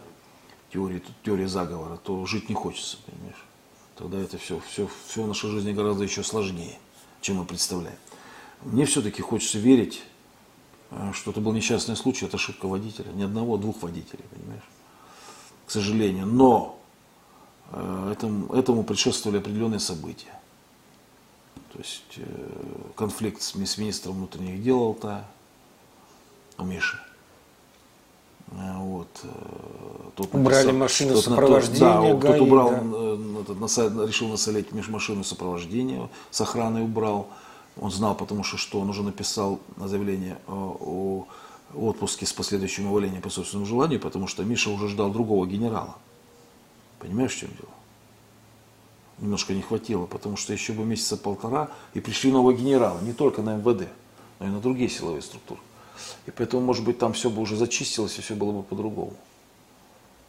теории, 0.71 1.03
теории 1.23 1.45
заговора, 1.45 1.97
то 1.97 2.25
жить 2.25 2.47
не 2.47 2.55
хочется, 2.55 2.97
понимаешь. 3.05 3.43
Тогда 3.97 4.17
это 4.17 4.37
все, 4.37 4.61
все, 4.71 4.87
все 5.07 5.23
в 5.23 5.27
нашей 5.27 5.49
жизни 5.49 5.73
гораздо 5.73 6.05
еще 6.05 6.23
сложнее, 6.23 6.79
чем 7.19 7.35
мы 7.35 7.45
представляем. 7.45 7.97
Мне 8.63 8.85
все-таки 8.85 9.21
хочется 9.21 9.59
верить, 9.59 10.01
что 11.13 11.31
это 11.31 11.39
был 11.39 11.53
несчастный 11.53 11.95
случай, 11.95 12.25
это 12.25 12.37
ошибка 12.37 12.67
водителя, 12.67 13.11
ни 13.11 13.23
одного, 13.23 13.55
а 13.55 13.57
двух 13.57 13.81
водителей, 13.83 14.25
понимаешь. 14.31 14.63
К 15.65 15.71
сожалению. 15.71 16.25
Но 16.25 16.79
Э, 17.71 18.11
этому, 18.11 18.53
этому 18.53 18.83
предшествовали 18.83 19.37
определенные 19.39 19.79
события. 19.79 20.33
То 21.71 21.77
есть 21.77 22.17
э, 22.17 22.23
конфликт 22.95 23.41
с, 23.41 23.53
с 23.53 23.77
министром 23.77 24.15
внутренних 24.15 24.63
дел 24.63 24.79
Алтая, 24.79 25.25
у 26.57 26.63
Миши. 26.63 26.99
Э, 28.51 28.77
вот, 28.77 29.07
тот 30.15 30.33
Убрали 30.33 30.71
написал, 30.71 30.73
машину 30.73 31.13
тот, 31.13 31.23
сопровождения. 31.25 32.11
Тот, 32.13 32.19
да, 32.19 32.27
ГАИ, 32.29 32.39
убрал, 32.39 32.69
да. 32.71 33.41
этот, 33.41 33.59
насад, 33.59 33.93
решил 34.07 34.29
насолить 34.29 34.71
машину 34.71 35.23
сопровождения, 35.23 36.09
с 36.31 36.41
охраной 36.41 36.81
убрал. 36.83 37.29
Он 37.79 37.91
знал, 37.91 38.15
потому 38.15 38.43
что, 38.43 38.57
что 38.57 38.79
он 38.79 38.89
уже 38.89 39.03
написал 39.03 39.59
заявление 39.77 40.37
о, 40.47 41.25
о 41.73 41.89
отпуске 41.89 42.25
с 42.25 42.33
последующим 42.33 42.87
увольнением 42.87 43.21
по 43.21 43.29
собственному 43.29 43.65
желанию, 43.67 43.99
потому 43.99 44.27
что 44.27 44.43
Миша 44.43 44.69
уже 44.69 44.89
ждал 44.89 45.11
другого 45.11 45.45
генерала. 45.45 45.95
Понимаешь, 46.99 47.33
в 47.33 47.37
чем 47.37 47.49
дело? 47.49 47.71
Немножко 49.19 49.53
не 49.53 49.61
хватило, 49.61 50.05
потому 50.05 50.35
что 50.35 50.53
еще 50.53 50.73
бы 50.73 50.83
месяца 50.83 51.15
полтора 51.17 51.69
и 51.93 51.99
пришли 51.99 52.31
новые 52.31 52.57
генералы, 52.57 53.01
не 53.01 53.13
только 53.13 53.41
на 53.41 53.57
МВД, 53.57 53.87
но 54.39 54.47
и 54.47 54.49
на 54.49 54.59
другие 54.59 54.89
силовые 54.89 55.21
структуры. 55.21 55.59
И 56.25 56.31
поэтому, 56.31 56.61
может 56.61 56.83
быть, 56.83 56.97
там 56.97 57.13
все 57.13 57.29
бы 57.29 57.41
уже 57.41 57.55
зачистилось, 57.55 58.17
и 58.17 58.21
все 58.21 58.35
было 58.35 58.51
бы 58.51 58.63
по-другому. 58.63 59.13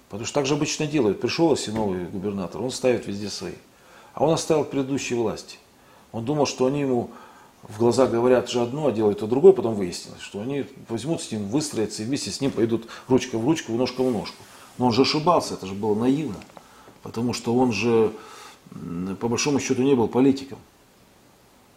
Потому 0.09 0.27
что 0.27 0.35
так 0.35 0.47
же 0.47 0.55
обычно 0.55 0.87
делают. 0.87 1.21
Пришел 1.21 1.53
если 1.53 1.71
новый 1.71 2.05
губернатор, 2.07 2.61
он 2.61 2.73
ставит 2.73 3.07
везде 3.07 3.29
свои. 3.29 3.55
А 4.13 4.25
он 4.25 4.33
оставил 4.33 4.65
предыдущей 4.65 5.15
власти. 5.15 5.59
Он 6.11 6.25
думал, 6.25 6.47
что 6.47 6.67
они 6.67 6.81
ему 6.81 7.11
в 7.75 7.79
глаза 7.79 8.07
говорят 8.07 8.51
же 8.51 8.61
одно, 8.61 8.89
а 8.89 8.93
делают 8.93 9.21
то 9.21 9.27
другое, 9.27 9.53
потом 9.53 9.75
выяснилось, 9.75 10.21
что 10.21 10.41
они 10.41 10.67
возьмут 10.89 11.23
с 11.23 11.31
ним, 11.31 11.49
выстроятся 11.49 12.03
и 12.03 12.07
вместе 12.07 12.31
с 12.31 12.41
ним 12.41 12.51
пойдут 12.51 12.89
ручка 13.09 13.39
в 13.39 13.45
ручку, 13.45 13.73
ножка 13.73 14.03
в 14.03 14.11
ножку. 14.11 14.43
Но 14.79 14.87
он 14.87 14.93
же 14.93 15.03
ошибался, 15.03 15.55
это 15.55 15.67
же 15.67 15.75
было 15.75 15.95
наивно. 15.95 16.37
Потому 17.03 17.33
что 17.33 17.55
он 17.55 17.73
же, 17.73 18.13
по 19.21 19.29
большому 19.29 19.61
счету, 19.61 19.83
не 19.83 19.95
был 19.95 20.09
политиком. 20.09 20.59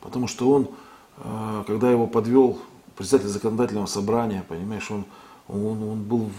Потому 0.01 0.27
что 0.27 0.49
он, 0.49 0.69
э, 1.17 1.63
когда 1.67 1.91
его 1.91 2.07
подвел 2.07 2.59
председатель 2.95 3.29
законодательного 3.29 3.85
собрания, 3.85 4.43
понимаешь, 4.47 4.89
он, 4.89 5.05
он, 5.47 5.83
он 5.83 6.03
был 6.03 6.29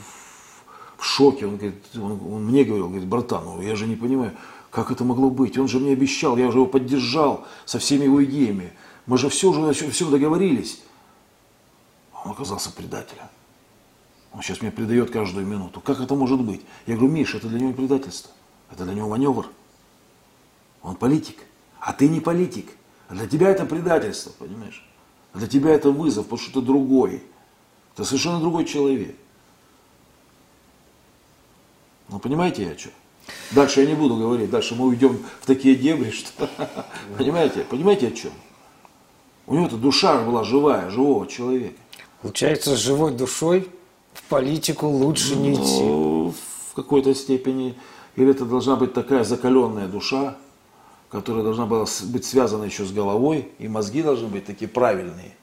в 0.98 1.04
шоке. 1.04 1.46
Он, 1.46 1.56
говорит, 1.56 1.82
он, 1.94 2.20
он 2.32 2.44
мне 2.46 2.64
говорил, 2.64 2.88
говорит, 2.88 3.08
братан, 3.08 3.44
ну 3.44 3.62
я 3.62 3.76
же 3.76 3.86
не 3.86 3.96
понимаю, 3.96 4.32
как 4.70 4.90
это 4.90 5.04
могло 5.04 5.30
быть? 5.30 5.56
Он 5.58 5.68
же 5.68 5.78
мне 5.78 5.92
обещал, 5.92 6.36
я 6.36 6.50
же 6.50 6.58
его 6.58 6.66
поддержал 6.66 7.46
со 7.64 7.78
всеми 7.78 8.04
его 8.04 8.24
идеями. 8.24 8.72
Мы 9.06 9.18
же 9.18 9.28
все 9.28 9.50
уже 9.50 9.90
все 9.90 10.08
договорились. 10.08 10.80
Он 12.24 12.32
оказался 12.32 12.70
предателем. 12.70 13.28
Он 14.32 14.42
сейчас 14.42 14.62
меня 14.62 14.72
предает 14.72 15.10
каждую 15.10 15.46
минуту. 15.46 15.80
Как 15.80 16.00
это 16.00 16.14
может 16.14 16.40
быть? 16.40 16.62
Я 16.86 16.96
говорю, 16.96 17.12
Миша, 17.12 17.36
это 17.36 17.48
для 17.48 17.60
него 17.60 17.72
предательство. 17.72 18.30
Это 18.70 18.84
для 18.84 18.94
него 18.94 19.08
маневр. 19.08 19.48
Он 20.82 20.96
политик. 20.96 21.38
А 21.80 21.92
ты 21.92 22.08
не 22.08 22.20
политик. 22.20 22.70
А 23.08 23.14
для 23.14 23.26
тебя 23.28 23.50
это 23.50 23.66
предательство, 23.66 24.30
понимаешь? 24.38 24.84
А 25.32 25.38
для 25.38 25.46
тебя 25.46 25.70
это 25.70 25.90
вызов, 25.90 26.24
потому 26.26 26.40
что 26.40 26.60
ты 26.60 26.66
другой. 26.66 27.22
Ты 27.94 28.04
совершенно 28.04 28.40
другой 28.40 28.64
человек. 28.64 29.14
Ну, 32.08 32.18
понимаете, 32.18 32.64
я 32.64 32.74
о? 32.74 32.92
Дальше 33.52 33.80
я 33.80 33.86
не 33.86 33.94
буду 33.94 34.16
говорить, 34.16 34.50
дальше 34.50 34.74
мы 34.74 34.86
уйдем 34.86 35.18
в 35.40 35.46
такие 35.46 35.74
дебри, 35.74 36.10
что... 36.10 36.48
Понимаете, 37.18 37.64
понимаете 37.64 38.08
о 38.08 38.10
чем? 38.10 38.32
У 39.46 39.54
него-то 39.54 39.76
душа 39.76 40.22
была 40.22 40.44
живая, 40.44 40.90
живого 40.90 41.26
человека. 41.26 41.76
Получается, 42.22 42.76
с 42.76 42.78
живой 42.78 43.12
душой 43.12 43.68
в 44.14 44.22
политику 44.24 44.86
лучше 44.86 45.36
не 45.36 45.54
идти. 45.54 45.82
Ну, 45.82 46.34
в 46.70 46.74
какой-то 46.74 47.14
степени 47.14 47.76
или 48.16 48.30
это 48.30 48.44
должна 48.44 48.76
быть 48.76 48.92
такая 48.92 49.24
закаленная 49.24 49.88
душа, 49.88 50.36
которая 51.10 51.42
должна 51.42 51.66
была 51.66 51.86
быть 52.04 52.24
связана 52.24 52.64
еще 52.64 52.84
с 52.84 52.92
головой, 52.92 53.50
и 53.58 53.68
мозги 53.68 54.02
должны 54.02 54.28
быть 54.28 54.46
такие 54.46 54.68
правильные. 54.68 55.34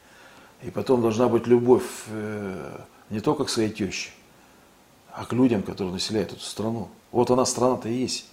И 0.63 0.69
потом 0.69 1.01
должна 1.01 1.27
быть 1.27 1.47
любовь 1.47 1.83
э, 2.07 2.79
не 3.09 3.19
только 3.19 3.45
к 3.45 3.49
своей 3.49 3.69
теще, 3.69 4.11
а 5.11 5.25
к 5.25 5.33
людям, 5.33 5.63
которые 5.63 5.93
населяют 5.93 6.31
эту 6.31 6.41
страну. 6.41 6.89
Вот 7.11 7.31
она, 7.31 7.45
страна-то 7.45 7.89
и 7.89 7.93
есть. 7.93 8.25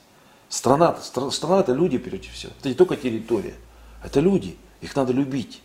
Страна, 0.49 0.97
страна, 1.03 1.31
страна 1.31 1.61
это 1.61 1.73
люди 1.73 1.99
прежде 1.99 2.29
всего. 2.31 2.53
Это 2.59 2.69
не 2.69 2.75
только 2.75 2.97
территория. 2.97 3.55
Это 4.05 4.21
люди. 4.21 4.57
Их 4.81 4.95
надо 4.95 5.13
любить. 5.13 5.63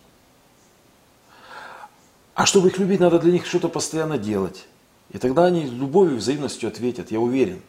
А 2.34 2.46
чтобы 2.46 2.68
их 2.68 2.78
любить, 2.78 3.00
надо 3.00 3.18
для 3.18 3.32
них 3.32 3.46
что-то 3.46 3.68
постоянно 3.68 4.18
делать. 4.18 4.66
И 5.10 5.18
тогда 5.18 5.44
они 5.44 5.64
любовью 5.64 6.16
и 6.16 6.18
взаимностью 6.18 6.68
ответят, 6.68 7.12
я 7.12 7.20
уверен. 7.20 7.60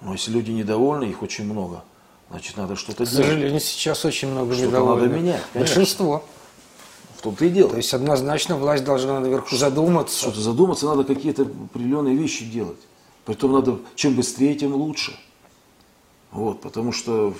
Но 0.00 0.12
если 0.12 0.30
люди 0.30 0.50
недовольны, 0.50 1.04
их 1.04 1.22
очень 1.22 1.44
много, 1.44 1.84
значит, 2.30 2.56
надо 2.56 2.76
что-то 2.76 3.04
делать. 3.06 3.24
К 3.24 3.28
сожалению, 3.28 3.60
сейчас 3.60 4.04
очень 4.04 4.28
много 4.28 4.54
что 4.54 4.66
недовольных. 4.66 5.08
надо 5.08 5.20
менять, 5.20 5.42
конечно. 5.52 5.76
Большинство. 5.76 6.24
В 7.16 7.22
том-то 7.22 7.44
и 7.46 7.48
дело. 7.48 7.70
То 7.70 7.76
есть 7.78 7.92
однозначно 7.94 8.56
власть 8.56 8.84
должна 8.84 9.18
наверху 9.18 9.56
задуматься. 9.56 10.20
Что-то 10.20 10.40
задуматься, 10.40 10.86
надо 10.86 11.02
какие-то 11.02 11.42
определенные 11.42 12.14
вещи 12.14 12.44
делать. 12.44 12.78
Притом 13.24 13.52
надо, 13.52 13.78
чем 13.96 14.14
быстрее, 14.14 14.54
тем 14.54 14.74
лучше. 14.74 15.18
Вот, 16.30 16.60
потому 16.60 16.92
что 16.92 17.34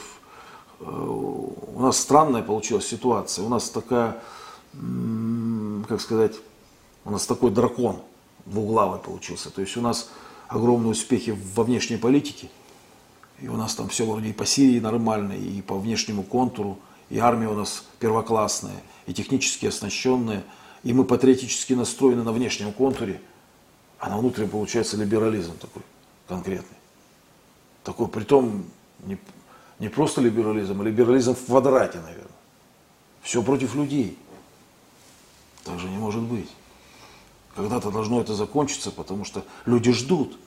у 0.80 1.80
нас 1.80 1.98
странная 1.98 2.42
получилась 2.42 2.86
ситуация. 2.86 3.44
У 3.44 3.48
нас 3.48 3.70
такая, 3.70 4.20
как 5.88 6.00
сказать, 6.00 6.34
у 7.04 7.10
нас 7.10 7.26
такой 7.26 7.50
дракон 7.50 8.00
двуглавый 8.46 9.00
получился. 9.00 9.50
То 9.50 9.60
есть 9.60 9.76
у 9.76 9.80
нас 9.80 10.10
огромные 10.48 10.90
успехи 10.90 11.36
во 11.54 11.64
внешней 11.64 11.96
политике. 11.96 12.50
И 13.40 13.48
у 13.48 13.56
нас 13.56 13.74
там 13.74 13.88
все 13.88 14.04
вроде 14.04 14.30
и 14.30 14.32
по 14.32 14.44
Сирии 14.44 14.80
нормально, 14.80 15.32
и 15.32 15.62
по 15.62 15.78
внешнему 15.78 16.24
контуру, 16.24 16.78
и 17.08 17.18
армия 17.18 17.48
у 17.48 17.54
нас 17.54 17.84
первоклассная, 18.00 18.82
и 19.06 19.14
технически 19.14 19.66
оснащенная, 19.66 20.44
и 20.82 20.92
мы 20.92 21.04
патриотически 21.04 21.74
настроены 21.74 22.24
на 22.24 22.32
внешнем 22.32 22.72
контуре, 22.72 23.20
а 23.98 24.10
на 24.10 24.18
внутреннем 24.18 24.50
получается 24.50 24.96
либерализм 24.96 25.56
такой 25.58 25.82
конкретный. 26.26 26.76
Такой, 27.84 28.08
притом, 28.08 28.64
не, 29.04 29.18
не 29.78 29.88
просто 29.88 30.20
либерализм, 30.20 30.80
а 30.80 30.84
либерализм 30.84 31.34
в 31.34 31.44
квадрате, 31.46 32.00
наверное. 32.00 32.26
Все 33.22 33.42
против 33.42 33.74
людей. 33.74 34.18
Так 35.64 35.78
же 35.78 35.88
не 35.88 35.98
может 35.98 36.22
быть. 36.22 36.48
Когда-то 37.54 37.90
должно 37.90 38.20
это 38.20 38.34
закончиться, 38.34 38.90
потому 38.90 39.24
что 39.24 39.44
люди 39.66 39.92
ждут. 39.92 40.38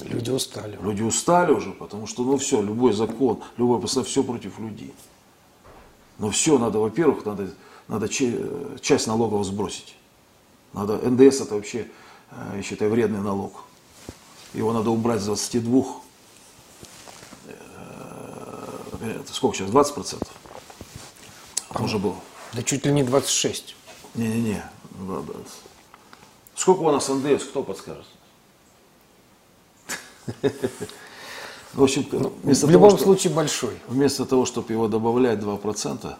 Люди 0.00 0.30
устали. 0.30 0.78
Люди 0.80 1.02
устали 1.02 1.52
уже, 1.52 1.72
потому 1.72 2.06
что, 2.06 2.22
ну 2.22 2.38
все, 2.38 2.62
любой 2.62 2.92
закон, 2.92 3.42
любой 3.56 3.80
посыл, 3.80 4.04
все 4.04 4.22
против 4.22 4.58
людей. 4.58 4.94
Но 6.18 6.30
все 6.30 6.58
надо, 6.58 6.78
во-первых, 6.78 7.24
надо, 7.24 7.50
надо 7.88 8.08
часть 8.08 9.06
налогов 9.06 9.44
сбросить. 9.44 9.96
Надо, 10.72 10.98
НДС 10.98 11.40
это 11.40 11.54
вообще, 11.54 11.88
э, 12.30 12.52
я 12.56 12.62
считаю, 12.62 12.90
вредный 12.90 13.20
налог. 13.20 13.64
Его 14.54 14.72
надо 14.72 14.90
убрать 14.90 15.20
с 15.20 15.26
22 15.26 15.84
Это 19.00 19.32
сколько 19.32 19.56
сейчас? 19.56 19.70
20 19.70 19.94
процентов? 19.94 20.28
Уже 21.78 21.98
было. 21.98 22.16
Да 22.52 22.62
чуть 22.62 22.84
ли 22.84 22.92
не 22.92 23.02
26. 23.02 23.74
Не-не-не. 24.14 24.62
Сколько 26.54 26.80
у 26.80 26.90
нас 26.92 27.08
НДС, 27.08 27.44
кто 27.44 27.62
подскажет? 27.62 28.06
В 31.72 31.82
общем, 31.84 32.04
ну, 32.10 32.32
в 32.42 32.70
любом 32.70 32.90
того, 32.90 33.02
случае 33.02 33.32
большой. 33.32 33.78
Вместо 33.86 34.26
того, 34.26 34.44
чтобы 34.44 34.72
его 34.72 34.88
добавлять 34.88 35.38
2%, 35.38 36.16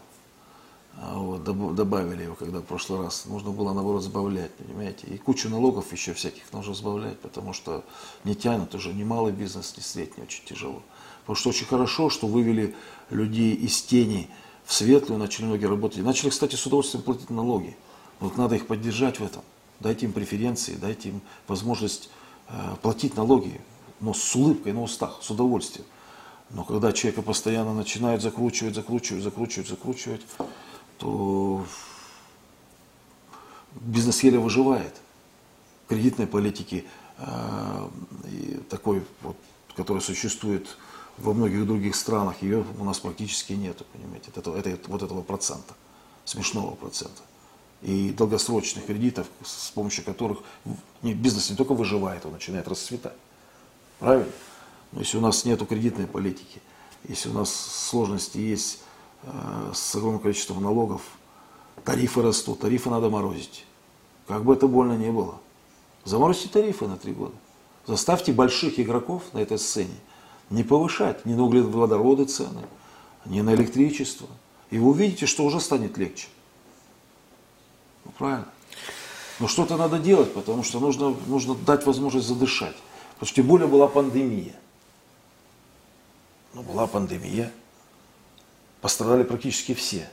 а 0.96 1.18
вот, 1.18 1.74
добавили 1.74 2.22
его, 2.22 2.36
когда 2.36 2.60
в 2.60 2.62
прошлый 2.62 3.00
раз, 3.00 3.24
нужно 3.26 3.50
было 3.50 3.72
наоборот 3.72 4.02
сбавлять, 4.02 4.52
понимаете. 4.54 5.08
И 5.08 5.18
кучу 5.18 5.48
налогов 5.48 5.92
еще 5.92 6.14
всяких 6.14 6.52
нужно 6.52 6.74
сбавлять, 6.74 7.18
потому 7.18 7.52
что 7.52 7.84
не 8.22 8.36
тянут 8.36 8.74
уже 8.76 8.92
ни 8.92 9.02
малый 9.02 9.32
бизнес, 9.32 9.74
ни 9.76 9.82
средний, 9.82 10.22
очень 10.22 10.44
тяжело. 10.44 10.82
Потому 11.30 11.38
что 11.42 11.50
очень 11.50 11.66
хорошо, 11.66 12.10
что 12.10 12.26
вывели 12.26 12.74
людей 13.08 13.54
из 13.54 13.80
тени 13.82 14.28
в 14.64 14.74
светлую, 14.74 15.20
начали 15.20 15.44
многие 15.44 15.66
работать. 15.66 16.02
Начали, 16.02 16.30
кстати, 16.30 16.56
с 16.56 16.66
удовольствием 16.66 17.04
платить 17.04 17.30
налоги. 17.30 17.76
Вот 18.18 18.36
надо 18.36 18.56
их 18.56 18.66
поддержать 18.66 19.20
в 19.20 19.24
этом. 19.24 19.42
Дайте 19.78 20.06
им 20.06 20.12
преференции, 20.12 20.74
дайте 20.74 21.10
им 21.10 21.20
возможность 21.46 22.10
э, 22.48 22.52
платить 22.82 23.16
налоги, 23.16 23.60
но 24.00 24.12
с 24.12 24.34
улыбкой 24.34 24.72
на 24.72 24.82
устах, 24.82 25.18
с 25.22 25.30
удовольствием. 25.30 25.86
Но 26.50 26.64
когда 26.64 26.92
человека 26.92 27.22
постоянно 27.22 27.74
начинают 27.74 28.22
закручивать, 28.22 28.74
закручивать, 28.74 29.22
закручивать, 29.22 29.68
закручивать, 29.68 30.22
то 30.98 31.64
бизнес 33.76 34.20
еле 34.24 34.40
выживает. 34.40 34.96
Кредитной 35.86 36.26
политики 36.26 36.86
э, 37.18 37.88
такой, 38.68 39.04
вот, 39.22 39.36
которая 39.76 40.02
существует 40.02 40.76
во 41.18 41.34
многих 41.34 41.66
других 41.66 41.94
странах, 41.94 42.42
ее 42.42 42.64
у 42.78 42.84
нас 42.84 42.98
практически 42.98 43.52
нету, 43.52 43.84
понимаете, 43.92 44.30
это, 44.34 44.50
это, 44.52 44.78
вот 44.90 45.02
этого 45.02 45.22
процента, 45.22 45.74
смешного 46.24 46.74
процента. 46.74 47.22
И 47.82 48.10
долгосрочных 48.10 48.86
кредитов, 48.86 49.26
с 49.42 49.70
помощью 49.70 50.04
которых 50.04 50.40
бизнес 51.02 51.50
не 51.50 51.56
только 51.56 51.74
выживает, 51.74 52.26
он 52.26 52.32
начинает 52.32 52.68
расцветать. 52.68 53.16
Правильно? 53.98 54.30
Но 54.92 55.00
если 55.00 55.18
у 55.18 55.20
нас 55.20 55.44
нет 55.44 55.66
кредитной 55.66 56.06
политики, 56.06 56.60
если 57.08 57.30
у 57.30 57.32
нас 57.32 57.50
сложности 57.52 58.38
есть 58.38 58.80
э, 59.22 59.70
с 59.72 59.94
огромным 59.94 60.20
количеством 60.20 60.62
налогов, 60.62 61.02
тарифы 61.84 62.22
растут, 62.22 62.60
тарифы 62.60 62.90
надо 62.90 63.08
морозить. 63.08 63.64
Как 64.26 64.44
бы 64.44 64.54
это 64.54 64.66
больно 64.66 64.96
не 64.96 65.10
было. 65.10 65.38
Заморозьте 66.04 66.48
тарифы 66.48 66.86
на 66.86 66.96
три 66.96 67.12
года. 67.12 67.34
Заставьте 67.86 68.32
больших 68.32 68.78
игроков 68.78 69.22
на 69.32 69.38
этой 69.38 69.58
сцене 69.58 69.94
не 70.50 70.64
повышать 70.64 71.24
ни 71.24 71.34
на 71.34 71.44
углеводороды 71.44 72.24
цены, 72.24 72.62
ни 73.24 73.40
на 73.40 73.54
электричество. 73.54 74.26
И 74.70 74.78
вы 74.78 74.90
увидите, 74.90 75.26
что 75.26 75.44
уже 75.44 75.60
станет 75.60 75.96
легче. 75.96 76.28
Ну, 78.04 78.10
правильно. 78.12 78.48
Но 79.38 79.48
что-то 79.48 79.76
надо 79.76 79.98
делать, 79.98 80.34
потому 80.34 80.62
что 80.62 80.80
нужно, 80.80 81.16
нужно 81.26 81.54
дать 81.54 81.86
возможность 81.86 82.26
задышать. 82.26 82.76
Потому 83.14 83.26
что 83.26 83.36
тем 83.36 83.46
более 83.46 83.68
была 83.68 83.88
пандемия. 83.88 84.54
Ну, 86.52 86.62
была 86.62 86.86
пандемия. 86.86 87.52
Пострадали 88.80 89.22
практически 89.22 89.74
все. 89.74 90.08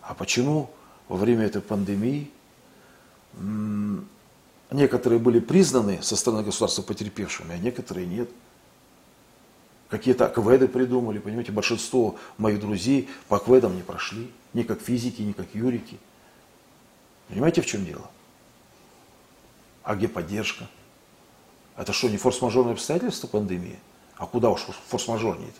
А 0.00 0.14
почему 0.14 0.70
во 1.08 1.16
время 1.16 1.44
этой 1.44 1.60
пандемии 1.60 2.30
некоторые 4.70 5.18
были 5.18 5.40
признаны 5.40 6.02
со 6.02 6.16
стороны 6.16 6.42
государства 6.42 6.82
потерпевшими, 6.82 7.54
а 7.54 7.58
некоторые 7.58 8.06
нет? 8.06 8.30
Какие-то 9.90 10.26
акведы 10.26 10.68
придумали, 10.68 11.18
понимаете, 11.18 11.50
большинство 11.50 12.16
моих 12.38 12.60
друзей 12.60 13.08
по 13.26 13.38
акведам 13.38 13.74
не 13.74 13.82
прошли, 13.82 14.30
ни 14.54 14.62
как 14.62 14.80
физики, 14.80 15.20
ни 15.20 15.32
как 15.32 15.52
юрики. 15.52 15.98
Понимаете, 17.28 17.60
в 17.60 17.66
чем 17.66 17.84
дело? 17.84 18.08
А 19.82 19.96
где 19.96 20.06
поддержка? 20.06 20.68
Это 21.76 21.92
что, 21.92 22.08
не 22.08 22.18
форс-мажорные 22.18 22.74
обстоятельства 22.74 23.26
пандемии? 23.26 23.80
А 24.16 24.26
куда 24.26 24.50
уж 24.50 24.60
форс-мажорнее-то? 24.88 25.58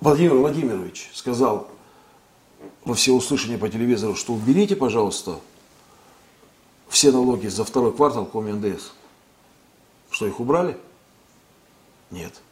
Владимир 0.00 0.34
Владимирович 0.34 1.10
сказал 1.14 1.70
во 2.84 2.94
всеуслышание 2.94 3.56
по 3.56 3.68
телевизору, 3.70 4.14
что 4.14 4.34
уберите, 4.34 4.76
пожалуйста, 4.76 5.40
все 6.88 7.12
налоги 7.12 7.46
за 7.46 7.64
второй 7.64 7.94
квартал 7.94 8.26
по 8.26 8.42
НДС. 8.42 8.92
Что, 10.20 10.26
их 10.26 10.38
убрали? 10.38 10.76
Нет. 12.10 12.42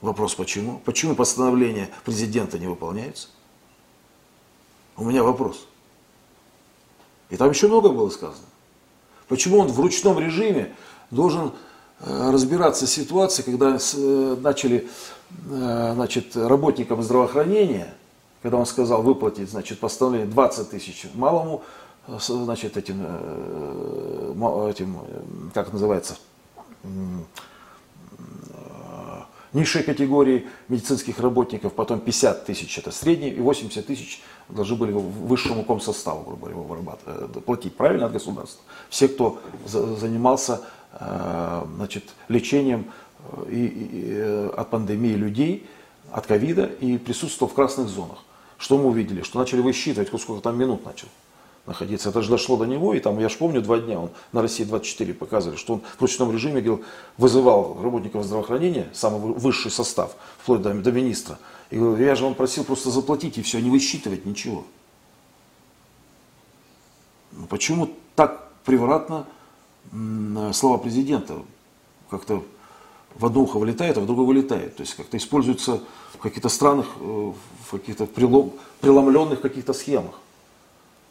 Вопрос 0.00 0.34
почему? 0.34 0.80
Почему 0.84 1.14
постановление 1.14 1.88
президента 2.04 2.58
не 2.58 2.66
выполняется? 2.66 3.28
У 4.96 5.04
меня 5.04 5.22
вопрос. 5.22 5.64
И 7.30 7.36
там 7.36 7.50
еще 7.50 7.68
много 7.68 7.90
было 7.90 8.10
сказано. 8.10 8.48
Почему 9.28 9.60
он 9.60 9.68
в 9.68 9.78
ручном 9.78 10.18
режиме 10.18 10.74
должен 11.12 11.52
э, 12.00 12.30
разбираться 12.32 12.88
с 12.88 12.90
ситуацией, 12.90 13.44
когда 13.44 13.78
э, 13.78 14.36
начали 14.40 14.88
э, 15.48 15.92
значит, 15.94 16.36
работникам 16.36 17.00
здравоохранения, 17.00 17.94
когда 18.42 18.56
он 18.56 18.66
сказал 18.66 19.02
выплатить 19.02 19.50
значит, 19.50 19.78
постановление 19.78 20.26
20 20.26 20.70
тысяч 20.70 21.06
малому, 21.14 21.62
значит, 22.08 22.76
этим, 22.76 23.06
этим 24.68 24.98
как 25.54 25.72
называется, 25.72 26.16
низшей 29.56 29.82
категории 29.82 30.46
медицинских 30.68 31.18
работников, 31.18 31.72
потом 31.72 32.00
50 32.00 32.46
тысяч 32.46 32.78
это 32.78 32.90
средний, 32.90 33.30
и 33.30 33.40
80 33.40 33.86
тысяч 33.86 34.22
должны 34.48 34.76
были 34.76 34.92
высшему 34.92 35.64
комсоставу, 35.64 36.22
грубо 36.22 36.74
говоря, 36.74 36.98
э, 37.06 37.28
платить, 37.44 37.76
правильно, 37.76 38.06
от 38.06 38.12
государства. 38.12 38.62
Все, 38.90 39.08
кто 39.08 39.40
занимался 39.66 40.60
э, 40.92 41.64
значит, 41.76 42.04
лечением 42.28 42.90
э, 43.18 43.50
и, 43.50 43.66
и, 43.66 44.50
от 44.56 44.70
пандемии 44.70 45.14
людей, 45.14 45.66
от 46.12 46.26
ковида 46.26 46.66
и 46.66 46.98
присутствовал 46.98 47.50
в 47.50 47.54
красных 47.54 47.88
зонах. 47.88 48.18
Что 48.58 48.78
мы 48.78 48.86
увидели? 48.86 49.22
Что 49.22 49.38
начали 49.38 49.60
высчитывать, 49.60 50.08
сколько 50.20 50.42
там 50.42 50.58
минут 50.58 50.84
начал 50.84 51.08
находиться. 51.66 52.10
Это 52.10 52.22
же 52.22 52.30
дошло 52.30 52.56
до 52.56 52.64
него, 52.64 52.94
и 52.94 53.00
там, 53.00 53.18
я 53.18 53.28
же 53.28 53.36
помню, 53.36 53.60
два 53.60 53.78
дня 53.78 54.00
он 54.00 54.10
на 54.32 54.42
России 54.42 54.64
24 54.64 55.14
показывали, 55.14 55.56
что 55.56 55.74
он 55.74 55.82
в 55.98 56.00
ручном 56.00 56.32
режиме 56.32 56.60
говорил, 56.60 56.84
вызывал 57.18 57.78
работников 57.82 58.24
здравоохранения, 58.24 58.88
самый 58.92 59.20
высший 59.20 59.70
состав, 59.70 60.16
вплоть 60.38 60.62
до, 60.62 60.74
до 60.74 60.92
министра. 60.92 61.38
И 61.70 61.78
говорю, 61.78 62.04
я 62.04 62.14
же 62.14 62.24
он 62.24 62.34
просил 62.34 62.64
просто 62.64 62.90
заплатить 62.90 63.38
и 63.38 63.42
все, 63.42 63.60
не 63.60 63.70
высчитывать 63.70 64.24
ничего. 64.24 64.64
Ну, 67.32 67.46
почему 67.46 67.90
так 68.14 68.50
превратно 68.64 69.26
слова 70.52 70.78
президента 70.78 71.42
как-то 72.10 72.42
в 73.14 73.24
одно 73.24 73.42
ухо 73.42 73.58
вылетает, 73.58 73.96
а 73.96 74.00
в 74.00 74.06
другое 74.06 74.26
вылетает. 74.26 74.76
То 74.76 74.82
есть 74.82 74.94
как-то 74.94 75.16
используется 75.16 75.80
в 76.12 76.18
каких-то 76.18 76.48
странных, 76.48 76.86
э, 77.00 77.32
в 77.66 77.70
каких-то 77.70 78.06
преломленных 78.06 79.40
каких-то 79.40 79.72
схемах. 79.72 80.20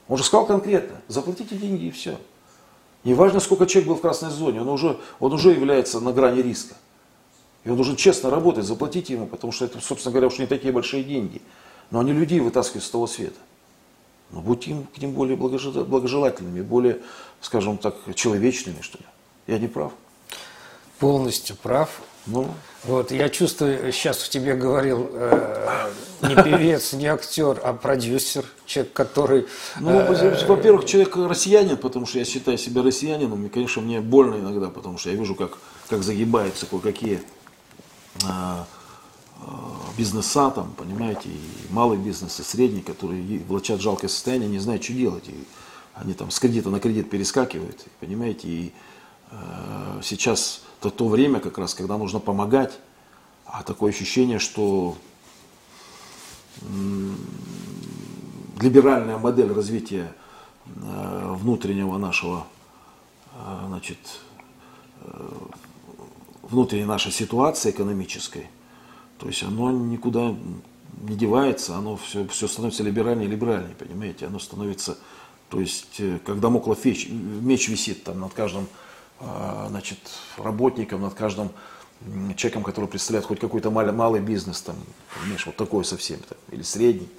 Он 0.08 0.18
же 0.18 0.24
сказал 0.24 0.46
конкретно, 0.46 1.02
заплатите 1.08 1.56
деньги 1.56 1.86
и 1.86 1.92
все. 1.92 2.20
Неважно, 3.04 3.40
сколько 3.40 3.66
человек 3.66 3.90
был 3.90 3.96
в 3.96 4.02
красной 4.02 4.32
зоне, 4.32 4.62
он 4.62 4.70
уже, 4.70 5.00
он 5.20 5.34
уже 5.34 5.52
является 5.52 6.00
на 6.00 6.12
грани 6.12 6.42
риска. 6.42 6.76
И 7.64 7.70
он 7.70 7.76
должен 7.76 7.96
честно 7.96 8.30
работать, 8.30 8.66
заплатите 8.66 9.14
ему, 9.14 9.28
потому 9.28 9.52
что 9.52 9.66
это, 9.66 9.80
собственно 9.82 10.12
говоря, 10.12 10.28
уж 10.28 10.38
не 10.38 10.46
такие 10.46 10.72
большие 10.72 11.04
деньги. 11.04 11.42
Но 11.92 12.00
они 12.00 12.14
людей 12.14 12.40
вытаскивают 12.40 12.84
с 12.84 12.90
того 12.90 13.08
света. 13.08 13.40
Но 14.32 14.42
будьте 14.42 14.72
им, 14.72 14.86
к 14.86 14.98
ним 14.98 15.12
более 15.12 15.38
благожелательными, 15.38 16.62
более, 16.62 17.02
скажем 17.42 17.78
так, 17.78 17.96
человечными, 18.16 18.82
что 18.82 18.98
ли. 18.98 19.06
Я 19.48 19.60
не 19.60 19.68
прав? 19.68 19.94
Полностью 21.00 21.56
прав. 21.56 22.02
Ну, 22.28 22.50
вот, 22.86 23.12
я 23.12 23.30
чувствую, 23.30 23.92
сейчас 23.92 24.18
в 24.18 24.30
тебе 24.30 24.56
говорил 24.56 25.10
э, 25.12 25.92
не 26.24 26.36
певец, 26.36 26.94
не 26.94 27.06
актер, 27.06 27.60
а 27.64 27.74
продюсер, 27.74 28.46
человек, 28.66 28.94
который... 28.94 29.46
Ну, 29.80 29.92
э, 29.92 30.46
во-первых, 30.48 30.86
человек 30.86 31.16
россиянин, 31.16 31.78
потому 31.78 32.08
что 32.08 32.18
я 32.18 32.26
считаю 32.26 32.58
себя 32.58 32.82
россиянином, 32.82 33.46
и, 33.46 33.50
конечно, 33.50 33.82
мне 33.84 34.02
больно 34.02 34.36
иногда, 34.36 34.70
потому 34.70 34.98
что 34.98 35.12
я 35.12 35.16
вижу, 35.16 35.36
как, 35.36 35.60
как 35.88 36.02
загибаются 36.02 36.66
кое-какие 36.66 37.22
э, 38.24 38.28
э, 38.28 39.46
бизнеса, 39.96 40.50
там, 40.50 40.74
понимаете, 40.74 41.30
и 41.30 41.40
малый 41.70 42.00
бизнес, 42.00 42.40
и 42.40 42.44
средний, 42.44 42.82
которые 42.82 43.40
влачат 43.48 43.82
жалкое 43.82 44.10
состояние, 44.10 44.50
не 44.50 44.60
знают, 44.60 44.84
что 44.84 44.94
делать. 44.94 45.28
И 45.28 45.46
они 45.94 46.14
там 46.14 46.32
с 46.32 46.40
кредита 46.40 46.70
на 46.70 46.80
кредит 46.80 47.10
перескакивают, 47.10 47.86
понимаете, 48.00 48.48
и 48.48 48.74
э, 49.30 50.02
сейчас 50.04 50.62
это 50.86 50.98
то 50.98 51.08
время 51.08 51.40
как 51.40 51.58
раз, 51.58 51.74
когда 51.74 51.98
нужно 51.98 52.20
помогать, 52.20 52.80
а 53.46 53.64
такое 53.64 53.92
ощущение, 53.92 54.40
что 54.40 54.96
либеральная 58.62 59.18
модель 59.18 59.52
развития 59.52 60.14
э, 60.66 61.36
внутреннего 61.38 61.98
нашего 61.98 62.48
э, 63.34 63.64
значит, 63.68 63.98
э, 65.02 65.32
внутренней 66.44 66.86
нашей 66.86 67.12
ситуации 67.12 67.72
экономической, 67.72 68.48
то 69.20 69.28
есть 69.28 69.44
оно 69.44 69.72
никуда 69.72 70.36
не 71.02 71.16
девается, 71.16 71.76
оно 71.76 71.98
все, 71.98 72.28
все 72.28 72.48
становится 72.48 72.84
либеральнее 72.84 73.28
и 73.28 73.32
либеральнее, 73.32 73.76
понимаете, 73.76 74.28
оно 74.28 74.40
становится, 74.40 74.98
то 75.50 75.60
есть, 75.60 76.02
когда 76.26 76.50
моклов 76.50 76.84
меч, 76.86 77.10
меч 77.10 77.68
висит 77.68 78.04
там 78.04 78.20
над 78.22 78.34
каждым, 78.34 78.68
значит, 79.20 80.00
работником, 80.38 81.02
над 81.02 81.14
каждым 81.14 81.50
человеком, 82.36 82.64
который 82.64 82.88
представляет 82.88 83.26
хоть 83.26 83.40
какой-то 83.40 83.72
малый, 83.72 83.94
малый 83.94 84.22
бизнес, 84.22 84.62
там, 84.62 84.76
понимаешь, 85.20 85.46
вот 85.46 85.56
такой 85.56 85.86
совсем, 85.86 86.20
там, 86.20 86.38
или 86.52 86.62
средний, 86.62 87.10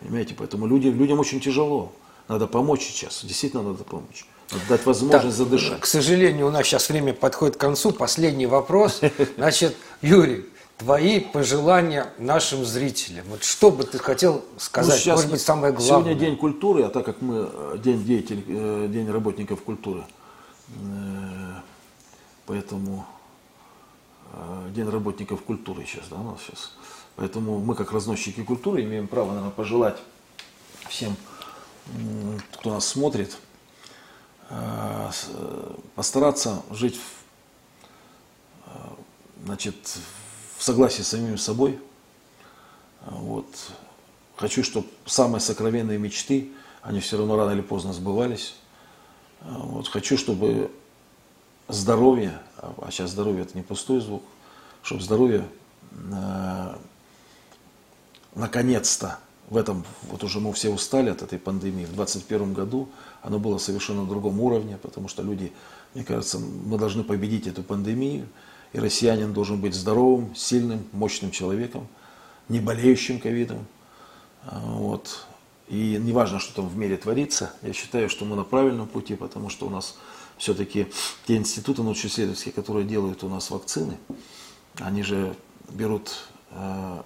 понимаете, 0.00 0.34
поэтому 0.36 0.66
люди, 0.66 0.88
людям 0.88 1.18
очень 1.18 1.40
тяжело, 1.40 1.92
надо 2.28 2.46
помочь 2.46 2.82
сейчас, 2.82 3.24
действительно 3.24 3.62
надо 3.62 3.84
помочь. 3.84 4.26
Дать 4.68 4.86
возможность 4.86 5.24
так, 5.24 5.32
задышать. 5.32 5.80
К 5.80 5.86
сожалению, 5.86 6.46
у 6.46 6.50
нас 6.50 6.64
сейчас 6.66 6.88
время 6.88 7.12
подходит 7.12 7.56
к 7.56 7.60
концу. 7.60 7.90
Последний 7.90 8.46
вопрос. 8.46 9.00
Значит, 9.36 9.76
Юрий, 10.02 10.46
твои 10.78 11.18
пожелания 11.18 12.06
нашим 12.18 12.64
зрителям. 12.64 13.24
Вот 13.28 13.42
что 13.42 13.72
бы 13.72 13.82
ты 13.82 13.98
хотел 13.98 14.44
сказать, 14.56 14.94
ну, 14.94 15.00
сейчас, 15.00 15.16
может 15.16 15.30
быть, 15.32 15.40
самое 15.40 15.72
главное? 15.72 15.88
Сегодня 15.88 16.14
день 16.14 16.36
культуры, 16.36 16.84
а 16.84 16.90
так 16.90 17.04
как 17.04 17.20
мы 17.22 17.48
э, 17.52 17.78
день 17.82 18.04
деятель, 18.04 18.44
э, 18.46 18.86
день 18.88 19.10
работников 19.10 19.62
культуры, 19.62 20.04
э, 20.68 21.45
поэтому 22.46 23.06
день 24.70 24.88
работников 24.88 25.42
культуры 25.42 25.84
сейчас, 25.84 26.08
да, 26.08 26.16
у 26.16 26.24
нас 26.24 26.40
сейчас. 26.40 26.72
Поэтому 27.16 27.60
мы, 27.60 27.74
как 27.74 27.92
разносчики 27.92 28.42
культуры, 28.42 28.82
имеем 28.82 29.08
право, 29.08 29.28
наверное, 29.28 29.50
пожелать 29.50 29.98
всем, 30.88 31.16
кто 32.52 32.70
нас 32.74 32.86
смотрит, 32.86 33.36
постараться 35.94 36.62
жить 36.70 36.96
в, 36.96 37.24
значит, 39.44 39.98
в 40.58 40.62
согласии 40.62 41.02
с 41.02 41.08
самим 41.08 41.38
собой. 41.38 41.80
Вот. 43.06 43.46
Хочу, 44.36 44.62
чтобы 44.62 44.88
самые 45.06 45.40
сокровенные 45.40 45.98
мечты, 45.98 46.52
они 46.82 47.00
все 47.00 47.16
равно 47.16 47.36
рано 47.36 47.52
или 47.52 47.62
поздно 47.62 47.92
сбывались. 47.92 48.56
Вот. 49.40 49.88
Хочу, 49.88 50.18
чтобы 50.18 50.70
здоровье, 51.68 52.40
а 52.58 52.88
сейчас 52.90 53.10
здоровье 53.10 53.42
это 53.42 53.56
не 53.56 53.62
пустой 53.62 54.00
звук, 54.00 54.22
чтобы 54.82 55.02
здоровье 55.02 55.46
э, 55.92 56.74
наконец-то 58.34 59.18
в 59.48 59.56
этом, 59.56 59.84
вот 60.02 60.24
уже 60.24 60.40
мы 60.40 60.52
все 60.52 60.70
устали 60.70 61.10
от 61.10 61.22
этой 61.22 61.38
пандемии, 61.38 61.84
в 61.84 61.94
2021 61.94 62.52
году 62.52 62.88
оно 63.22 63.38
было 63.38 63.58
совершенно 63.58 64.02
на 64.02 64.08
другом 64.08 64.40
уровне, 64.40 64.78
потому 64.80 65.08
что 65.08 65.22
люди, 65.22 65.52
мне 65.94 66.04
кажется, 66.04 66.38
мы 66.38 66.78
должны 66.78 67.04
победить 67.04 67.46
эту 67.46 67.62
пандемию, 67.62 68.26
и 68.72 68.78
россиянин 68.80 69.32
должен 69.32 69.60
быть 69.60 69.74
здоровым, 69.74 70.34
сильным, 70.34 70.84
мощным 70.92 71.30
человеком, 71.30 71.86
не 72.48 72.60
болеющим 72.60 73.20
ковидом. 73.20 73.66
А, 74.44 74.60
вот. 74.60 75.26
И 75.68 75.96
неважно, 76.00 76.38
что 76.38 76.54
там 76.56 76.68
в 76.68 76.76
мире 76.76 76.96
творится, 76.96 77.52
я 77.62 77.72
считаю, 77.72 78.08
что 78.08 78.24
мы 78.24 78.36
на 78.36 78.44
правильном 78.44 78.86
пути, 78.86 79.14
потому 79.14 79.48
что 79.48 79.66
у 79.66 79.70
нас 79.70 79.96
все-таки 80.38 80.88
те 81.26 81.36
институты 81.36 81.82
научно-исследовательские, 81.82 82.52
которые 82.52 82.86
делают 82.86 83.24
у 83.24 83.28
нас 83.28 83.50
вакцины, 83.50 83.98
они 84.78 85.02
же 85.02 85.34
берут 85.70 86.28
э, 86.50 87.02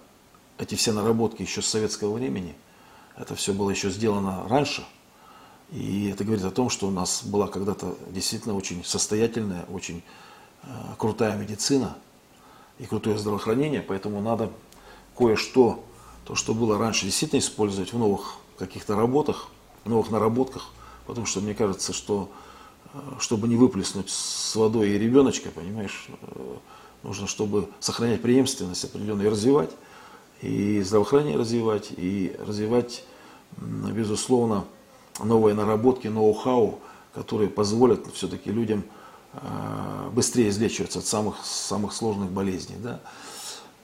эти 0.58 0.74
все 0.74 0.92
наработки 0.92 1.42
еще 1.42 1.62
с 1.62 1.66
советского 1.66 2.14
времени. 2.14 2.54
Это 3.16 3.34
все 3.34 3.52
было 3.52 3.70
еще 3.70 3.90
сделано 3.90 4.46
раньше. 4.48 4.84
И 5.70 6.08
это 6.08 6.24
говорит 6.24 6.44
о 6.44 6.50
том, 6.50 6.68
что 6.68 6.88
у 6.88 6.90
нас 6.90 7.22
была 7.22 7.46
когда-то 7.46 7.96
действительно 8.10 8.56
очень 8.56 8.84
состоятельная, 8.84 9.64
очень 9.66 10.02
Э, 10.62 10.94
крутая 10.98 11.36
медицина 11.36 11.96
и 12.78 12.84
крутое 12.84 13.18
здравоохранение, 13.18 13.80
поэтому 13.80 14.20
надо 14.20 14.50
кое-что, 15.16 15.82
то, 16.24 16.34
что 16.34 16.54
было 16.54 16.78
раньше, 16.78 17.06
действительно 17.06 17.40
использовать 17.40 17.92
в 17.92 17.98
новых 17.98 18.36
каких-то 18.58 18.94
работах, 18.94 19.48
в 19.84 19.88
новых 19.88 20.10
наработках, 20.10 20.68
потому 21.06 21.26
что 21.26 21.40
мне 21.40 21.54
кажется, 21.54 21.94
что 21.94 22.30
чтобы 23.18 23.48
не 23.48 23.56
выплеснуть 23.56 24.10
с 24.10 24.54
водой 24.56 24.90
и 24.90 24.98
ребеночка, 24.98 25.50
понимаешь, 25.50 26.08
э, 26.22 26.56
нужно, 27.02 27.26
чтобы 27.26 27.68
сохранять 27.80 28.22
преемственность 28.22 28.84
определенную 28.84 29.28
и 29.28 29.30
развивать, 29.30 29.70
и 30.42 30.82
здравоохранение 30.82 31.38
развивать, 31.38 31.90
и 31.96 32.36
развивать, 32.38 33.04
безусловно, 33.58 34.64
новые 35.22 35.54
наработки, 35.54 36.08
ноу-хау, 36.08 36.80
которые 37.14 37.50
позволят 37.50 38.06
все-таки 38.14 38.50
людям 38.50 38.84
Э, 39.32 40.10
быстрее 40.12 40.48
излечиваться 40.48 40.98
от 40.98 41.06
самых, 41.06 41.36
самых 41.44 41.92
сложных 41.92 42.30
болезней. 42.30 42.76
Да. 42.78 43.00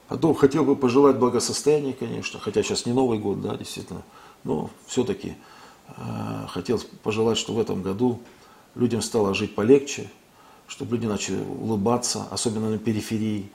Потом 0.09 0.35
хотел 0.35 0.65
бы 0.65 0.75
пожелать 0.75 1.17
благосостояния, 1.17 1.93
конечно, 1.93 2.39
хотя 2.39 2.63
сейчас 2.63 2.85
не 2.85 2.91
Новый 2.91 3.17
год, 3.17 3.41
да, 3.41 3.55
действительно, 3.55 4.01
но 4.43 4.69
все-таки 4.87 5.35
э, 5.87 6.47
хотел 6.49 6.81
пожелать, 7.01 7.37
что 7.37 7.53
в 7.53 7.59
этом 7.59 7.81
году 7.81 8.19
людям 8.77 9.01
стало 9.01 9.33
жить 9.33 9.55
полегче, 9.55 10.09
чтобы 10.67 10.95
люди 10.95 11.07
начали 11.07 11.37
улыбаться, 11.43 12.27
особенно 12.29 12.69
на 12.69 12.77
периферии, 12.77 13.49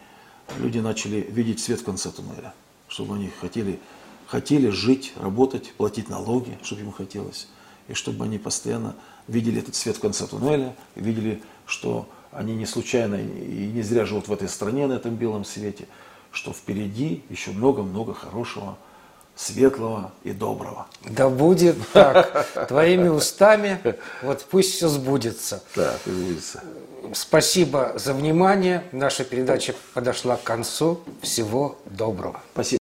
люди 0.58 0.78
начали 0.78 1.20
видеть 1.30 1.60
свет 1.60 1.80
в 1.80 1.84
конце 1.84 2.10
туннеля, 2.10 2.54
чтобы 2.88 3.14
они 3.14 3.30
хотели, 3.40 3.78
хотели 4.26 4.68
жить, 4.68 5.12
работать, 5.16 5.72
платить 5.76 6.08
налоги, 6.08 6.58
чтобы 6.62 6.82
им 6.82 6.92
хотелось, 6.92 7.48
и 7.88 7.94
чтобы 7.94 8.24
они 8.24 8.38
постоянно 8.38 8.96
видели 9.28 9.60
этот 9.60 9.74
свет 9.74 9.96
в 9.96 10.00
конце 10.00 10.26
туннеля, 10.26 10.74
видели 10.96 11.42
что 11.66 12.08
они 12.32 12.54
не 12.54 12.66
случайно 12.66 13.16
и 13.16 13.66
не 13.66 13.82
зря 13.82 14.04
живут 14.04 14.28
в 14.28 14.32
этой 14.32 14.48
стране, 14.48 14.86
на 14.86 14.94
этом 14.94 15.14
белом 15.14 15.44
свете, 15.44 15.86
что 16.30 16.52
впереди 16.52 17.22
еще 17.28 17.50
много-много 17.52 18.14
хорошего, 18.14 18.78
светлого 19.36 20.12
и 20.24 20.32
доброго. 20.32 20.86
Да 21.04 21.28
будет 21.28 21.76
так. 21.92 22.66
Твоими 22.68 23.08
устами, 23.08 23.78
вот 24.22 24.44
пусть 24.50 24.74
все 24.74 24.88
сбудется. 24.88 25.62
Да, 25.74 25.94
сбудется. 26.06 26.62
Спасибо 27.14 27.92
за 27.96 28.14
внимание. 28.14 28.84
Наша 28.92 29.24
передача 29.24 29.74
подошла 29.94 30.36
к 30.36 30.42
концу. 30.42 31.00
Всего 31.20 31.76
доброго. 31.86 32.40
Спасибо. 32.52 32.78